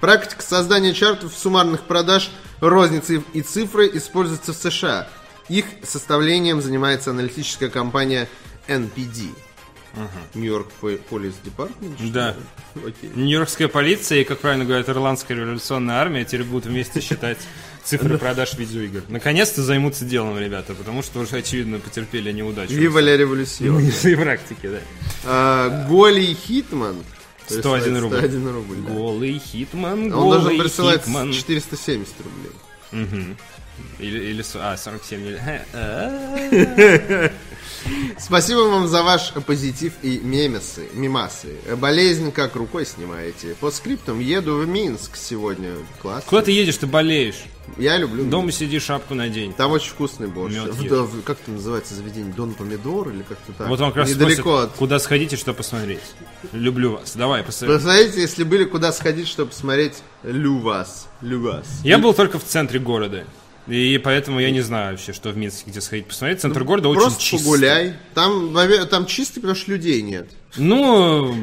[0.00, 5.08] Практика создания чартов суммарных продаж, розницы и цифры используется в США.
[5.48, 8.28] Их составлением занимается аналитическая компания
[8.68, 9.30] NPD.
[10.34, 11.96] Нью-Йорк Department?
[11.98, 12.36] что Да.
[12.76, 13.10] Окей.
[13.14, 17.38] Нью-Йоркская полиция и, как правильно говорят, Ирландская революционная армия теперь будут вместе считать
[17.82, 19.02] цифры продаж видеоигр.
[19.08, 22.72] Наконец-то займутся делом, ребята, потому что уже, очевидно, потерпели неудачу.
[22.72, 23.84] Вива ля революцион.
[23.84, 24.78] В своей практике, да.
[25.24, 26.96] А, Голый Хитман.
[27.58, 28.18] 101 рубль.
[28.18, 28.92] 101 рубль, да.
[28.92, 31.32] Голый Хитман, Он голый присылать Хитман.
[31.32, 33.36] 470 рублей.
[33.98, 35.40] Или, или, с- а, 47 или...
[38.18, 41.56] Спасибо вам за ваш позитив и мемесы, мимасы.
[41.76, 43.56] Болезнь как рукой снимаете.
[43.60, 45.72] По скриптам еду в Минск сегодня.
[46.02, 46.24] Класс.
[46.26, 47.36] Куда ты едешь, ты болеешь.
[47.76, 48.58] Я люблю Дома Минск.
[48.60, 49.52] сиди, шапку надень.
[49.52, 50.54] Там очень вкусный борщ.
[50.56, 52.32] В- как это называется заведение?
[52.32, 53.68] Дон Помидор или как-то так?
[53.68, 54.76] Вот он как раз Недалеко спросит, от...
[54.76, 56.00] куда сходить и что посмотреть.
[56.52, 57.14] Люблю вас.
[57.14, 57.76] Давай, посмотри.
[57.76, 59.94] Посмотрите, если были куда сходить, чтобы посмотреть
[60.24, 61.08] Лю вас.
[61.20, 61.66] Лю вас.
[61.84, 63.24] Я был только в центре города.
[63.68, 66.40] И поэтому я не знаю вообще, что в Минске, где сходить посмотреть.
[66.40, 67.44] Центр города очень Ну, Просто чистый.
[67.44, 67.94] погуляй.
[68.14, 68.54] Там,
[68.88, 70.28] там чистый, потому что людей нет.
[70.56, 71.34] Ну,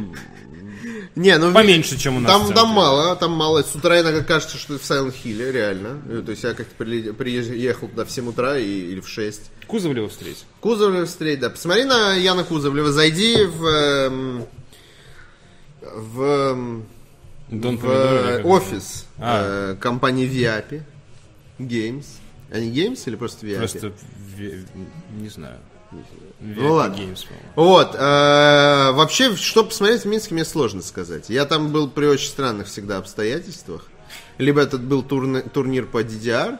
[1.15, 3.63] Не, ну Поменьше, чем у нас Там, там мало, там мало.
[3.63, 6.01] С утра иногда кажется, что ты в Сайлент Хилле, реально.
[6.09, 9.41] Э, То есть я как-то при- приехал туда в 7 утра и, или в 6.
[9.65, 10.45] Кузовлева встретить.
[10.59, 11.49] Кузовлева встретить, да.
[11.49, 13.65] Посмотри на Яна Кузовлева, зайди в...
[13.65, 14.45] эм,
[15.81, 16.85] в, эм,
[17.49, 19.71] Дон в э, офис А.
[19.71, 20.81] э, компании Viapi
[21.59, 22.05] Games.
[22.51, 23.57] Они Games или просто Viapi?
[23.59, 23.91] Просто,
[25.19, 25.57] не знаю.
[26.39, 26.95] Ну ладно.
[27.01, 27.25] Games.
[27.55, 27.97] Вот, э,
[28.91, 31.29] вообще, что посмотреть в Минске, мне сложно сказать.
[31.29, 33.87] Я там был при очень странных всегда обстоятельствах.
[34.37, 36.59] Либо этот был турни- турнир по DDR,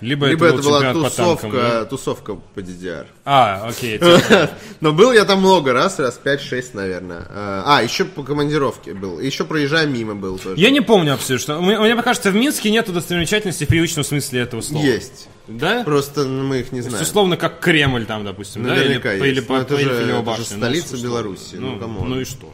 [0.00, 1.84] Либо, либо это, это был была по тусовка, танкам, да?
[1.84, 3.06] тусовка по DDR.
[3.24, 4.00] А, окей.
[4.80, 7.26] Но был я там много раз, раз 5-6, наверное.
[7.28, 9.20] Э, А, еще по командировке был.
[9.20, 10.60] Еще проезжая мимо был тоже.
[10.60, 11.60] Я не помню абсолютно.
[11.60, 14.82] Мне, кажется, в Минске нет достопримечательности в привычном смысле этого слова.
[14.84, 15.28] Есть.
[15.48, 15.82] Да?
[15.84, 17.02] Просто мы их не знаем.
[17.02, 18.76] условно, как Кремль там, допустим, да?
[18.76, 20.96] Или, или это же- это же ну, столица.
[20.96, 22.08] Беларуси, ну, come on.
[22.08, 22.52] ну и что?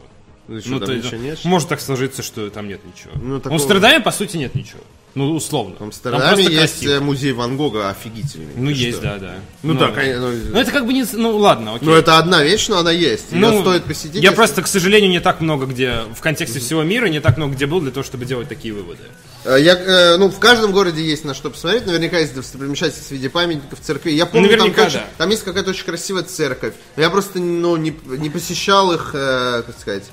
[0.49, 1.45] Ну, Ну, то ничего есть, нет?
[1.45, 3.13] может так сложиться, что там нет ничего.
[3.17, 4.81] Ну, в такого- Амстердаме, по сути, нет ничего.
[5.17, 5.75] Ну, условно.
[5.75, 6.93] В Там Амстердаме есть красиво.
[6.93, 8.53] э, музей Ван Гога офигительный.
[8.55, 9.07] Ну, есть, что?
[9.07, 9.35] да, да.
[9.63, 10.29] Ну, да, конечно.
[10.31, 11.07] Ну, Ну, это как бы не...
[11.11, 11.89] Ну, ладно, окей.
[11.89, 13.33] ну, это одна вещь, но она есть.
[13.33, 14.17] Ее Ну, стоит посетить.
[14.17, 17.39] Я если- просто, к сожалению, не так много где, в контексте всего мира, не так
[17.39, 19.01] много где был для того, чтобы делать такие выводы.
[19.47, 21.87] Э, Я, э, ну, в каждом городе есть на что посмотреть.
[21.87, 24.15] Наверняка есть достопримечательности в виде памятников, церквей.
[24.17, 25.07] Я помню, там, Наверняка, короче, да.
[25.17, 26.75] там есть какая-то очень красивая церковь.
[26.99, 30.05] Я просто, ну, не, не посещал их, э, как сказать,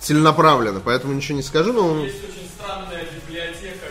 [0.00, 2.04] целенаправленно, поэтому ничего не скажу, но...
[2.04, 3.85] Есть очень странная библиотека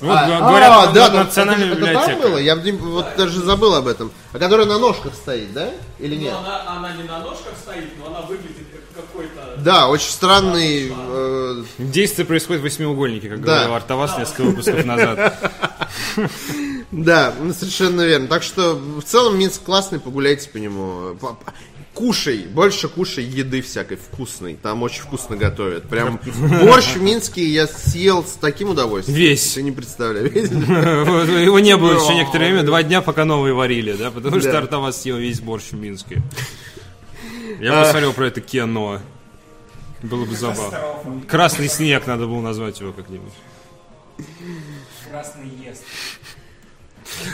[0.00, 2.10] Вот, А, г- а, говорят, да, на- там- национальная это, библиотека.
[2.10, 2.38] Это там было?
[2.38, 4.12] Я вот даже забыл об этом.
[4.32, 5.70] А которая на ножках стоит, да?
[5.98, 6.32] Или нет?
[6.32, 9.56] Но она, она не на ножках стоит, но она выглядит как какой-то...
[9.58, 10.92] Да, очень странный...
[10.96, 13.54] э, Действие происходит в восьмиугольнике, как Да.
[13.56, 15.38] говорил Артавас несколько выпусков назад.
[16.90, 18.28] Да, ну, совершенно верно.
[18.28, 21.16] Так что в целом Минск классный, погуляйте по нему.
[21.98, 24.54] Кушай, больше кушай еды всякой вкусной.
[24.54, 25.88] Там очень вкусно готовят.
[25.88, 26.20] Прям
[26.62, 29.18] борщ в Минске я съел с таким удовольствием.
[29.18, 29.54] Весь.
[29.54, 30.28] Ты не представляешь.
[31.08, 34.56] Вот, Его не было еще некоторое время, два дня, пока новые варили, да, потому что.
[34.56, 36.22] Артавас съел весь борщ в Минске.
[37.58, 39.00] Я посмотрел про это кино.
[40.00, 40.78] Было бы забавно.
[41.26, 43.32] Красный снег, надо было назвать его как-нибудь.
[45.10, 45.82] Красный ест.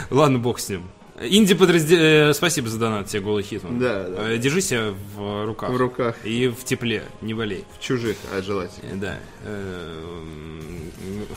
[0.09, 0.89] Ладно, бог с ним.
[1.21, 2.33] Инди подразделение...
[2.33, 3.79] Спасибо за донат тебе, Голый Хитман.
[3.79, 4.31] Да, да.
[4.33, 5.69] Э, Держи себя в руках.
[5.69, 6.15] В руках.
[6.25, 7.63] И в тепле, не болей.
[7.79, 8.89] Чужих, а желательно.
[8.91, 9.17] Э, Да.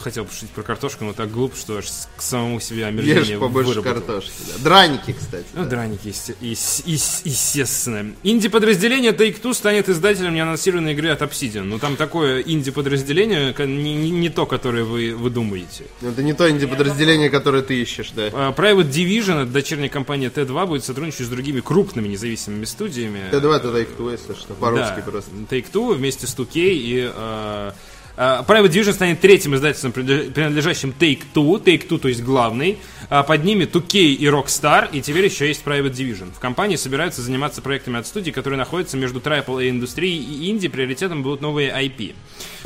[0.01, 1.87] Хотел пошутить про картошку, но так глупо, что аж
[2.17, 3.95] к самому себе омерзение Ешь побольше выработал.
[3.95, 4.33] картошки.
[4.57, 4.65] да.
[4.65, 5.45] Драники, кстати.
[5.55, 5.69] Ну, да.
[5.71, 8.15] драники, есте- ес- ес- естественно.
[8.23, 11.63] Инди-подразделение Take-Two станет издателем неанонсированной игры от Obsidian.
[11.65, 15.85] Ну, там такое инди-подразделение, не, не- не то, которое вы, вы думаете.
[16.03, 18.31] Это не то инди-подразделение, которое ты ищешь, да.
[18.33, 23.21] А, Private Division, это дочерняя компания T2, будет сотрудничать с другими крупными независимыми студиями.
[23.31, 25.31] Т2 это Take-Two, если что, по-русски Да, просто.
[25.51, 27.13] Take-Two вместе с 2K и...
[27.15, 27.73] э,
[28.17, 31.63] Private Division станет третьим издательством, принадлеж- принадлежащим Take-Two.
[31.63, 32.79] Take-Two, то есть главный.
[33.11, 34.89] А под ними 2K и Rockstar.
[34.91, 36.33] И теперь еще есть Private Division.
[36.35, 40.67] В компании собираются заниматься проектами от студий, которые находятся между AAA индустрией и инди.
[40.69, 42.15] Приоритетом будут новые IP.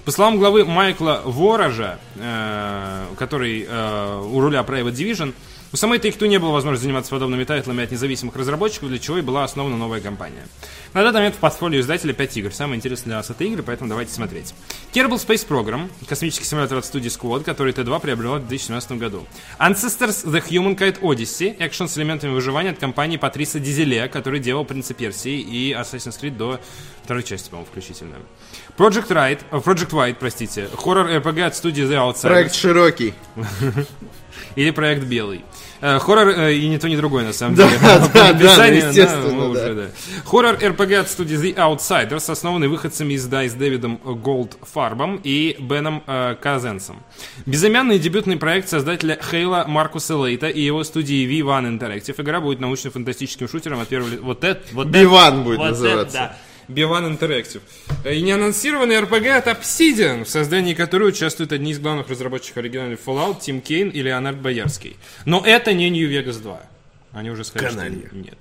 [0.05, 5.35] По словам главы Майкла Ворожа, э, который э, у руля Private Division,
[5.73, 9.23] у самой Take-Two не было возможности заниматься подобными тайтлами от независимых разработчиков, для чего и
[9.23, 10.47] была основана новая компания.
[10.93, 12.53] На данный момент в портфолио издателя 5 игр.
[12.53, 14.53] Самое интересное для нас это игры, поэтому давайте смотреть.
[14.93, 19.27] Kerbal Space Program, космический симулятор от студии Squad, который T2 приобрела в 2017 году.
[19.59, 24.93] Ancestors The Humankind Odyssey, экшен с элементами выживания от компании Патриса Дизеле, который делал Принца
[24.93, 26.61] Персии и Assassin's Creed до
[27.03, 28.17] второй части, по-моему, включительно.
[28.77, 32.29] Project White, э, Project White, простите, хоррор RPG от студии The Outsiders.
[32.29, 33.15] Проект широкий.
[34.57, 35.45] Или проект Белый.
[35.81, 37.79] Э, Хоррор э, и ни то, ни другое, на самом Да, деле.
[37.83, 39.49] да, да, ну, естественно, да.
[39.49, 39.87] уже, да.
[40.25, 46.37] Хоррор RPG от студии The Outsiders, основанный выходцами из DICE Дэвидом Голдфарбом и Беном э,
[46.41, 47.03] Казенсом.
[47.47, 52.21] Безымянный дебютный проект создателя Хейла Маркуса Лейта и его студии V1 Interactive.
[52.23, 54.11] Игра будет научно-фантастическим шутером от первого...
[54.23, 54.63] Вот это...
[54.73, 56.17] Вот это- B1 будет вот это называться.
[56.19, 56.37] да.
[56.69, 57.61] B1 Interactive.
[58.05, 62.99] Э, И неанонсированный RPG от Obsidian, в создании которой участвуют одни из главных разработчиков оригинальных
[63.05, 64.97] Fallout, Тим Кейн и Леонард Боярский.
[65.25, 66.61] Но это не New Vegas 2.
[67.13, 68.07] Они уже сказали, Каналья.
[68.07, 68.39] что нет.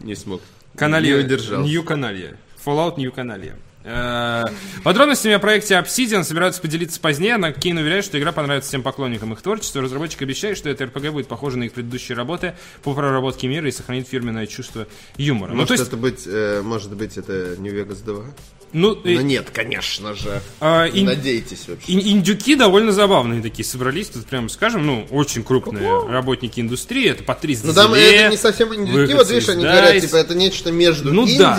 [0.00, 0.40] Не смог.
[0.76, 1.16] Каналья.
[1.18, 1.62] Не удержался.
[1.68, 2.36] Нью Каналья.
[2.64, 3.56] Fallout New Каналья.
[3.84, 4.44] Э,
[4.84, 9.32] Подробностями о проекте Obsidian собираются поделиться позднее, но Кейн уверяет, что игра понравится всем поклонникам
[9.32, 9.82] их творчества.
[9.82, 13.72] Разработчик обещает, что эта РПГ будет похожа на их предыдущие работы по проработке мира и
[13.72, 14.86] сохранит фирменное чувство
[15.16, 15.50] юмора.
[15.50, 18.24] ну, Может, то есть, это быть, э, может быть, это New Vegas 2?
[18.72, 20.40] ну, и- Но нет, конечно же.
[20.60, 21.92] а, ин- Надейтесь вообще.
[21.92, 27.22] ин- индюки довольно забавные такие собрались, тут прямо скажем, ну, очень крупные работники индустрии, это
[27.24, 30.70] Патрис Ну там Дезеле, это не совсем индюки, вот видишь, они говорят, типа, это нечто
[30.72, 31.38] между Ну инди.
[31.38, 31.58] да.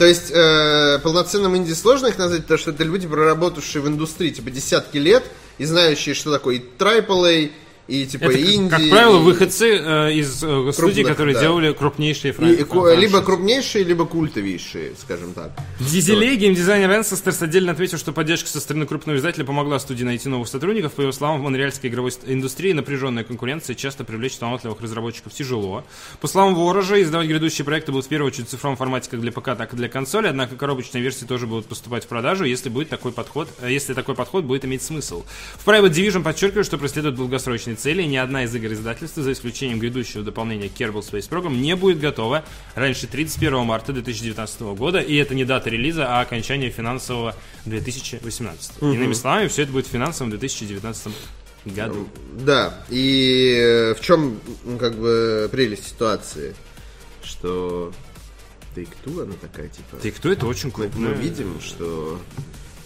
[0.00, 4.30] То есть э, полноценным инди сложно их назвать, потому что это люди, проработавшие в индустрии
[4.30, 5.22] типа десятки лет
[5.58, 7.50] и знающие, что такое и AAA,
[7.90, 8.70] и типа Это, инди.
[8.70, 11.40] как правило, выходцы э, из э, студий, которые да.
[11.40, 12.96] делали крупнейшие фран- франшизы.
[13.00, 15.50] либо крупнейшие, либо культовейшие, скажем так.
[15.80, 20.48] Дизелей, геймдизайнер Ancestors отдельно отметил, что поддержка со стороны крупного издателя помогла студии найти новых
[20.48, 20.92] сотрудников.
[20.92, 25.84] По его словам, в монреальской игровой ст- индустрии напряженная конкуренция часто привлечь талантливых разработчиков тяжело.
[26.20, 29.32] По словам Ворожа, издавать грядущие проекты будут в первую очередь в цифровом формате как для
[29.32, 32.88] ПК, так и для консоли, однако коробочные версии тоже будут поступать в продажу, если будет
[32.88, 35.24] такой подход, э, если такой подход будет иметь смысл.
[35.56, 39.78] В Private Division подчеркивают, что преследуют долгосрочные цели, ни одна из игр издательства, за исключением
[39.78, 42.44] грядущего дополнения Kerbal Space Program, не будет готова
[42.74, 47.34] раньше 31 марта 2019 года, и это не дата релиза, а окончание финансового
[47.64, 48.82] 2018.
[48.82, 51.12] Иными словами, все это будет в финансовом 2019
[51.66, 52.08] году.
[52.38, 56.54] Да, и э, в чем, ну, как бы, прелесть ситуации,
[57.22, 57.92] что
[58.74, 59.96] Take-Two, она такая, типа...
[60.16, 61.08] Кто это очень Мы, крупно.
[61.08, 62.20] мы видим, что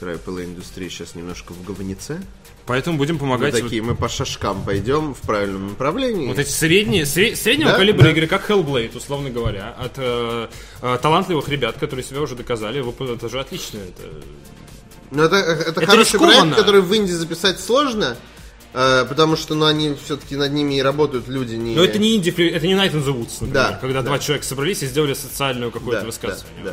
[0.00, 2.20] AAA индустрия сейчас немножко в говнице.
[2.66, 3.52] Поэтому будем Мы помогать.
[3.52, 6.26] вот- такие, мы по шажкам пойдем в правильном направлении.
[6.28, 8.10] Вот эти средние, сре- среднего Да, калибра да.
[8.12, 10.48] игры, как Hellblade, условно говоря, от э,
[10.80, 13.78] э, талантливых ребят, которые себя уже доказали, вот это же отлично.
[13.78, 14.08] Это...
[15.10, 16.40] Но это, это, Это хороший рискованно.
[16.40, 18.33] проект, который в Инди записать сложно, э,
[18.74, 21.74] потому что ну, они все-таки над ними и работают люди не...
[21.76, 24.08] Но это не инди, это не Night in the Woods, например, Да, когда да.
[24.08, 26.64] два человека собрались и сделали социальную какое-то Да, высказывание.
[26.64, 26.70] да,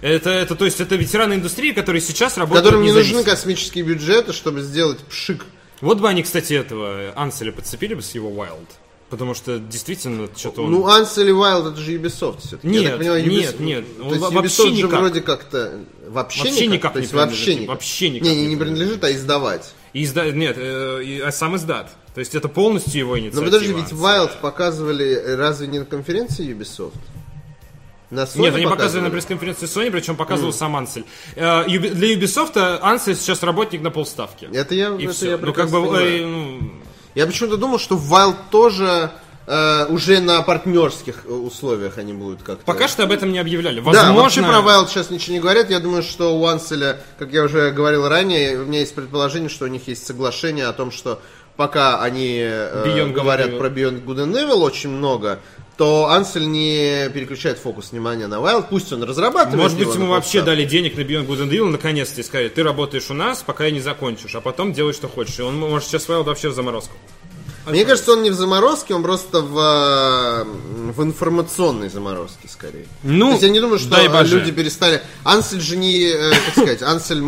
[0.00, 3.84] да, Это, это, то есть, это ветераны индустрии, которые сейчас работают Которым не нужны космические
[3.84, 5.44] бюджеты, чтобы сделать пшик.
[5.82, 8.66] Вот бы они, кстати, этого Анселя подцепили бы с его Wild.
[9.10, 10.70] Потому что действительно что-то он...
[10.70, 12.66] Ну, Ansel и Wild это же Ubisoft все-таки.
[12.66, 15.00] Нет, Я так понимаю, нет, Ubisoft- нет, То он есть во- вообще Ubisoft же никак.
[15.00, 15.80] вроде как-то...
[16.08, 17.68] Вообще, Вообще никак То не вообще никак.
[17.68, 19.70] вообще никак не не, не принадлежит, а издавать.
[19.92, 21.90] И изда- Нет, э, а сам издат.
[22.14, 23.40] То есть это полностью его Но инициатива.
[23.40, 23.92] Ну, подожди, ведь.
[23.92, 26.94] Wild показывали э, разве не на конференции Ubisoft?
[28.10, 31.04] На Sony Нет, они показывали на пресс-конференции Sony, причем показывал сам Ансель.
[31.34, 34.48] Э, Для Ubisoft Ансель сейчас работник на полставки.
[34.52, 35.30] Это я, И это все.
[35.30, 36.72] я ну, как бы, э, ну,
[37.14, 39.10] Я почему-то думал, что Wild тоже
[39.46, 42.64] э, уже на партнерских э, условиях они будут как-то...
[42.64, 43.80] пока что об этом не объявляли.
[43.80, 45.70] Да, Возможно, вообще про Wild сейчас ничего не говорят.
[45.70, 49.64] Я думаю, что у Анселя, как я уже говорил ранее, у меня есть предположение, что
[49.64, 51.20] у них есть соглашение о том, что
[51.56, 55.40] пока они э, Beyond говорят про Beyond Good and Evil очень много,
[55.76, 58.66] то Ансель не переключает фокус внимания на Wild.
[58.68, 62.20] Пусть он разрабатывает Может быть, ему вообще дали денег на Beyond Good and Evil, наконец-то,
[62.20, 65.38] и сказали, ты работаешь у нас, пока я не закончишь, а потом делай, что хочешь.
[65.38, 66.94] И он может сейчас Wild вообще в заморозку.
[67.66, 70.44] Мне кажется, он не в заморозке, он просто в, э,
[70.92, 72.86] в информационной заморозке, скорее.
[73.02, 75.02] Ну, То есть я не думаю, что э, люди перестали...
[75.24, 77.22] Ансель же не, э, как сказать, Ансель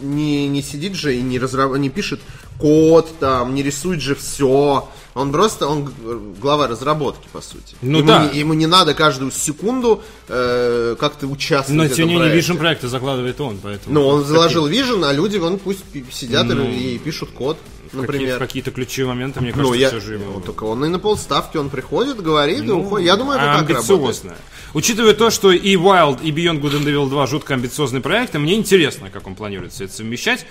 [0.00, 2.20] не, не сидит же и не, разра- не пишет
[2.58, 4.88] код, там, не рисует же все.
[5.14, 5.92] Он просто, он г-
[6.40, 7.74] глава разработки, по сути.
[7.82, 8.30] Ну ему, да.
[8.32, 12.34] не, ему не надо каждую секунду э, как-то участвовать Но в тем не менее.
[12.38, 13.94] Vision проекты закладывает он, поэтому...
[13.94, 15.80] Ну, он заложил Vision, а люди, вон, пусть
[16.12, 17.58] сидят и- Ну, и пишут код,
[17.92, 18.38] например.
[18.38, 20.32] Какие-то ключевые моменты, мне Ну, кажется, я, все же ему...
[20.34, 23.06] ну, только он и на полставки, он приходит, говорит и уходит.
[23.06, 23.78] Я думаю, это так работает.
[23.90, 24.34] амбициозно.
[24.74, 28.54] Учитывая то, что и Wild, и Beyond Good and Evil 2 жутко амбициозный проект, мне
[28.54, 30.46] интересно, как он планирует все это совмещать.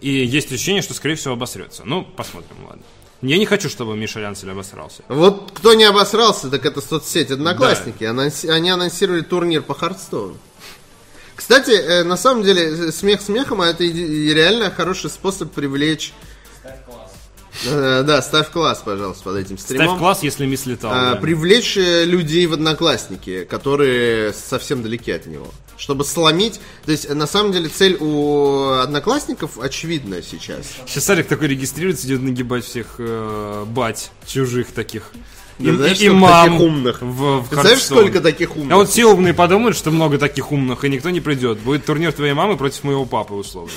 [0.00, 1.82] И есть ощущение, что, скорее всего, обосрется.
[1.84, 2.82] Ну, посмотрим, ладно.
[3.22, 5.02] Я не хочу, чтобы Миша Лянцель обосрался.
[5.08, 8.04] Вот кто не обосрался, так это соцсеть Одноклассники.
[8.04, 10.36] Анонси- Они анонсировали турнир по Хардстоуну.
[11.34, 16.12] Кстати, э, на самом деле, э, смех смехом, а это реально хороший способ привлечь...
[17.66, 19.86] Э, Да, ставь класс, пожалуйста, под этим стримом.
[19.86, 20.90] Ставь класс, если мисс летал.
[20.92, 21.20] А, да.
[21.20, 25.46] Привлечь э, людей в Одноклассники, которые совсем далеки от него.
[25.76, 26.60] Чтобы сломить...
[26.84, 30.66] То есть, э, на самом деле, цель у Одноклассников очевидна сейчас.
[30.86, 35.10] Сейчас Сарик такой регистрируется, идет нагибать всех э, бать чужих таких.
[35.60, 37.02] И, Ты знаешь, и- мам таких умных?
[37.02, 38.72] В, в Ты знаешь, сколько таких умных?
[38.72, 41.58] А вот все умные подумают, что много таких умных, и никто не придет.
[41.60, 43.70] Будет турнир твоей мамы против моего папы, условно.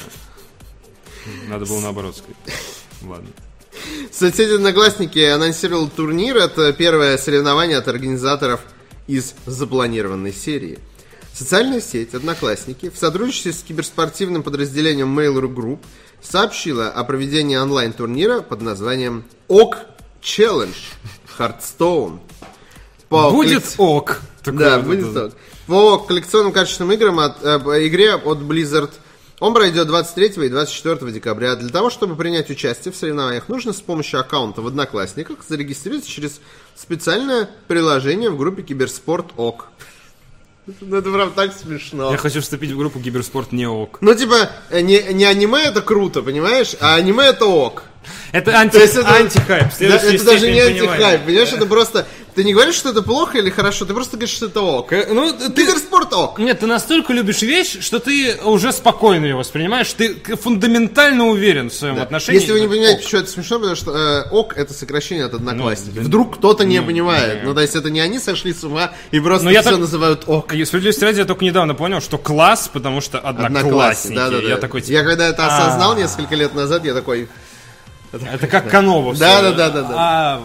[1.48, 2.36] Надо было наоборот сказать.
[3.04, 3.28] Ладно.
[4.12, 6.38] Соцсети Одноклассники анонсировал турнир.
[6.38, 8.62] Это первое соревнование от организаторов
[9.08, 10.80] из запланированной серии.
[11.34, 15.80] Социальная сеть Одноклассники в сотрудничестве с киберспортивным подразделением Mail.ru Group
[16.22, 19.78] сообщила о проведении онлайн-турнира под названием ОК
[21.38, 22.20] Hearthstone.
[23.10, 24.22] по Будет коллек- ок.
[24.46, 25.30] Да, вот будет это.
[25.30, 25.40] так.
[25.68, 28.92] По коллекционным качественным играм от, э, игре от Blizzard
[29.40, 31.56] он пройдет 23 и 24 декабря.
[31.56, 36.42] Для того, чтобы принять участие в соревнованиях, нужно с помощью аккаунта в Одноклассниках зарегистрироваться через
[36.76, 39.70] специальное приложение в группе Киберспорт ОК.
[40.82, 42.12] Ну, это прям так смешно.
[42.12, 44.00] Я хочу вступить в группу Киберспорт не ок.
[44.02, 47.84] Ну, типа, э, не, не аниме это круто, понимаешь, а аниме это ок.
[48.34, 49.68] Это анти, То есть это, антихайп.
[49.80, 52.06] Да, это даже не антихайп, понимаешь, это просто...
[52.38, 54.92] Ты не говоришь, что это плохо или хорошо, ты просто говоришь, что это ок.
[54.92, 56.38] Ну, ты, Киберспорт ок.
[56.38, 61.74] Нет, ты настолько любишь вещь, что ты уже спокойно ее воспринимаешь, ты фундаментально уверен в
[61.74, 62.40] своем отношении.
[62.40, 63.04] Если вы не понимаете, ок.
[63.06, 65.96] почему это смешно, потому что э, ок это сокращение от одноклассников.
[65.96, 66.08] Ну, да.
[66.08, 67.40] Вдруг кто-то не Ну, понимает.
[67.42, 67.48] да.
[67.48, 69.80] Ну, то есть это не они сошли с ума и просто Но я все так-
[69.80, 70.54] называют ок.
[70.54, 73.58] И справедливости ради, я только недавно понял, что класс, потому что одноклассники.
[73.66, 74.48] Одноклассники, да, да, да.
[74.48, 75.58] Я такой, типа, Я когда это «А».
[75.70, 77.30] осознал несколько лет назад, я такой,
[78.32, 79.14] Это как Канова.
[79.16, 79.22] всё.
[79.22, 79.96] Да, да, да, да, да.
[79.98, 80.42] А,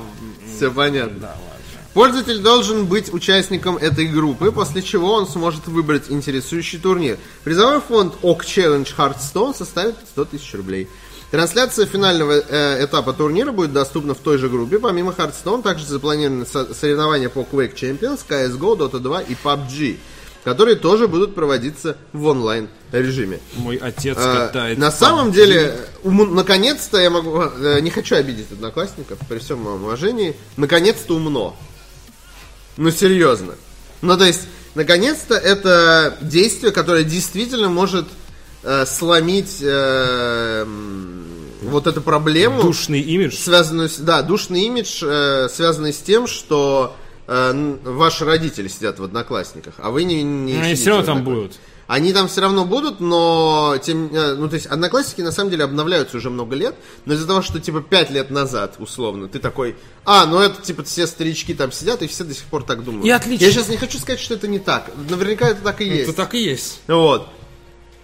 [0.57, 1.33] все понятно.
[1.95, 7.19] Пользователь должен быть участником этой группы, после чего он сможет выбрать интересующий турнир.
[7.45, 10.89] Призовой фонд ОК Challenge Hearthstone составит 100 тысяч рублей.
[11.31, 14.79] Трансляция финального э, этапа турнира будет доступна в той же группе.
[14.79, 19.97] Помимо Hearthstone также запланированы со- соревнования по Quake Champions, CSGO, Dota 2 и PUBG,
[20.45, 23.39] которые тоже будут проводиться в онлайн режиме.
[23.57, 24.77] мой отец А, катает.
[24.79, 25.75] на самом деле,
[26.05, 31.57] ум- наконец-то я могу, э, не хочу обидеть одноклассников, при всем моем уважении, наконец-то умно.
[32.77, 33.55] Ну, серьезно.
[34.01, 34.43] Ну, то есть,
[34.75, 38.07] наконец-то это действие, которое действительно может
[38.63, 40.67] э, сломить э,
[41.63, 43.37] вот эту проблему Душный имидж.
[43.37, 46.97] связанную с, да, душный имидж, э, связанный с тем, что
[47.27, 51.25] э, ваши родители сидят в одноклассниках, а вы не, не Они сидите все равно там
[51.25, 51.53] будут.
[51.93, 55.65] Они там все равно будут, но тем, э, ну то есть одноклассники на самом деле
[55.65, 56.75] обновляются уже много лет,
[57.05, 60.85] но из-за того, что типа 5 лет назад, условно, ты такой, а, ну это типа
[60.85, 63.05] все старички там сидят, и все до сих пор так думают.
[63.05, 63.45] И отлично.
[63.45, 64.91] Я сейчас не хочу сказать, что это не так.
[65.07, 66.05] Наверняка это так и есть.
[66.05, 66.81] Это так и есть.
[66.87, 67.29] Вот.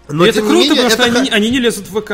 [0.07, 2.13] Но И это круто, менее, потому что это они, ха- они не лезут в ВК.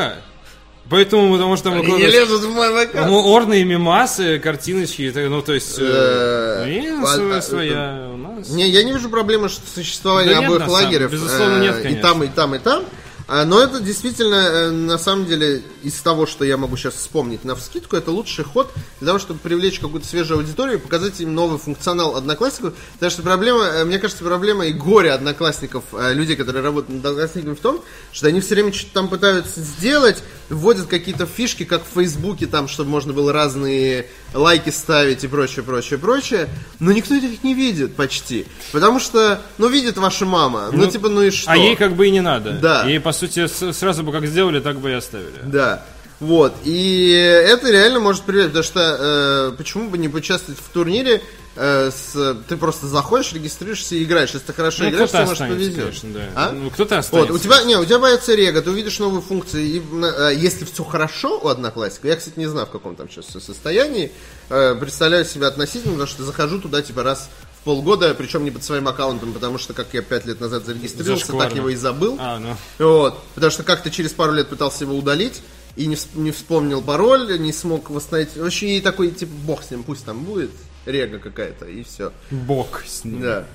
[0.89, 2.87] Поэтому, потому что там Они не лезут в мой.
[2.93, 5.77] Ну, орные мемасы, картиночки, ну, то есть...
[5.79, 8.49] Э, э, и а- своя, своя у нас.
[8.49, 11.11] Не, я не вижу проблемы что существования обоих лагерев.
[11.11, 12.83] безусловно, э, нет, И там, и там, и там.
[13.27, 17.43] А, Но это действительно, э, на самом деле, из того, что я могу сейчас вспомнить
[17.43, 21.33] на вскидку, это лучший ход для того, чтобы привлечь какую-то свежую аудиторию и показать им
[21.33, 22.75] новый функционал одноклассников.
[22.93, 27.05] Потому что проблема, э, мне кажется, проблема и горе одноклассников, э, людей, которые работают над
[27.05, 27.81] одноклассниками в том,
[28.11, 32.67] что они все время что-то там пытаются сделать, вводят какие-то фишки, как в Фейсбуке, там,
[32.67, 36.49] чтобы можно было разные лайки ставить и прочее, прочее, прочее.
[36.79, 38.45] Но никто их не видит почти.
[38.71, 40.69] Потому что, ну, видит ваша мама.
[40.71, 41.51] Ну, Ну, типа, ну и что?
[41.51, 42.51] А ей как бы и не надо.
[42.51, 42.83] Да.
[42.85, 45.39] Ей, по сути, сразу бы как сделали, так бы и оставили.
[45.45, 45.83] Да.
[46.21, 46.53] Вот.
[46.63, 51.21] И это реально может привлечь, потому что э, почему бы не поучаствовать в турнире,
[51.57, 54.29] э, с, ты просто заходишь, регистрируешься и играешь.
[54.31, 55.75] Если ты хорошо Ну, играешь, кто-то то может повезет.
[55.75, 56.21] конечно, да.
[56.35, 56.51] А?
[56.53, 57.33] Ну, кто-то Вот, останется.
[57.33, 59.65] у тебя, не, у тебя появится рега, ты увидишь новые функции.
[59.67, 63.25] И, э, если все хорошо у одноклассников, я, кстати, не знаю, в каком там сейчас
[63.25, 64.09] все состоянии,
[64.49, 67.29] э, представляю себя относительно, потому что захожу туда, типа, раз
[67.65, 71.53] полгода, причем не под своим аккаунтом, потому что, как я пять лет назад зарегистрировался, так
[71.55, 72.15] его и забыл.
[72.19, 72.55] А, ну.
[72.79, 73.19] Вот.
[73.33, 75.41] Потому что как-то через пару лет пытался его удалить
[75.75, 78.37] и не, не вспомнил пароль, не смог восстановить.
[78.37, 80.51] Вообще и такой, типа, бог с ним, пусть там будет
[80.85, 82.13] рега какая-то, и все.
[82.31, 83.21] Бог с ним.
[83.21, 83.45] Да.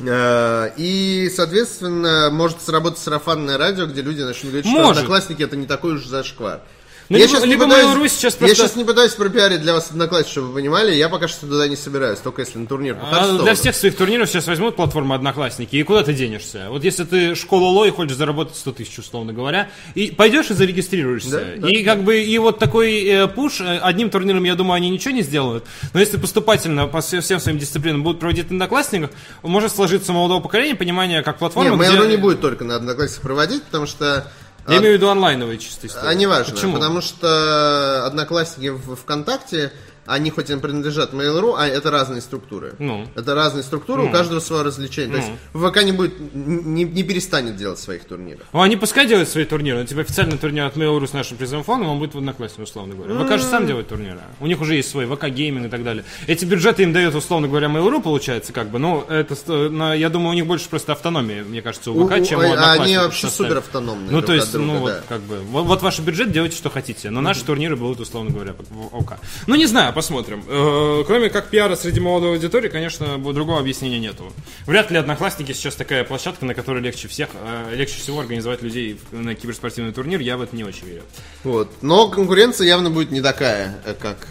[0.00, 5.02] Э, И, соответственно, может сработать сарафанное радио, где люди начнут говорить, что Может.
[5.02, 6.62] одноклассники это не такой уж зашквар.
[7.08, 10.48] Ну, либо- либо Mail.ru сейчас я просто- сейчас не пытаюсь пропиарить для вас одноклассников, чтобы
[10.48, 13.76] вы понимали, я пока что туда не собираюсь, только если на турнир А для всех
[13.76, 16.66] своих турниров сейчас возьмут платформу Одноклассники, и куда ты денешься?
[16.68, 20.54] Вот если ты школа Ло и хочешь заработать 100 тысяч, условно говоря, и пойдешь и
[20.54, 21.30] зарегистрируешься.
[21.30, 21.70] Да, да.
[21.70, 25.14] и как бы, и вот такой э, пуш, э, одним турниром, я думаю, они ничего
[25.14, 25.64] не сделают,
[25.94, 29.10] но если поступательно по все- всем своим дисциплинам будут проводить Одноклассников,
[29.42, 32.08] может сложиться у молодого поколения понимание, как Не, платформа, Mail.ru где...
[32.08, 34.26] не будет только на одноклассниках проводить, потому что...
[34.68, 36.08] Я имею в виду онлайновые чисто истории.
[36.08, 36.74] А не важно, Почему?
[36.74, 39.72] потому что одноклассники в ВКонтакте,
[40.06, 42.74] они хоть и принадлежат Mail.ru, а это разные структуры.
[42.78, 43.06] Ну.
[43.14, 45.12] Это разные структуры, у каждого свое развлечение.
[45.12, 48.42] То есть ВК не будет, не, не перестанет делать своих турниров.
[48.52, 51.64] Ну, они пускай делают свои турниры, но типа официальный турнир от Mail.ru с нашим призовым
[51.64, 53.24] фондом, он будет в Одноклассниках, условно говоря.
[53.24, 54.20] ВК же сам делает турниры.
[54.40, 56.04] У них уже есть свой ВК гейминг и так далее.
[56.26, 59.36] Эти бюджеты им дает, условно говоря, Mail.ru, получается, как бы, но это,
[59.70, 62.42] на- я думаю, у них больше просто автономия, мне кажется, у ВК, У- чем у
[62.54, 64.80] а они вообще супер автономные Ну, то есть, друга, ну, да.
[64.80, 68.30] вот, как бы, вот, вот ваш бюджет, делайте, что хотите, но наши турниры будут, условно
[68.30, 69.14] говоря, в ОК.
[69.46, 70.44] Ну, не знаю, посмотрим.
[70.46, 74.30] Э, Кроме как пиара среди молодой аудитории, конечно, другого объяснения нету.
[74.66, 79.00] Вряд ли Одноклассники сейчас такая площадка, на которой легче всех, э, легче всего организовать людей
[79.10, 81.02] на киберспортивный турнир, я в это не очень верю.
[81.44, 81.70] Вот.
[81.80, 84.28] Но конкуренция явно будет не такая, э, как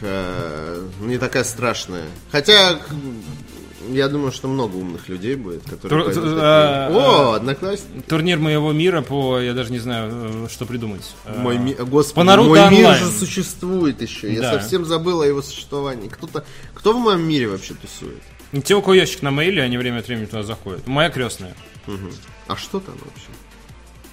[1.02, 2.06] не такая страшная.
[2.32, 2.80] Хотя,
[3.92, 8.04] Я думаю, что много умных людей будет, которые Тур- ту- такие, а, О, одноклассники.
[8.08, 10.12] Турнир моего мира по, я даже не знаю,
[10.46, 11.14] э, что придумать.
[11.26, 14.34] Э, Мой ми- Господи, по Наруто мой мир же существует еще.
[14.34, 14.52] Я Да.
[14.60, 16.08] совсем забыл о его существовании.
[16.08, 18.22] Кто-то, кто в моем мире вообще тусует?
[18.64, 20.88] Те, у кого ящик на мейле, они время от времени туда заходят.
[20.88, 21.56] Моя крестная.
[21.88, 22.12] Мгм.
[22.48, 23.28] А что там вообще?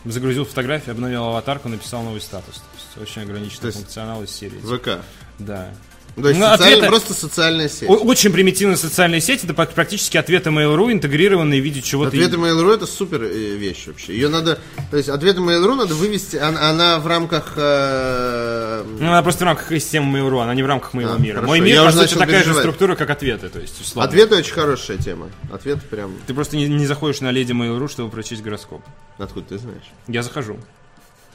[0.04, 2.56] Загрузил фотографию, обновил аватарку, написал новый статус.
[2.56, 4.58] То есть очень ограниченный функционал из серии.
[4.58, 5.00] ВК.
[5.38, 5.68] Да.
[6.14, 7.88] То есть Ну, социаль- ответы- просто социальная сеть.
[7.88, 12.08] Очень примитивная социальная сеть, это практически ответы Mail.ru, интегрированные в виде чего-то...
[12.08, 14.12] Ответы Mail.ru это супер э, вещь вообще.
[14.12, 14.58] Ее надо,
[14.90, 17.54] то есть ответы Mail.ru надо вывести, она, она в рамках.
[17.56, 21.36] э, Ну, она просто в рамках системы Mail.ru, она не в рамках моего А, мира.
[21.36, 21.48] хорошо.
[21.48, 22.58] Мой мир, Я по сути, такая же переживать.
[22.62, 23.48] структура, как ответы.
[23.48, 24.06] То есть, условно.
[24.08, 25.30] Ответы очень хорошая тема.
[25.50, 26.12] Ответ прям.
[26.26, 28.82] Ты просто не, не заходишь на леди Mail.ru, чтобы прочесть гороскоп.
[29.16, 29.84] Откуда ты знаешь?
[30.08, 30.58] Я захожу.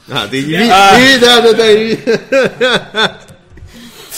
[0.09, 3.17] А, ты, ви- ты- да, да, да.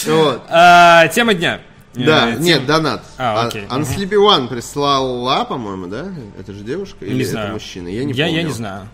[0.06, 0.42] Вот.
[0.50, 1.62] А, тема дня.
[1.96, 3.04] Да, Э, тем- нет, донат.
[3.18, 3.64] А, А, окей.
[3.66, 6.08] Unsleepy One прислала, по-моему, да?
[6.40, 7.04] Это же девушка?
[7.06, 7.54] Или Не это знаю.
[7.54, 7.88] мужчина?
[7.88, 8.38] Я не я, помню.
[8.42, 8.88] я не знаю.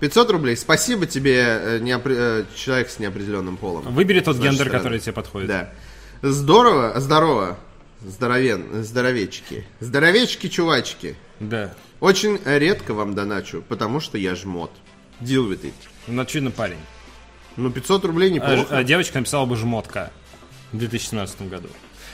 [0.00, 0.56] 500 рублей.
[0.56, 3.82] Спасибо тебе, э, неопре- э, человек с неопределенным полом.
[3.94, 4.78] Выбери тот гендер, стороны.
[4.78, 5.48] который тебе подходит.
[5.48, 5.70] Да.
[6.22, 7.58] Здорово, здорово.
[8.04, 9.66] Здоровен, здоровечки.
[9.80, 11.16] Здоровечки, чувачки.
[11.40, 11.72] Да.
[12.00, 14.70] Очень редко вам доначу, потому что я жмот.
[15.20, 15.72] Deal with it.
[16.06, 16.76] Ну, очевидно, парень.
[17.56, 18.76] Ну, 500 рублей А, ж- неплохо.
[18.78, 20.12] а девочка написала бы жмотка
[20.76, 21.68] в 2017 году.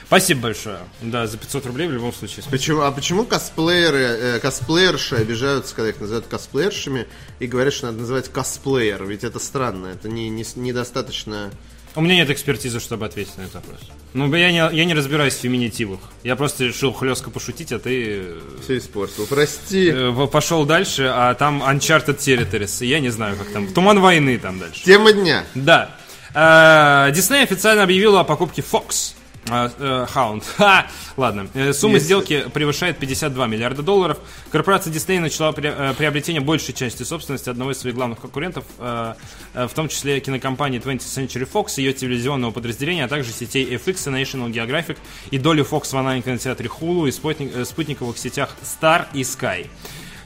[0.07, 0.79] Спасибо большое.
[1.01, 2.43] Да, за 500 рублей в любом случае.
[2.43, 2.51] Спасибо.
[2.51, 7.07] Почему, а почему косплееры, э, косплеерши обижаются, когда их называют косплеершами,
[7.39, 9.05] и говорят, что надо называть косплеер?
[9.07, 11.51] Ведь это странно, это не, не- недостаточно...
[11.95, 13.81] У меня нет экспертизы, чтобы ответить на этот вопрос.
[14.15, 16.01] Ну, я не, я не разбираюсь в феминитивах.
[16.23, 19.27] Я просто решил хлестко пошутить, а ты Все испортил.
[19.27, 19.91] Прости.
[19.95, 22.85] э, пошел дальше, а там Uncharted Territories.
[22.85, 23.67] Я не знаю, как там.
[23.73, 24.85] Туман войны там дальше.
[24.85, 25.45] Тема дня.
[25.55, 25.95] Да.
[26.35, 29.15] Э, Дисней официально объявила о покупке Fox.
[29.51, 30.45] Э, э, Hound.
[30.57, 30.87] Ха!
[31.17, 31.49] Ладно.
[31.55, 32.07] Э, Сумма Есть.
[32.07, 34.19] сделки превышает 52 миллиарда долларов.
[34.51, 39.15] Корпорация Disney начала э, приобретение большей части собственности одного из своих главных конкурентов, э,
[39.55, 44.09] э, в том числе кинокомпании 20th Century Fox, ее телевизионного подразделения, а также сетей FX
[44.09, 44.97] и National Geographic
[45.33, 49.67] и долю Fox в онлайн-кинотеатре Hulu и спутник- э, спутниковых сетях Star и Sky.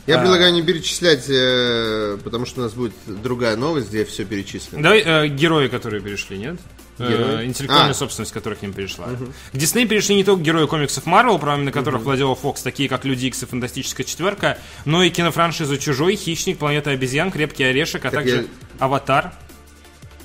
[0.07, 4.83] Я предлагаю не перечислять, э, потому что у нас будет другая новость, где все перечислено.
[4.83, 6.57] Давай э, герои, которые перешли, нет?
[6.99, 7.45] Э, Герои?
[7.47, 7.95] интеллектуальная А.
[7.95, 9.07] собственность, которая к ним перешла.
[9.53, 13.05] К Дисней перешли не только герои комиксов Марвел, правами на которых владела Fox, такие как
[13.05, 18.11] Люди Икс и Фантастическая четверка, но и кинофраншизу Чужой, Хищник, Планета обезьян, Крепкий орешек, а
[18.11, 18.45] Так также я-
[18.79, 19.33] Аватар.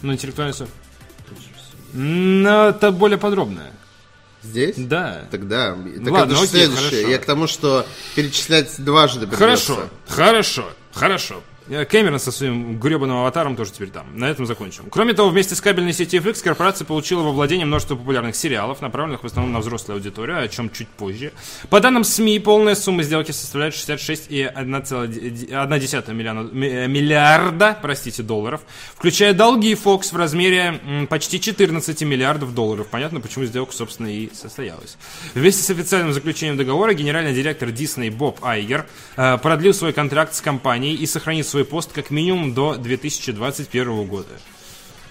[0.02, 0.82] Ну, интеллектуальная собственность.
[1.94, 3.72] Но это более подробное.
[4.44, 4.76] Здесь?
[4.78, 5.26] Да.
[5.32, 5.76] Тогда.
[6.04, 6.90] Так Ладно, это окей, следующее.
[6.90, 7.08] хорошо.
[7.10, 7.86] Я к тому, что
[8.16, 9.38] перечислять дважды придется.
[9.38, 11.44] Хорошо, хорошо, хорошо.
[11.70, 14.18] Э, Кэмерон со своим гребаным аватаром тоже теперь там.
[14.18, 14.86] На этом закончим.
[14.90, 19.24] Кроме того, вместе с кабельной сетью FX корпорация получила во владение множество популярных сериалов, направленных
[19.24, 21.32] в основном на взрослую аудиторию, о чем чуть позже.
[21.70, 28.62] По данным СМИ, полная сумма сделки составляет 66,1 миллиона, ми- э, миллиарда простите, долларов,
[28.96, 30.80] включая долги Fox в размере
[31.10, 32.88] почти 14 миллиардов долларов.
[32.88, 34.98] Понятно, почему сделка, собственно, и состоялась.
[35.36, 38.86] Вместе с официальным заключением договора генеральный директор Disney Боб Айгер
[39.18, 44.40] э, продлил свой контракт с компанией и сохранит свой пост как минимум до 2021 года.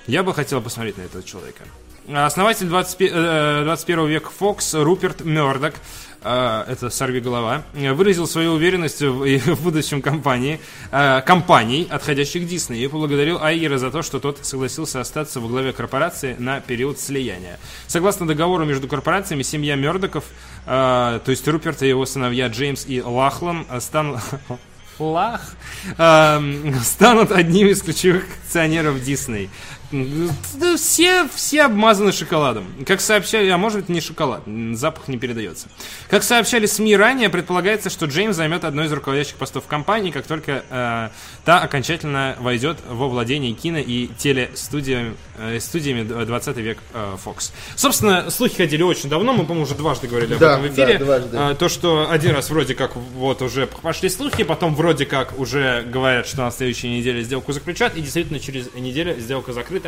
[0.07, 1.65] Я бы хотел посмотреть на этого человека.
[2.13, 5.75] Основатель 20, э, 21 века Fox Руперт Мердок,
[6.23, 10.61] э, это сорви голова, э, выразил свою уверенность в, в будущем компании,
[10.91, 15.73] э, компаний, отходящих Дисней, и поблагодарил Айгера за то, что тот согласился остаться во главе
[15.73, 17.61] корпорации на период слияния.
[17.87, 20.25] Согласно договору между корпорациями, семья Мердоков,
[20.67, 23.79] э, то есть Руперт и его сыновья Джеймс и Лахлан, э,
[25.01, 25.55] Лах,
[25.99, 29.51] эм, станут одним из ключевых акционеров Дисней.
[29.93, 32.67] Да Все, все обмазаны шоколадом.
[32.87, 34.43] Как сообщали, а может быть не шоколад,
[34.73, 35.69] запах не передается.
[36.09, 40.65] Как сообщали СМИ ранее, предполагается, что Джеймс займет одно из руководящих постов компании, как только
[40.71, 41.09] э,
[41.45, 47.53] та окончательно войдет во владение кино и телестудиями э, студиями 20 век э, Fox.
[47.75, 50.99] Собственно, слухи ходили очень давно, мы, по-моему, уже дважды говорили Да, об этом в эфире.
[50.99, 51.37] да, дважды.
[51.37, 55.83] А, то, что один раз вроде как вот уже пошли слухи, потом вроде как уже
[55.83, 59.80] говорят, что на следующей неделе сделку заключат, и действительно через неделю сделка закрыта.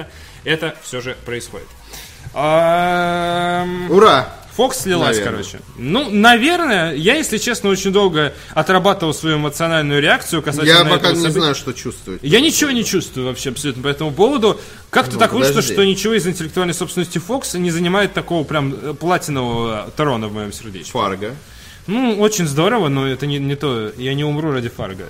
[0.44, 1.69] Это все же происходит.
[3.90, 4.28] Ура!
[4.55, 5.31] Фокс слилась, Наверное.
[5.31, 5.60] короче.
[5.78, 11.31] Ну, наверное, я, если честно, очень долго отрабатывал свою эмоциональную реакцию касательно Я пока не
[11.31, 12.20] знаю, что чувствовать.
[12.23, 14.60] Я ничего не чувствую вообще абсолютно по этому поводу.
[14.90, 15.73] Как-то Ну, так вышло, подожди.
[15.73, 20.52] что ничего из интеллектуальной собственности Фокса не занимает такого прям э, платинового тарона в моем
[20.52, 20.93] сердечке.
[20.93, 21.35] Фарго.
[21.86, 23.90] Ну, очень здорово, но это не, не то.
[23.97, 25.06] Я не умру ради Фарго.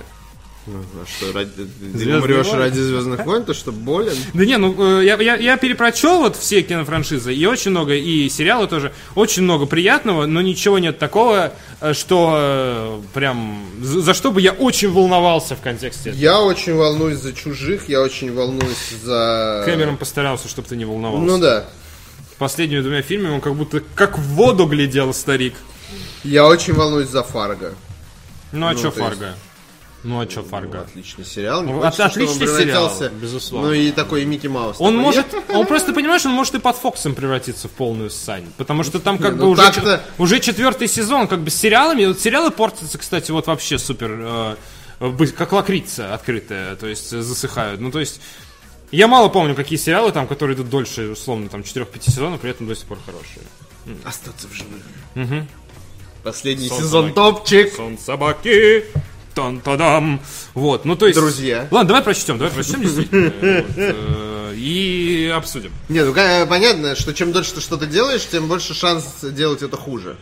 [0.65, 1.49] А что, ради,
[1.93, 4.15] ты умрешь ради Звездных войн, то что болен?
[4.33, 8.29] Да не, ну э, я, я, я перепрочел вот все кинофраншизы, и очень много, и
[8.29, 14.13] сериалы тоже, очень много приятного, но ничего нет такого, э, что э, прям, за, за
[14.13, 16.11] что бы я очень волновался в контексте.
[16.11, 16.21] этого.
[16.21, 19.63] Я очень волнуюсь за чужих, я очень волнуюсь за...
[19.65, 21.25] Кэмерон постарался, чтобы ты не волновался.
[21.25, 21.65] Ну да.
[22.37, 25.55] Последними двумя фильмами он как будто как в воду глядел, старик.
[26.23, 27.73] Я очень волнуюсь за Фарго.
[28.53, 29.35] Ну а Ну, чё то есть- Фарго?
[30.03, 30.81] Ну а чё Фарго?
[30.81, 31.63] Отличный сериал.
[31.63, 33.67] Не Ну, хочется, от- чтобы он отличный сериал, безусловно.
[33.69, 34.75] Ну и такой и Микки Маус.
[34.79, 35.01] Он такой.
[35.01, 38.45] может, он просто, понимаешь, он может и под Фоксом превратиться в полную ссань.
[38.57, 42.05] Потому что там как Не, бы ну уже, уже четвертый сезон, как бы с сериалами.
[42.05, 44.57] Вот сериалы портятся, кстати, вот вообще супер,
[44.99, 47.79] э, как лакрица открытая, то есть засыхают.
[47.79, 48.19] Ну, то есть,
[48.91, 52.67] я мало помню, какие сериалы там, которые идут дольше, условно, там, 4-5 сезонов, при этом
[52.67, 53.43] до сих пор хорошие.
[54.05, 55.45] Остаться в живых.
[56.23, 57.15] Последний Сон сезон собаки.
[57.15, 57.73] топчик.
[57.73, 58.85] Сон собаки,
[59.33, 60.21] тан-тадам.
[60.53, 61.19] Вот, ну то есть...
[61.19, 61.67] Друзья.
[61.71, 63.31] Ладно, давай прочтем, давай прочтем действительно.
[63.75, 65.71] Э, И обсудим.
[65.89, 70.15] Не, ну понятно, что чем дольше ты что-то делаешь, тем больше шанс делать это хуже.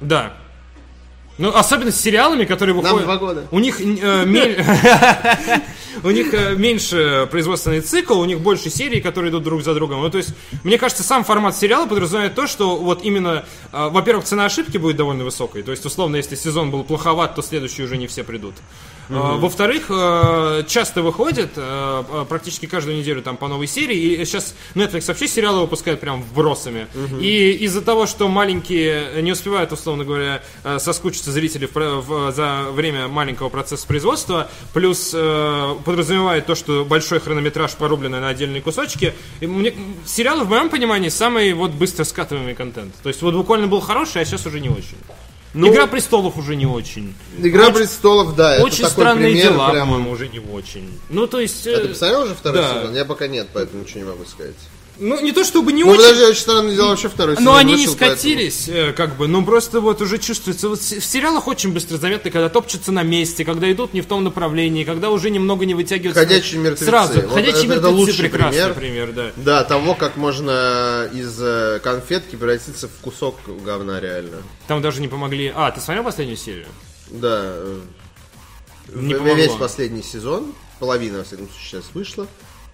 [0.00, 0.34] Да.
[1.38, 3.04] Ну, особенно с сериалами, которые выходят...
[3.04, 3.46] два года.
[3.50, 4.24] У них, э,
[6.02, 10.00] у них э, меньше производственный цикл, у них больше серий, которые идут друг за другом.
[10.00, 10.30] Ну, то есть,
[10.64, 14.96] мне кажется, сам формат сериала подразумевает то, что вот именно, э, во-первых, цена ошибки будет
[14.96, 15.62] довольно высокой.
[15.62, 18.54] То есть, условно, если сезон был плоховат, то следующий уже не все придут.
[19.08, 19.86] Э, Во-вторых,
[20.66, 21.50] часто выходит,
[22.28, 26.86] практически каждую неделю там по новой серии, и сейчас Netflix вообще сериалы выпускает прям вбросами.
[27.20, 30.78] И из-за того, что маленькие не успевают, условно говоря, э,
[31.26, 37.20] соскучиться зрители в в- за время маленького процесса производства, плюс э, подразумевает то, что большой
[37.20, 39.74] хронометраж порубленный на отдельные кусочки, и мне,
[40.06, 42.94] сериалы, в моем понимании, самый вот быстро скатываемый контент.
[43.02, 44.98] То есть вот буквально был хороший, а сейчас уже не очень.
[45.54, 47.14] Игра престолов уже не очень.
[47.38, 50.86] Игра Очень- престолов, да, очень это такой странные пример, дела, прям- по-моему, уже не очень.
[51.08, 51.66] Ну, то есть...
[51.66, 52.74] А ты э, посмотрел уже второй да.
[52.82, 52.94] сезон?
[52.94, 54.54] Я пока нет, поэтому ничего не могу сказать.
[54.98, 56.00] Ну, не то чтобы не Ну, очень...
[56.02, 59.26] подожди, очень странное дело, вообще второй сезон Но они не поэтому- скатились, э, как бы,
[59.28, 60.68] ну просто вот уже чувствуется.
[60.68, 64.24] Вот в сериалах очень быстро заметно, когда топчутся на месте, когда идут не в том
[64.24, 66.20] направлении, когда уже немного не вытягиваются.
[66.22, 66.86] «Ходячие мертвецы».
[66.86, 67.20] Сразу.
[67.20, 68.74] Вот Ходячие это- это мертвецы лучший прекрасный пример.
[68.74, 69.32] пример, да.
[69.36, 74.38] Да, того, как можно из э, конфетки превратиться в кусок говна реально.
[74.66, 75.52] Там даже не помогли.
[75.54, 76.66] А, ты смотрел последнюю серию?
[77.10, 77.40] Да.
[77.42, 77.80] э,
[78.94, 79.36] Не в- помогло.
[79.36, 82.26] Весь последний сезон, половина, во всяком случае, сейчас вышла.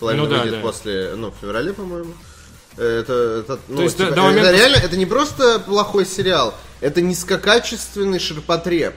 [0.03, 0.61] Половина Ну да, выйдет да.
[0.67, 2.13] после, ну, в феврале, по-моему.
[2.77, 3.13] Это,
[3.45, 7.01] это, ну, есть до- типа, до это момента- реально, это не просто плохой сериал, это
[7.01, 8.95] низкокачественный ширпотреб.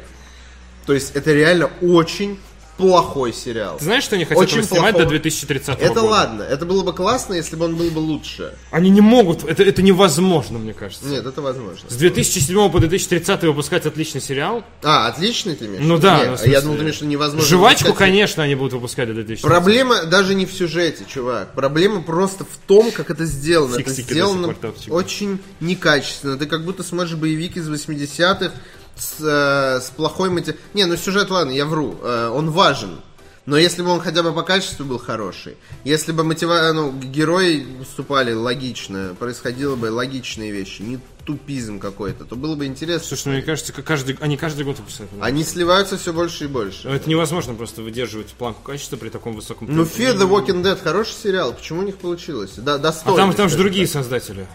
[0.88, 2.40] То есть это реально очень
[2.78, 3.78] плохой сериал.
[3.78, 5.04] Ты знаешь, что они хотят Очень его снимать плохого.
[5.06, 6.02] до 2030 Это года?
[6.02, 8.54] ладно, это было бы классно, если бы он был бы лучше.
[8.72, 11.06] Они не могут, это, это невозможно, мне кажется.
[11.06, 11.90] Нет, это возможно.
[11.90, 14.64] С 2007 по 2030 выпускать отличный сериал?
[14.84, 15.84] А, отличный ты имеешь?
[15.84, 17.48] Ну да, Нет, а смысле, я думал, ты имеешь виду невозможно.
[17.48, 18.08] Жвачку, выпускать.
[18.10, 21.54] конечно, они будут выпускать до 2030 Проблема даже не в сюжете, чувак.
[21.54, 23.76] Проблема просто в том, как это сделано.
[23.76, 24.56] Это Фиксики до сделано
[24.90, 26.38] очень некачественно.
[26.38, 28.52] Ты как будто смотришь боевик из 80-х
[28.96, 30.56] с, э, с плохой мотив...
[30.74, 31.98] Не, ну сюжет, ладно, я вру.
[32.02, 33.02] Э, он важен.
[33.46, 36.72] Но если бы он хотя бы по качеству был хороший, если бы мотива...
[36.74, 43.08] ну, герои выступали логично, происходило бы логичные вещи, не тупизм какой-то, то было бы интересно.
[43.08, 45.12] Слушай, ну мне кажется, каждый, они каждый год выпускают.
[45.22, 46.88] Они сливаются все больше и больше.
[46.88, 49.84] Это невозможно просто выдерживать планку качества при таком высоком Ну.
[49.84, 51.54] Fear the Walking Dead хороший сериал.
[51.54, 52.54] Почему у них получилось?
[52.58, 53.18] Да, А достойный.
[53.18, 53.94] там, там же другие так.
[53.94, 54.48] создатели.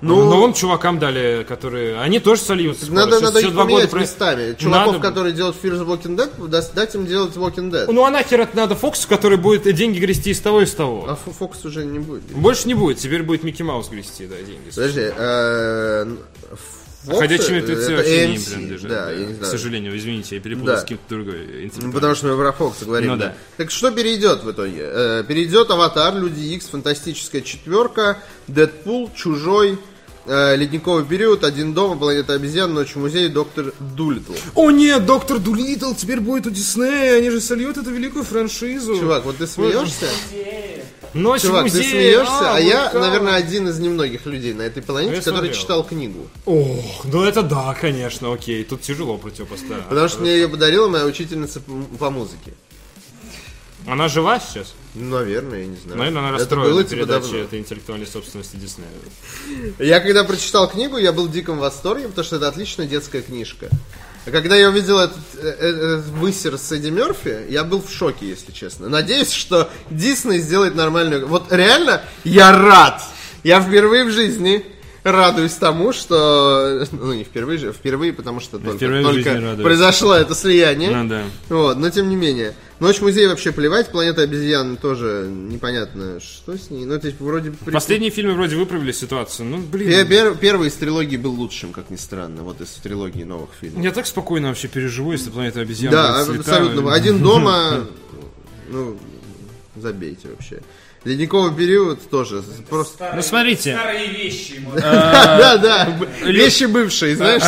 [0.00, 1.98] Ну- Новым чувакам дали, которые...
[2.00, 2.84] Они тоже сольются.
[2.86, 3.00] скоро.
[3.00, 4.54] Надо, Сейчас надо их года поменять про- местами.
[4.56, 7.90] Чуваков, Надо- которые делают Fear the Walking Dead, дать, им делать Walking Dead.
[7.90, 11.06] Ну а нахер это надо Фоксу, который будет деньги грести из того и с того.
[11.08, 12.22] А Фо- Фокс уже не будет.
[12.30, 14.70] Больше не будет, теперь будет Микки Маус грести, да, деньги.
[14.72, 15.10] Подожди,
[17.04, 18.90] Фоксы, Ходячие мертвецы вообще не им AMC, принадлежат.
[18.90, 19.10] Да, да.
[19.12, 19.50] я не К знаю.
[19.52, 20.80] сожалению, извините, я перепутал Да.
[20.80, 21.92] с кем-то другой Ну, интеллектуальным.
[21.92, 23.26] потому что мы про Фокса говорим, Ну да.
[23.28, 23.34] да.
[23.56, 24.80] Так что перейдет в итоге?
[24.82, 28.18] Э, перейдет Аватар, Люди Икс, Фантастическая четверка,
[28.48, 29.78] Дэдпул, Чужой,
[30.28, 34.32] Ледниковый период, Один дома, Планета обезьян, Ночь в музее, Доктор Дулитл.
[34.54, 38.98] О нет, Доктор Дулитл теперь будет у Диснея, они же сольют эту великую франшизу.
[38.98, 40.06] Чувак, вот ты смеешься?
[41.14, 43.00] Ночь Чувак, в ты смеешься, а, вот я, как.
[43.00, 45.54] наверное, один из немногих людей на этой планете, Я который смотрел.
[45.54, 46.28] читал книгу.
[46.44, 49.84] Ох, ну это да, конечно, окей, тут тяжело противопоставить.
[49.84, 51.62] Потому что мне ее подарила моя учительница
[51.98, 52.52] по музыке.
[53.86, 54.74] Она жива сейчас?
[54.98, 55.98] Наверное, я не знаю.
[55.98, 57.38] Наверное, она Это расстроена было типа передачей давно.
[57.38, 58.88] этой интеллектуальной собственности Диснея.
[59.78, 63.68] Я когда прочитал книгу, я был в диком восторге, потому что это отличная детская книжка.
[64.26, 67.90] А когда я увидел этот, э, э, этот высер с Эдди Мерфи, я был в
[67.90, 68.88] шоке, если честно.
[68.88, 71.26] Надеюсь, что Дисней сделает нормальную...
[71.26, 73.02] Вот реально, я рад!
[73.42, 74.66] Я впервые в жизни
[75.04, 76.86] радуюсь тому, что...
[76.92, 80.90] Ну, не впервые же, впервые, потому что только, впервые только произошло это слияние.
[80.90, 81.22] Ну да.
[81.48, 82.54] Вот, но тем не менее.
[82.80, 86.84] Ночь музея вообще плевать, планета обезьян тоже непонятно, что с ней.
[86.84, 87.50] Ну, это вроде...
[87.50, 89.46] при- Последние фильмы вроде выправили ситуацию.
[89.48, 89.88] Ну, блин.
[89.88, 93.82] Пе- пер- Первый из трилогии был лучшим, как ни странно, вот из трилогии новых фильмов.
[93.82, 96.92] Я так спокойно вообще переживу, если планета обезьян Да, абсолютно.
[96.92, 97.86] Один дома,
[98.68, 98.96] ну,
[99.76, 100.60] забейте вообще.
[101.04, 102.94] Ледниковый период тоже просто...
[102.94, 103.74] Старые- Ну, смотрите.
[103.74, 104.60] Старые вещи.
[104.62, 107.42] можно Да, да, вещи бывшие, знаешь?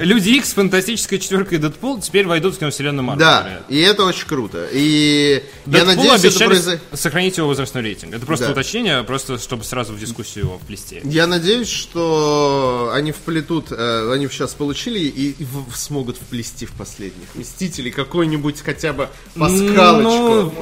[0.02, 3.20] Люди Икс, Фантастическая четверка и Дэдпул теперь войдут в киновселенную Марвел.
[3.20, 4.66] Да, и это очень круто.
[4.72, 6.82] И я надеюсь, это обещали произойдет...
[6.94, 8.14] сохранить его возрастной рейтинг.
[8.14, 11.00] Это просто уточнение, просто чтобы сразу в дискуссию его вплести.
[11.04, 15.36] Я надеюсь, что они вплетут, э, они сейчас получили и,
[15.74, 19.08] смогут вплести в последних Мстителей какой-нибудь хотя бы
[19.38, 20.52] пасхалочку.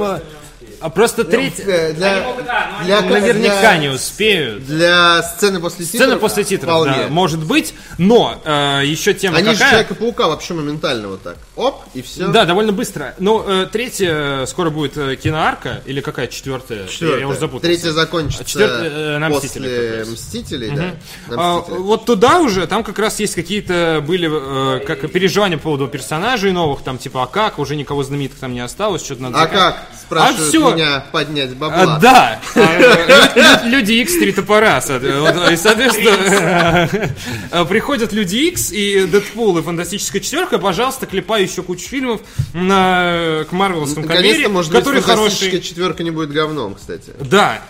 [0.82, 1.64] А просто третья...
[1.64, 4.66] Э, Для, Они могут, а, ну, для- они Наверняка для- не успеют.
[4.66, 6.00] Для сцены после титров.
[6.06, 7.04] Сцена после титров, вполне.
[7.04, 9.70] да, может быть, но э, еще тема Они же какая...
[9.70, 11.36] Человека-паука вообще моментально вот так.
[11.56, 12.28] Оп, и все.
[12.28, 13.14] Да, довольно быстро.
[13.18, 16.86] Ну, э, третья э, скоро будет э, киноарка, или какая четвертая?
[17.00, 17.66] Я, я уже запутался.
[17.66, 20.08] Третья закончится Четвертая, э, на после раз.
[20.08, 20.94] Мстителей, да.
[21.34, 24.28] на А, вот туда уже, там как раз есть какие-то были
[24.76, 28.52] э, как переживания по поводу персонажей новых, там типа, а как, уже никого знаменитых там
[28.52, 29.42] не осталось, что-то надо...
[29.42, 30.71] А как, спрашивают всё.
[30.74, 31.98] Меня, поднять А, бабла?
[31.98, 36.88] да, А, лю- люди X три топора, и соответственно
[37.50, 42.20] э, приходят люди X и Дэдпул и Фантастическая четверка, пожалуйста, клепай еще кучу фильмов
[42.52, 45.60] на к Марвеловскому камере, которые фантастическая хорошие.
[45.60, 47.12] четверка не будет говном, кстати.
[47.20, 47.60] Да.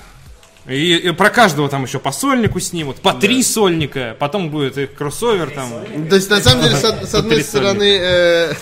[0.68, 4.94] И, и про каждого там еще по сольнику снимут, по три сольника, потом будет их
[4.94, 5.70] кроссовер там.
[6.08, 8.54] То есть, на самом деле, с, с одной стороны, э,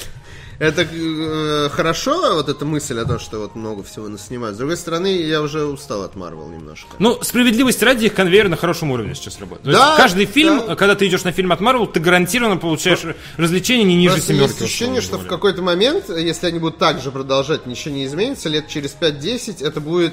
[0.60, 4.56] это э, хорошо, вот эта мысль о том, что вот много всего наснимают.
[4.56, 6.96] С другой стороны, я уже устал от Марвел немножко.
[6.98, 9.74] Ну, справедливость ради, их конвейер на хорошем уровне сейчас работает.
[9.74, 10.76] Да, каждый фильм, да.
[10.76, 13.00] когда ты идешь на фильм от Марвел, ты гарантированно получаешь
[13.38, 14.50] развлечения не ниже Просто семерки.
[14.50, 18.50] есть ощущение, что в какой-то момент, если они будут так же продолжать, ничего не изменится,
[18.50, 20.12] лет через 5-10 это будет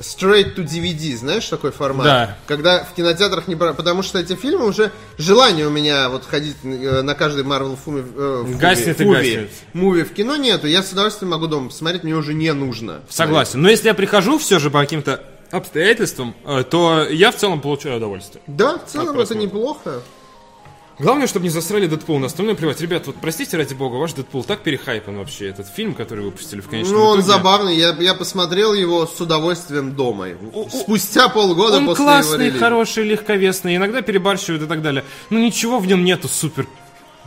[0.00, 2.04] straight to DVD, знаешь, такой формат?
[2.04, 2.36] Да.
[2.46, 3.56] Когда в кинотеатрах не...
[3.56, 4.90] Потому что эти фильмы уже...
[5.18, 9.50] Желание у меня вот ходить э, на каждый Marvel фуми, э, фуви- Гаснет и гаснет.
[9.72, 10.66] муви в кино нету.
[10.66, 13.00] Я с удовольствием могу дома посмотреть, мне уже не нужно.
[13.08, 13.60] Согласен.
[13.62, 17.96] Но если я прихожу все же по каким-то обстоятельствам, э, то я в целом получаю
[17.98, 18.42] удовольствие.
[18.46, 20.00] Да, в целом это неплохо.
[21.00, 22.18] Главное, чтобы не засрали Дэдпул.
[22.18, 22.80] На остальное плевать.
[22.80, 26.68] Ребят, вот простите ради бога, ваш Дэдпул так перехайпан вообще, этот фильм, который выпустили в
[26.68, 27.26] конечном Ну, он итоге.
[27.32, 27.76] забавный.
[27.76, 30.28] Я, я посмотрел его с удовольствием дома.
[30.70, 32.58] Спустя полгода Он после его классный, релиза.
[32.58, 35.04] хороший, легковесный, иногда перебарщивают и так далее.
[35.30, 36.66] Но ничего в нем нету супер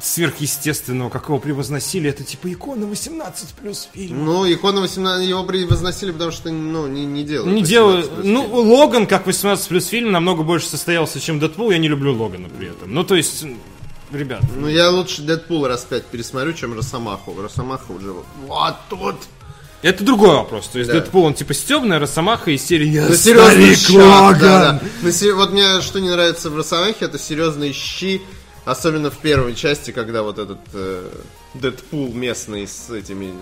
[0.04, 2.10] сверхъестественного, как его превозносили.
[2.10, 4.26] Это типа икона 18 плюс фильм.
[4.26, 7.54] Ну, икона 18 его превозносили, потому что ну, не, не делают.
[7.54, 8.08] Не 18 делаю.
[8.08, 8.62] плюс Ну.
[8.76, 11.72] Логан, как 18 плюс фильм, намного больше состоялся, чем Дэдпул.
[11.72, 12.94] Я не люблю Логана при этом.
[12.94, 13.46] Ну, то есть,
[14.12, 14.42] ребят.
[14.56, 17.42] Ну, я лучше Дэдпул раз пять пересмотрю, чем Росомаху.
[17.42, 18.14] Росомаха уже
[18.46, 19.16] вот, тут.
[19.82, 20.68] Это другой вопрос.
[20.68, 21.00] То есть, Да.
[21.00, 24.40] Дэдпул, он типа стебная, Росомаха из серии «Я Ну, серьезный старик Логан».
[24.40, 24.82] да, да.
[25.02, 28.22] Ну, вот мне что не нравится в Росомахе, это серьезные щи.
[28.65, 31.10] Особенно в первой части, когда вот этот э,
[31.56, 33.34] Дэдпул местный с этими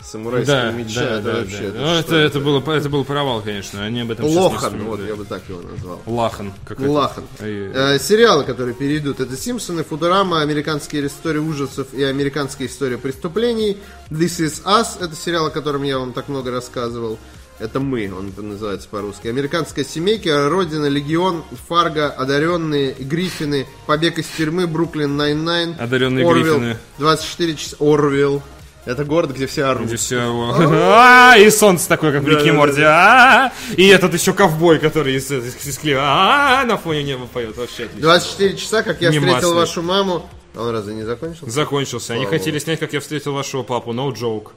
[0.00, 0.94] с самурайскими Да, мечами.
[0.94, 1.66] да, это да, вообще, да.
[1.68, 3.84] это Ну, это, это, было, это был провал, конечно.
[3.84, 6.00] Они об этом Лохан, вот я бы так его назвал.
[6.06, 6.52] Лахан.
[6.64, 6.80] Как.
[6.80, 7.24] Лахан.
[7.40, 13.76] Ай, Э, сериалы, которые перейдут, это Симпсоны, Футурама, Американские истории ужасов и Американская история преступлений.
[14.10, 17.18] This is Us, это сериал, о котором я вам так много рассказывал.
[17.62, 19.28] Это мы, он называется по-русски.
[19.28, 26.76] Американская семейка, Родина, Легион, Фарго, Одаренные, Гриффины, Побег из тюрьмы, Brooklyn Nine-Nine, Одаренные Орвилл, Гриффины.
[26.98, 28.42] 24 часа, Орвилл.
[28.84, 29.86] Это город, где все орут.
[29.86, 32.52] Где все А, и солнце такое, как в Да-да-да.
[32.52, 32.82] Морти.
[32.82, 36.00] А, И этот еще ковбой, который из, из, клея.
[36.00, 37.56] А, на фоне неба поет.
[37.56, 38.00] Вообще отлично.
[38.08, 40.28] 24 часа, как я встретил вашу маму.
[40.56, 41.48] Он разве не закончился?
[41.48, 42.14] Закончился.
[42.14, 43.92] Они хотели снять, как я встретил вашего папу.
[43.92, 44.48] No joke.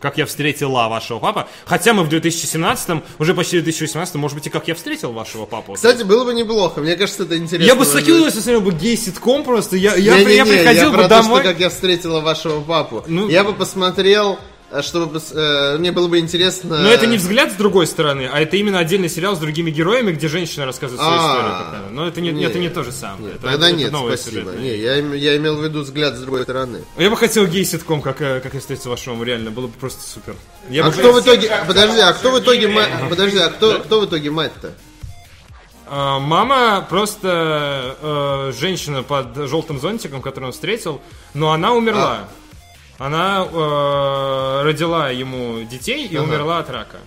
[0.00, 1.48] Как я встретила вашего папа.
[1.64, 5.44] Хотя мы в 2017, уже почти в 2018, может быть, и как я встретил вашего
[5.44, 5.74] папу.
[5.74, 6.80] Кстати, было бы неплохо.
[6.80, 7.66] Мне кажется, это интересно.
[7.66, 9.76] я бы с таким удовольствием смотрел бы гей-ситком просто.
[9.76, 11.42] Я, я, Не-не-не, я приходил я бы про домой.
[11.42, 13.04] То, что, как я встретила вашего папу.
[13.08, 14.38] Ну- я бы посмотрел,
[14.82, 16.78] чтобы пос- э, мне было бы интересно.
[16.78, 20.12] Но это не взгляд с другой стороны, а это именно отдельный сериал с другими героями,
[20.12, 21.92] где женщина рассказывает свою А, историю.
[21.94, 23.34] Но это не, не, это не то же самое.
[23.34, 24.50] это, Тогда это нет, новый спасибо.
[24.50, 24.60] сюжет.
[24.60, 26.84] Не, я, я имел в виду взгляд с другой стороны.
[26.98, 30.02] Я бы хотел гей-ситком, как, э, как я встретил вашего маму, реально, было бы просто
[30.02, 30.34] супер.
[30.68, 31.50] Я А бы кто в итоге.
[31.66, 32.90] Подожди, а кто в итоге мать.
[33.08, 34.74] Подожди, а кто, кто в итоге мать-то?
[35.86, 41.00] А, Мама просто э, женщина под желтым зонтиком, которую он встретил,
[41.32, 42.28] но она умерла.
[42.28, 42.28] А.
[42.98, 46.24] Она э, родила ему детей и Ага.
[46.24, 46.98] умерла от рака.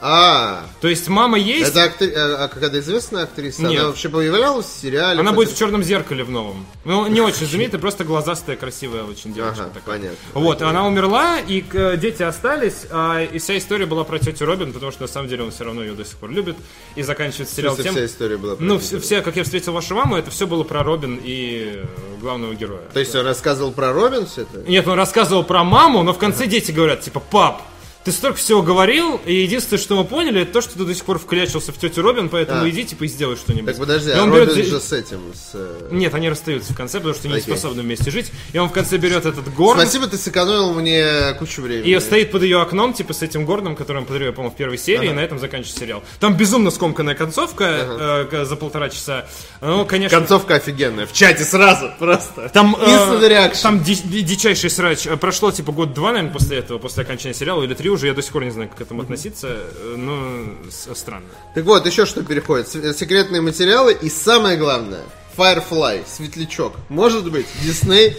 [0.00, 3.62] А, То есть мама есть, это актри- а, а какая-то известная актриса?
[3.62, 3.80] Нет.
[3.80, 5.18] Она вообще появлялась в сериале?
[5.20, 6.66] она будет в черном зеркале в новом.
[6.84, 9.98] Ну, не очень знаменитая, просто глазастая, красивая очень девочка Ага, такая.
[9.98, 10.18] понятно.
[10.34, 14.72] Вот, она умерла, и к- дети остались, а, и вся история была про тетю Робин,
[14.72, 16.56] потому что на самом деле он все равно ее до сих пор любит,
[16.94, 17.92] и заканчивается сериал тем...
[17.94, 20.62] вся история была про Ну, все, все, как я встретил вашу маму, это все было
[20.62, 21.84] про Робин и э,
[22.20, 22.82] главного героя.
[22.92, 24.60] То есть он рассказывал про Робин все это?
[24.70, 27.62] Нет, он рассказывал про маму, но в конце дети говорят, типа, пап,
[28.08, 31.04] ты столько всего говорил, и единственное, что мы поняли, это то, что ты до сих
[31.04, 32.68] пор вклячился в тетю Робин, поэтому А.
[32.70, 33.66] иди, типа, и сделай что-нибудь.
[33.66, 35.50] Так подожди, И а он Робин берет- же с этим, с...
[35.52, 37.52] э, Нет, они расстаются в конце, потому что они не Окей.
[37.54, 38.32] способны вместе жить.
[38.54, 41.90] И он в конце берет этот горн Спасибо, ты сэкономил мне кучу времени.
[41.90, 44.78] и стоит под ее окном, типа с этим горном, который он подарил, по-моему, в первой
[44.78, 46.02] серии, и на этом заканчивается сериал.
[46.18, 49.26] Там безумно скомканная концовка э, к- за полтора часа.
[49.60, 50.18] Ну, конечно...
[50.18, 51.06] Концовка офигенная.
[51.06, 52.48] В чате сразу, просто.
[52.54, 55.06] Там, э, там ди- ди- дичайший срач.
[55.06, 58.22] Э, Прошло типа год-два, наверное, после этого, после окончания сериала, или три уже, я до
[58.22, 61.26] сих пор не знаю, как к этому относиться, э, но с- странно.
[61.54, 62.68] Так вот, еще что переходит.
[62.68, 65.02] С- Секретные материалы и самое главное,
[65.36, 66.74] Firefly, светлячок.
[66.88, 68.16] Может быть, Дисней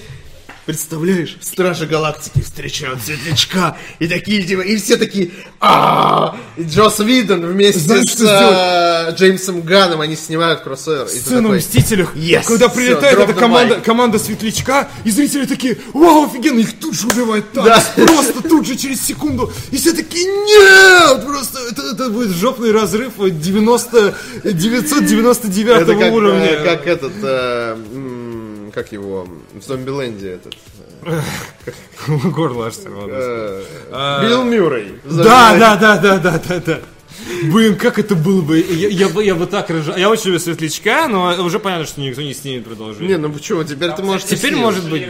[0.69, 7.79] Представляешь, Стражи Галактики встречают Светлячка, и такие, типа, и все такие, а Джос Видон вместе
[7.79, 11.07] Знаешь, с э, Джеймсом Ганном, они снимают кроссовер.
[11.07, 13.81] Такой, в «Мстителях», Yes, когда прилетает drop эта команда, mic.
[13.81, 18.75] команда Светлячка, и зрители такие, вау, офигенно, их тут же убивает Танос, просто тут же
[18.75, 25.95] через секунду, и все такие, нет, просто это, это будет жопный разрыв 90, 999 Это
[25.95, 26.45] как, уровня.
[26.45, 28.28] э, как этот, э,
[28.79, 30.55] как его, в Зомбиленде этот.
[32.07, 33.63] Горло аж э,
[34.21, 34.99] Билл Мюррей.
[35.03, 36.79] Да, да, да, да, да, да, да.
[37.51, 38.57] Блин, как это было бы?
[38.57, 39.97] Я, я бы, я бы так ржал.
[39.97, 43.09] Я очень люблю Светлячка, но уже понятно, что никто не снимет продолжение.
[43.09, 44.23] Не, ну почему, теперь ты можешь...
[44.25, 45.07] Теперь может быть.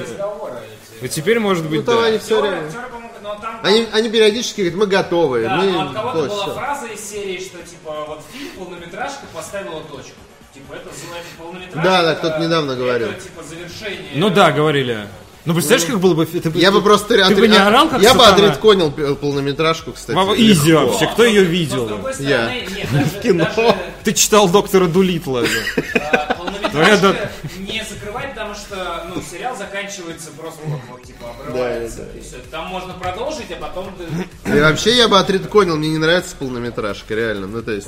[1.02, 2.64] Ну, Теперь может быть, Ну, там они все время...
[2.72, 5.72] там- Они, они периодически говорят, мы готовы, Да, мы...
[5.72, 10.18] но от кого-то была фраза из серии, что типа вот фильм полнометражка поставила точку.
[10.60, 11.82] Типа это за- полнометражка.
[11.84, 13.10] Да, да, кто-то недавно говорил.
[13.10, 14.12] Это типа завершение.
[14.16, 15.08] Ну да, говорили.
[15.46, 16.26] Ну, представляешь, как было бы...
[16.26, 17.28] ты Я бы просто...
[17.28, 18.36] Ты бы не орал, как Я бы сатана?
[18.48, 20.16] отредконил п- полнометражку, кстати.
[20.16, 21.88] Вова, изи вообще, кто ее видел?
[21.88, 22.50] другой Я.
[22.50, 23.48] стороны, нет, даже, кино.
[23.56, 25.46] даже Ты читал доктора Дулитла.
[25.46, 25.64] же.
[25.96, 26.36] а,
[26.70, 32.02] Твоя полнометражка не закрывать, потому что ну, сериал заканчивается просто вот, вот, типа обрывается.
[32.14, 32.22] и.
[32.52, 33.88] Там можно продолжить, а потом
[34.44, 34.52] ты...
[34.58, 37.48] И вообще я бы отредконил, мне не нравится полнометражка, реально.
[37.48, 37.88] Ну, то есть...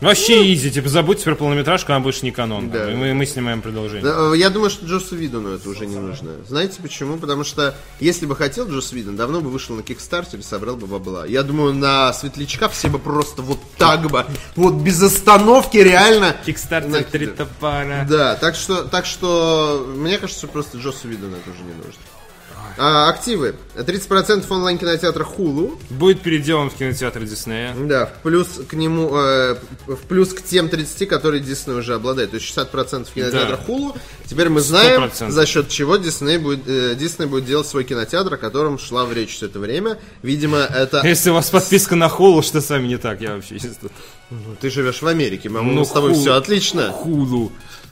[0.00, 2.70] Вообще изи, типа забудьте про полнометражку, она больше не канон.
[2.70, 2.90] Да.
[2.90, 4.02] И мы, мы снимаем продолжение.
[4.06, 6.30] э, Я думаю, что Джосу Видону это уже не нужно.
[6.46, 7.16] Знаете почему?
[7.18, 10.86] Потому что если бы хотел Джос Видон, давно бы вышел на Кикстартере и собрал бы
[10.86, 11.26] бабла.
[11.26, 14.24] Я думаю, на Светлячка все бы просто вот так бы,
[14.56, 18.06] вот без остановки реально Кикстартер три топора.
[18.08, 22.00] Да, так что, так что, мне кажется, просто Джосу Видону это уже не нужно.
[22.78, 23.54] А, активы.
[23.76, 25.78] 30% онлайн-кинотеатра Hulu.
[25.90, 27.74] Будет переделан в кинотеатр Диснея.
[27.74, 29.56] Да, в плюс к нему, э,
[29.86, 32.30] в плюс к тем 30, которые Дисней уже обладает.
[32.30, 33.64] То есть 60% кинотеатра Да.
[33.66, 33.98] Hulu.
[34.26, 35.30] Теперь мы знаем, 100%.
[35.30, 39.34] за счет чего Дисней будет, э, будет делать свой кинотеатр, о котором шла в речь
[39.34, 39.98] все это время.
[40.22, 41.06] Видимо, это...
[41.06, 43.20] Если у вас подписка на Холу, что с вами не так?
[43.20, 43.88] Я вообще чисто...
[44.60, 46.20] Ты живешь в Америке, мама, Ну, с тобой Hulu.
[46.20, 46.90] все отлично.
[46.92, 47.50] Хулу.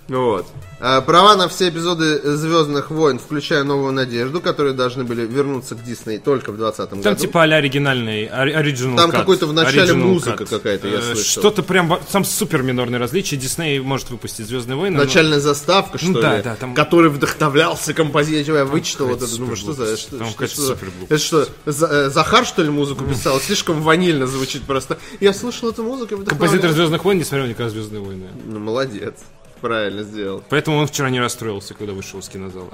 [0.09, 0.47] Вот.
[0.79, 5.83] А, права на все эпизоды Звездных войн, включая Новую Надежду, которые должны были вернуться к
[5.83, 7.17] Дисней только в 2020 Там году.
[7.21, 10.49] типа а-ля оригинальный, ори- оригинал Там какой-то в начале Original музыка cut.
[10.51, 11.41] какая-то, я Э, слышал.
[11.41, 13.37] Что-то прям, там супер минорные различия.
[13.37, 14.97] Дисней может выпустить Звездные войны.
[14.99, 16.43] но- Начальная заставка, что Ну да, ли?
[16.43, 18.59] да, там- Который вдохновлялся композитором.
[18.59, 19.97] Я вычитал вот это, думаю, что за...
[19.97, 20.77] Что, Там что- что-
[21.09, 23.41] это что, э, Захар, что ли, музыку писал?
[23.41, 24.99] Слишком ванильно звучит просто.
[25.21, 26.71] Я слушал эту музыку и Композитор.
[26.71, 28.27] Звездных войн не смотрел никогда Звездные войны.
[28.45, 29.15] Ну, молодец.
[29.61, 30.43] Правильно сделал.
[30.49, 32.73] Поэтому он вчера не расстроился, когда вышел из кинозала.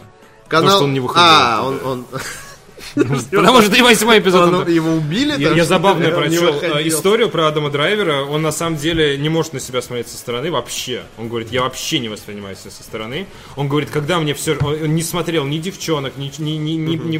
[0.49, 0.77] Канал...
[0.77, 1.81] что он не выходил А, он...
[1.85, 2.07] он...
[2.95, 4.69] Потому что и восьмой эпизод.
[4.69, 5.41] Его убили?
[5.41, 8.23] Я, забавно прочел э, историю про Адама Драйвера.
[8.23, 11.03] Он на самом деле не может на себя смотреть со стороны вообще.
[11.19, 13.27] Он говорит, я вообще не воспринимаю себя со стороны.
[13.57, 14.57] Он говорит, когда мне все...
[14.61, 17.19] Он не смотрел ни «Девчонок», ни, ни, ни, ни, ни,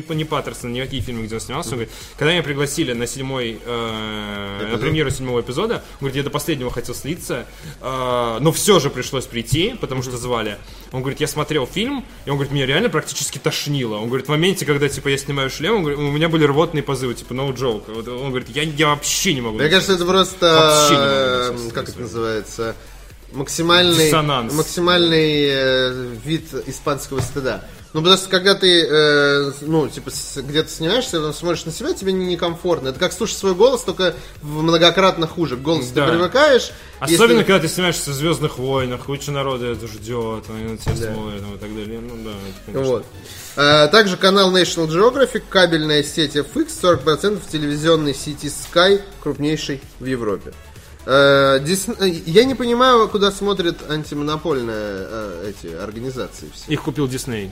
[0.73, 1.71] никакие фильмы, где он снимался.
[1.71, 3.59] Он говорит, когда меня пригласили на седьмой...
[3.65, 7.47] э, на премьеру седьмого эпизода, он говорит, я до последнего хотел слиться,
[7.81, 10.59] э, но все же пришлось прийти, потому что звали.
[10.93, 13.97] Он говорит, я смотрел фильм, и он говорит, меня реально практически тошнило.
[13.97, 16.83] Он говорит, в моменте, когда типа я снимаю шлем, он говорит, у меня были рвотные
[16.83, 17.85] позывы, типа no joke.
[17.95, 19.59] Вот Он говорит, я, я вообще не могу.
[19.59, 20.47] Мне кажется, это просто...
[20.47, 22.77] Вообще не могу э, написать Как это называется?
[23.33, 24.53] Максимальный, Диссонанс.
[24.53, 27.65] максимальный э, вид испанского стыда.
[27.93, 32.13] Ну, потому что когда ты, э, ну, типа, где-то снимаешься, потом смотришь на себя, тебе
[32.13, 32.89] не- некомфортно.
[32.89, 35.57] Это как слушать свой голос, только в многократно хуже.
[35.59, 36.07] К голосу Да.
[36.07, 36.71] ты привыкаешь.
[37.01, 40.95] Особенно, если- когда ты снимаешься в Звездных войнах, куча народа это ждет, они на тебя
[41.13, 42.01] смотрят ну, и так далее.
[42.01, 42.91] Ну да, это, конечно.
[42.93, 43.05] Вот.
[43.57, 50.55] А, также канал National Geographic, кабельная сеть FX, 40% телевизионной сети Sky, крупнейшей в Европе.
[51.05, 56.73] Э, Дис- э, Я не понимаю, куда смотрят антимонопольные э, эти организации все.
[56.73, 57.51] Их купил Дисней.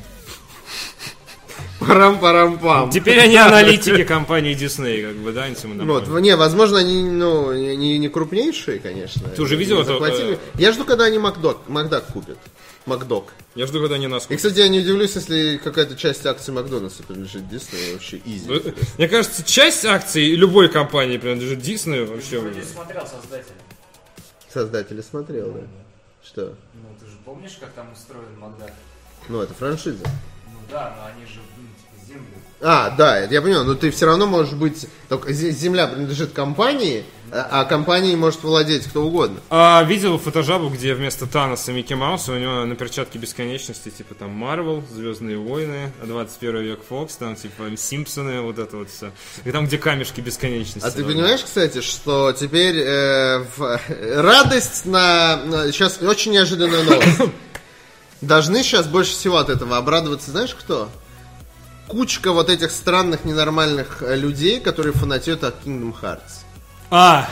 [1.81, 2.91] Парам-парам-пам.
[2.91, 5.47] Теперь они аналитики компании Дисней, как бы, да.
[5.85, 9.29] Вот, не, возможно, они ну, не, не крупнейшие, конечно.
[9.31, 10.35] Ты уже видел это, захватили.
[10.35, 12.39] э, Я жду, когда они Макдок, Макдак купят.
[12.87, 13.33] Макдок.
[13.55, 14.37] Я жду, когда они нас И, купят.
[14.39, 17.95] кстати, я не удивлюсь, если какая-то часть акций Макдональдса принадлежит Диснею.
[17.95, 18.49] Вообще изи.
[18.99, 22.41] Мне кажется, часть акций любой компании принадлежит Диснею вообще.
[22.41, 23.55] Вроде смотрел создателя.
[24.53, 25.61] Создатели смотрел, да?
[26.25, 26.55] Что?
[26.75, 28.73] Ну, ты же помнишь, как там устроен Макдак?
[29.29, 30.05] Ну, это франшиза.
[30.71, 32.25] Да, но они же, ну, типа, землю.
[32.63, 34.87] А, да, я понимаю, но ты все равно можешь быть...
[35.09, 39.41] Только зе- земля принадлежит компании, а, а компанией может владеть кто угодно.
[39.49, 44.31] А, видел фотожабу, где вместо Таноса Микки Мауса у него на перчатке бесконечности, типа там
[44.31, 49.11] Марвел, Звездные войны, 21 век Фокс, там типа Симпсоны, вот это вот все.
[49.45, 50.87] И там, где камешки бесконечности.
[50.87, 53.81] А ты понимаешь, кстати, что теперь э, в-
[54.17, 55.41] радость на...
[55.73, 57.21] Сейчас очень неожиданная новость.
[58.21, 60.91] Должны сейчас больше всего от этого обрадоваться, знаешь кто?
[61.87, 66.45] Кучка вот этих странных, ненормальных э, людей, которые фанатеют от Kingdom Hearts.
[66.91, 67.29] А,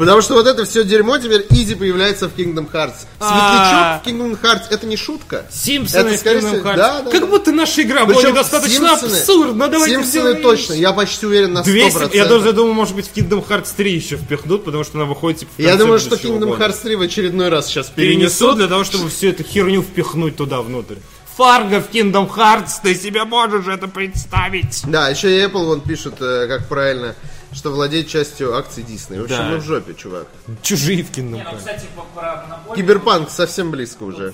[0.00, 3.04] Потому что вот это все дерьмо теперь изи появляется в Kingdom Hearts.
[3.20, 4.00] А.
[4.00, 5.44] Светлячок в Kingdom Hearts это не шутка.
[5.52, 7.10] Симпсоны в Kingdom Hearts.
[7.10, 9.70] как будто наша игра была Симпсоны- абсурдна.
[9.86, 11.64] Симпсоны точно, я почти уверен на 100%.
[11.64, 15.04] 200, я даже думаю, может быть, в Kingdom Hearts 3 еще впихнут, потому что она
[15.04, 16.58] выходит типа, Я думаю, что Kingdom.
[16.58, 18.56] Hearts 3 в очередной раз сейчас перенесут перенесут.
[18.56, 20.96] для того, чтобы всю эту херню впихнуть туда внутрь.
[21.36, 24.82] Фарго в Kingdom Hearts, ты себе можешь это представить?
[24.86, 27.14] Да, еще и Apple вон пишет, э, как правильно,
[27.52, 29.20] что владеет частью акций Дисней.
[29.20, 29.44] В общем, Да.
[29.48, 30.26] мы в жопе, чувак.
[30.62, 31.58] Чужие в Не, ну, Hearts.
[31.58, 32.76] кстати, про монополию...
[32.76, 34.28] Киберпанк совсем близко уже.
[34.28, 34.32] Э,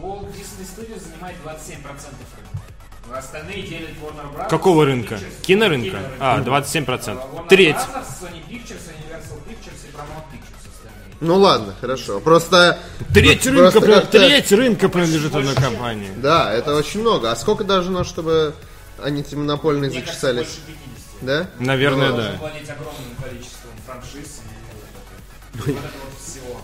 [0.00, 3.18] Walt Disney Studios занимает 27% рынка.
[3.18, 4.48] Остальные делят Warner Bros.
[4.50, 5.14] Какого Sony рынка?
[5.14, 5.86] Pictures, Кинорынка?
[5.90, 6.14] кинорынка.
[6.20, 7.18] А, Э, 27%.
[7.32, 7.76] Warner Треть.
[7.76, 11.16] Bros., Sony Pictures, Universal Pictures и Paramount Pictures остальные.
[11.20, 12.20] Ну ладно, хорошо.
[12.20, 12.78] Просто...
[13.14, 13.50] Треть просто
[13.80, 16.10] рынка, как-то- треть рынка принадлежит одной компании.
[16.18, 17.30] Да, это очень много.
[17.32, 18.54] А сколько должно, чтобы
[19.02, 20.46] антимонопольные Мне кажется, зачесались?
[20.48, 20.97] больше 50.
[21.20, 21.50] Да?
[21.58, 22.38] Наверное, Должен да.
[22.38, 26.60] владеть огромным количеством франшиз и вот это вот всего.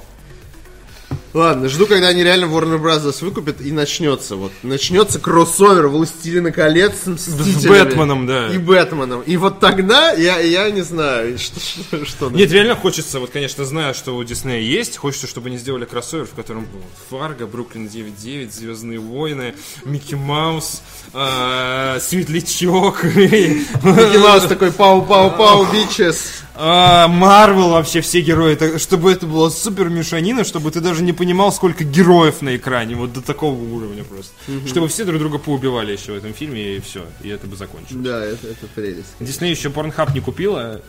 [1.35, 3.25] Ладно, жду, когда они реально Warner Bros.
[3.25, 4.37] выкупят и начнется.
[4.37, 7.69] Вот начнется кроссовер Властелина колец с Мстителями.
[7.69, 8.55] Бэтменом, да.
[8.55, 9.21] И Бэтменом.
[9.23, 11.59] И вот тогда я, я не знаю, что,
[11.91, 15.59] что, что Нет, реально хочется, вот, конечно, зная, что у Диснея есть, хочется, чтобы они
[15.59, 16.81] сделали кроссовер, в котором был
[17.11, 20.83] Фарго, Бруклин 9.9, Звездные войны, Микки Маус,
[21.13, 26.45] э, Светлячок, Микки Маус такой пау-пау-пау, бичес.
[26.57, 31.13] А, Марвел вообще все герои, так, чтобы это было супер мешанина, чтобы ты даже не
[31.13, 34.33] понимал, сколько героев на экране, вот до такого уровня просто.
[34.67, 38.05] Чтобы все друг друга поубивали еще в этом фильме, и все, и это бы закончилось.
[38.05, 39.15] Да, это, это прелесть.
[39.19, 40.81] Дисней еще Порнхаб не купила.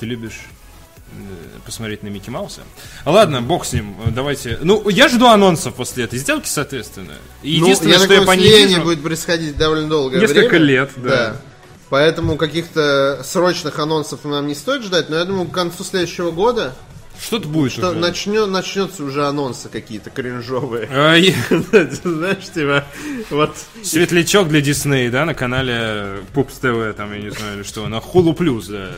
[0.00, 0.40] Ты любишь
[1.12, 2.62] э, посмотреть на Микки Мауса.
[3.04, 3.94] Ладно, бог с ним.
[4.14, 4.58] Давайте.
[4.62, 7.12] Ну, я жду анонсов после этой сделки, соответственно.
[7.42, 8.82] И Единственное, ну, я что я по ней вижу...
[8.82, 10.64] будет происходить довольно долгое Несколько время.
[10.64, 11.36] лет, да.
[11.90, 16.72] Поэтому каких-то срочных анонсов нам не стоит ждать, но я думаю, к концу следующего года
[17.20, 17.98] Что-то будет что уже.
[17.98, 20.88] начнет, начнется уже анонсы какие-то кринжовые.
[20.90, 21.16] А,
[22.04, 22.84] Знаешь, типа,
[23.30, 27.86] вот Светлячок для Дисней, да, на канале Пупс ТВ, там, я не знаю, или что,
[27.88, 28.90] на Hulu Plus, да.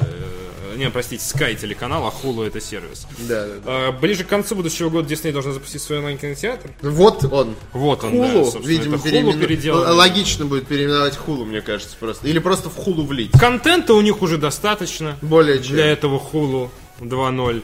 [0.82, 3.06] Не, простите, Sky телеканал, а Hulu это сервис.
[3.28, 3.60] Да, да, да.
[3.66, 6.70] А, Ближе к концу будущего года Дисней должна запустить свой онлайн-кинотеатр.
[6.82, 7.54] Вот он.
[7.72, 9.68] Вот он, да, Хулу, собственно, видимо, это Hulu.
[9.68, 12.26] Л- Логично будет переименовать Хулу, мне кажется, просто.
[12.26, 13.30] Или просто в Хулу влить.
[13.32, 15.16] Контента у них уже достаточно.
[15.22, 15.74] Более чем.
[15.74, 16.68] для этого Hulu
[17.00, 17.62] 2.0.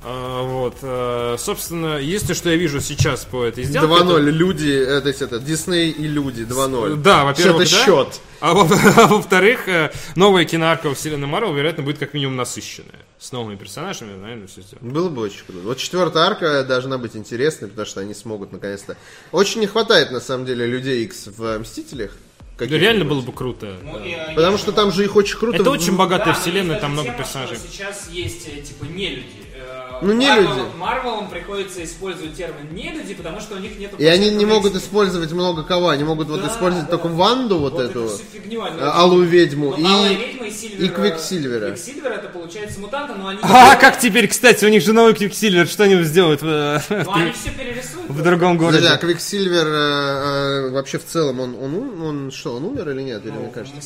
[0.00, 4.04] А, вот, а, собственно, единственное, что я вижу сейчас по этой сделке...
[4.04, 6.96] 2-0, люди, э, то есть это, Дисней и люди, 2-0.
[6.96, 7.84] Да, во-первых, Это да.
[7.84, 8.20] счет.
[8.40, 8.62] А во-
[8.96, 13.00] а во-вторых, э, новая киноарка вселенной Марвел, вероятно, будет как минимум насыщенная.
[13.18, 14.92] С новыми персонажами, наверное, все сделано.
[14.92, 15.62] Было бы очень круто.
[15.64, 18.96] Вот четвертая арка должна быть интересной, потому что они смогут наконец-то.
[19.32, 22.12] Очень не хватает, на самом деле, людей X в Мстителях.
[22.58, 23.76] Да, реально было бы круто.
[23.82, 25.58] Ну, э, Потому что там же их очень круто.
[25.60, 27.56] Это очень богатая Да, вселенная, там много персонажей.
[27.56, 29.26] тема, что Сейчас есть э, типа нелюди.
[29.42, 29.47] Э,
[30.02, 30.60] Ну, Марвел- нелюди.
[30.78, 33.90] Марвелам приходится использовать термин нелюди, потому что у них нет.
[33.98, 35.88] И они не могут использовать много кого.
[35.88, 36.96] Они могут вот Да, использовать да.
[36.96, 39.74] только Ванду вот, Вот эту, всю фигню э, Алую ведьму.
[39.76, 40.84] Ну, И Квиксильвер...
[40.84, 41.70] И Квиксильвера.
[41.70, 43.38] Квиксильвер это получается мутанты, но они...
[43.42, 47.32] А как теперь, кстати, у них же новый Квиксильвер, что они сделают в, Ну, они
[47.32, 48.08] все перерисуют.
[48.08, 49.00] в другом Подожди, а городе?
[49.06, 49.70] Квиксильвер э,
[50.68, 53.24] э, вообще в целом, он, он, он что, он умер или нет?
[53.24, 53.78] Или мне В кажется?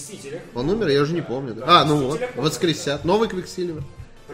[0.55, 1.55] Он умер, я уже не помню.
[1.55, 1.65] да.
[1.81, 3.05] А, ну вот, воскресят.
[3.05, 3.83] Новый Квиксильвер.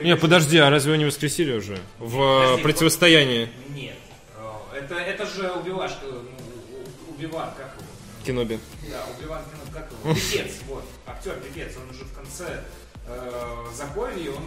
[0.01, 1.79] Не, подожди, а разве не воскресили уже?
[1.99, 3.97] В э, Подожди, противостоянии Нет.
[4.37, 7.87] Э, Это, это же убиваш, э, ну, убиван, как его?
[8.27, 8.59] Кеноби.
[8.91, 10.15] Да, убиван, ну, как его?
[10.33, 10.85] Пипец, вот.
[11.07, 12.63] Актер Пипец, он уже в конце
[13.07, 14.45] э, Заковии, он...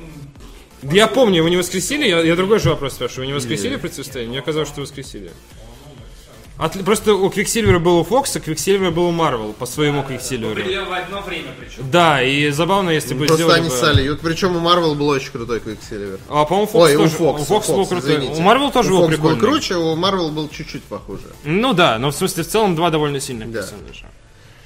[0.92, 3.28] Я помню, его не воскресили, я, я другой же вопрос спрашиваю.
[3.28, 4.32] Его не воскресили в противостоянии?
[4.32, 5.32] Мне казалось, что воскресили.
[6.62, 10.52] Отли- Просто у Квиксильвера был у Фокса, Квиксильвера был у Марвел, по своему Квиксильверу.
[10.62, 11.90] Определенно в одно время причем.
[11.92, 15.32] Да, и забавно, если бы Просто сделали они бы- вот причем у Марвел был очень
[15.32, 16.20] крутой Квиксильвер.
[16.30, 17.16] А, по-моему, Фокс Ой, у тоже.
[17.16, 17.42] Фокса.
[17.42, 18.16] у Фокса был крутой.
[18.18, 18.40] извините.
[18.40, 19.40] У Марвел тоже У был Фокс прикольный.
[19.40, 21.24] был круче, у Марвел был чуть-чуть похуже.
[21.46, 23.62] Ну да, но в смысле в целом два довольно сильных Да.
[23.62, 24.06] персонажа.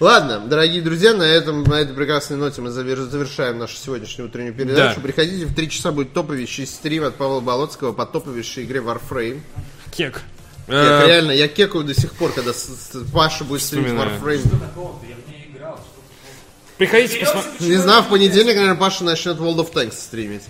[0.01, 4.53] Ладно, дорогие друзья, на, этом, на этой прекрасной ноте мы завер- завершаем нашу сегодняшнюю утреннюю
[4.53, 4.95] передачу.
[4.97, 5.01] Да.
[5.01, 9.39] Приходите, в 3 часа будет топовейший стрим от Павла Болоцкого по топовейшей игре Warframe.
[9.95, 10.21] Кек.
[10.67, 12.51] Я, Э, реально, я кекаю до сих пор, когда
[13.13, 13.91] Паша будет стримить.
[13.91, 14.39] Warframe.
[14.47, 15.05] Что такого-то?
[15.07, 15.75] Я в ней играл.
[15.75, 16.01] Что
[16.77, 17.59] Приходите посмотреть.
[17.61, 20.43] Не знаю, в понедельник, наверное, Паша начнет World of Tanks стримить.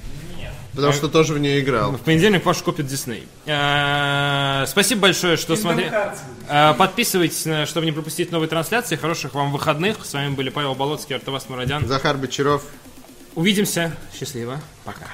[0.73, 1.91] Потому что тоже в нее играл.
[1.93, 3.25] В понедельник Паша купит Дисней.
[3.45, 5.91] Э, Спасибо большое, что смотрели.
[6.49, 8.97] Э, Подписывайтесь, чтобы не пропустить новые трансляции.
[8.97, 10.05] Хороших вам выходных.
[10.05, 11.87] С вами были Павел Болоцкий, Артавас Мурадян.
[11.87, 12.63] Захар Бочаров.
[13.35, 13.95] Увидимся.
[14.17, 14.59] Счастливо.
[14.83, 15.05] Пока.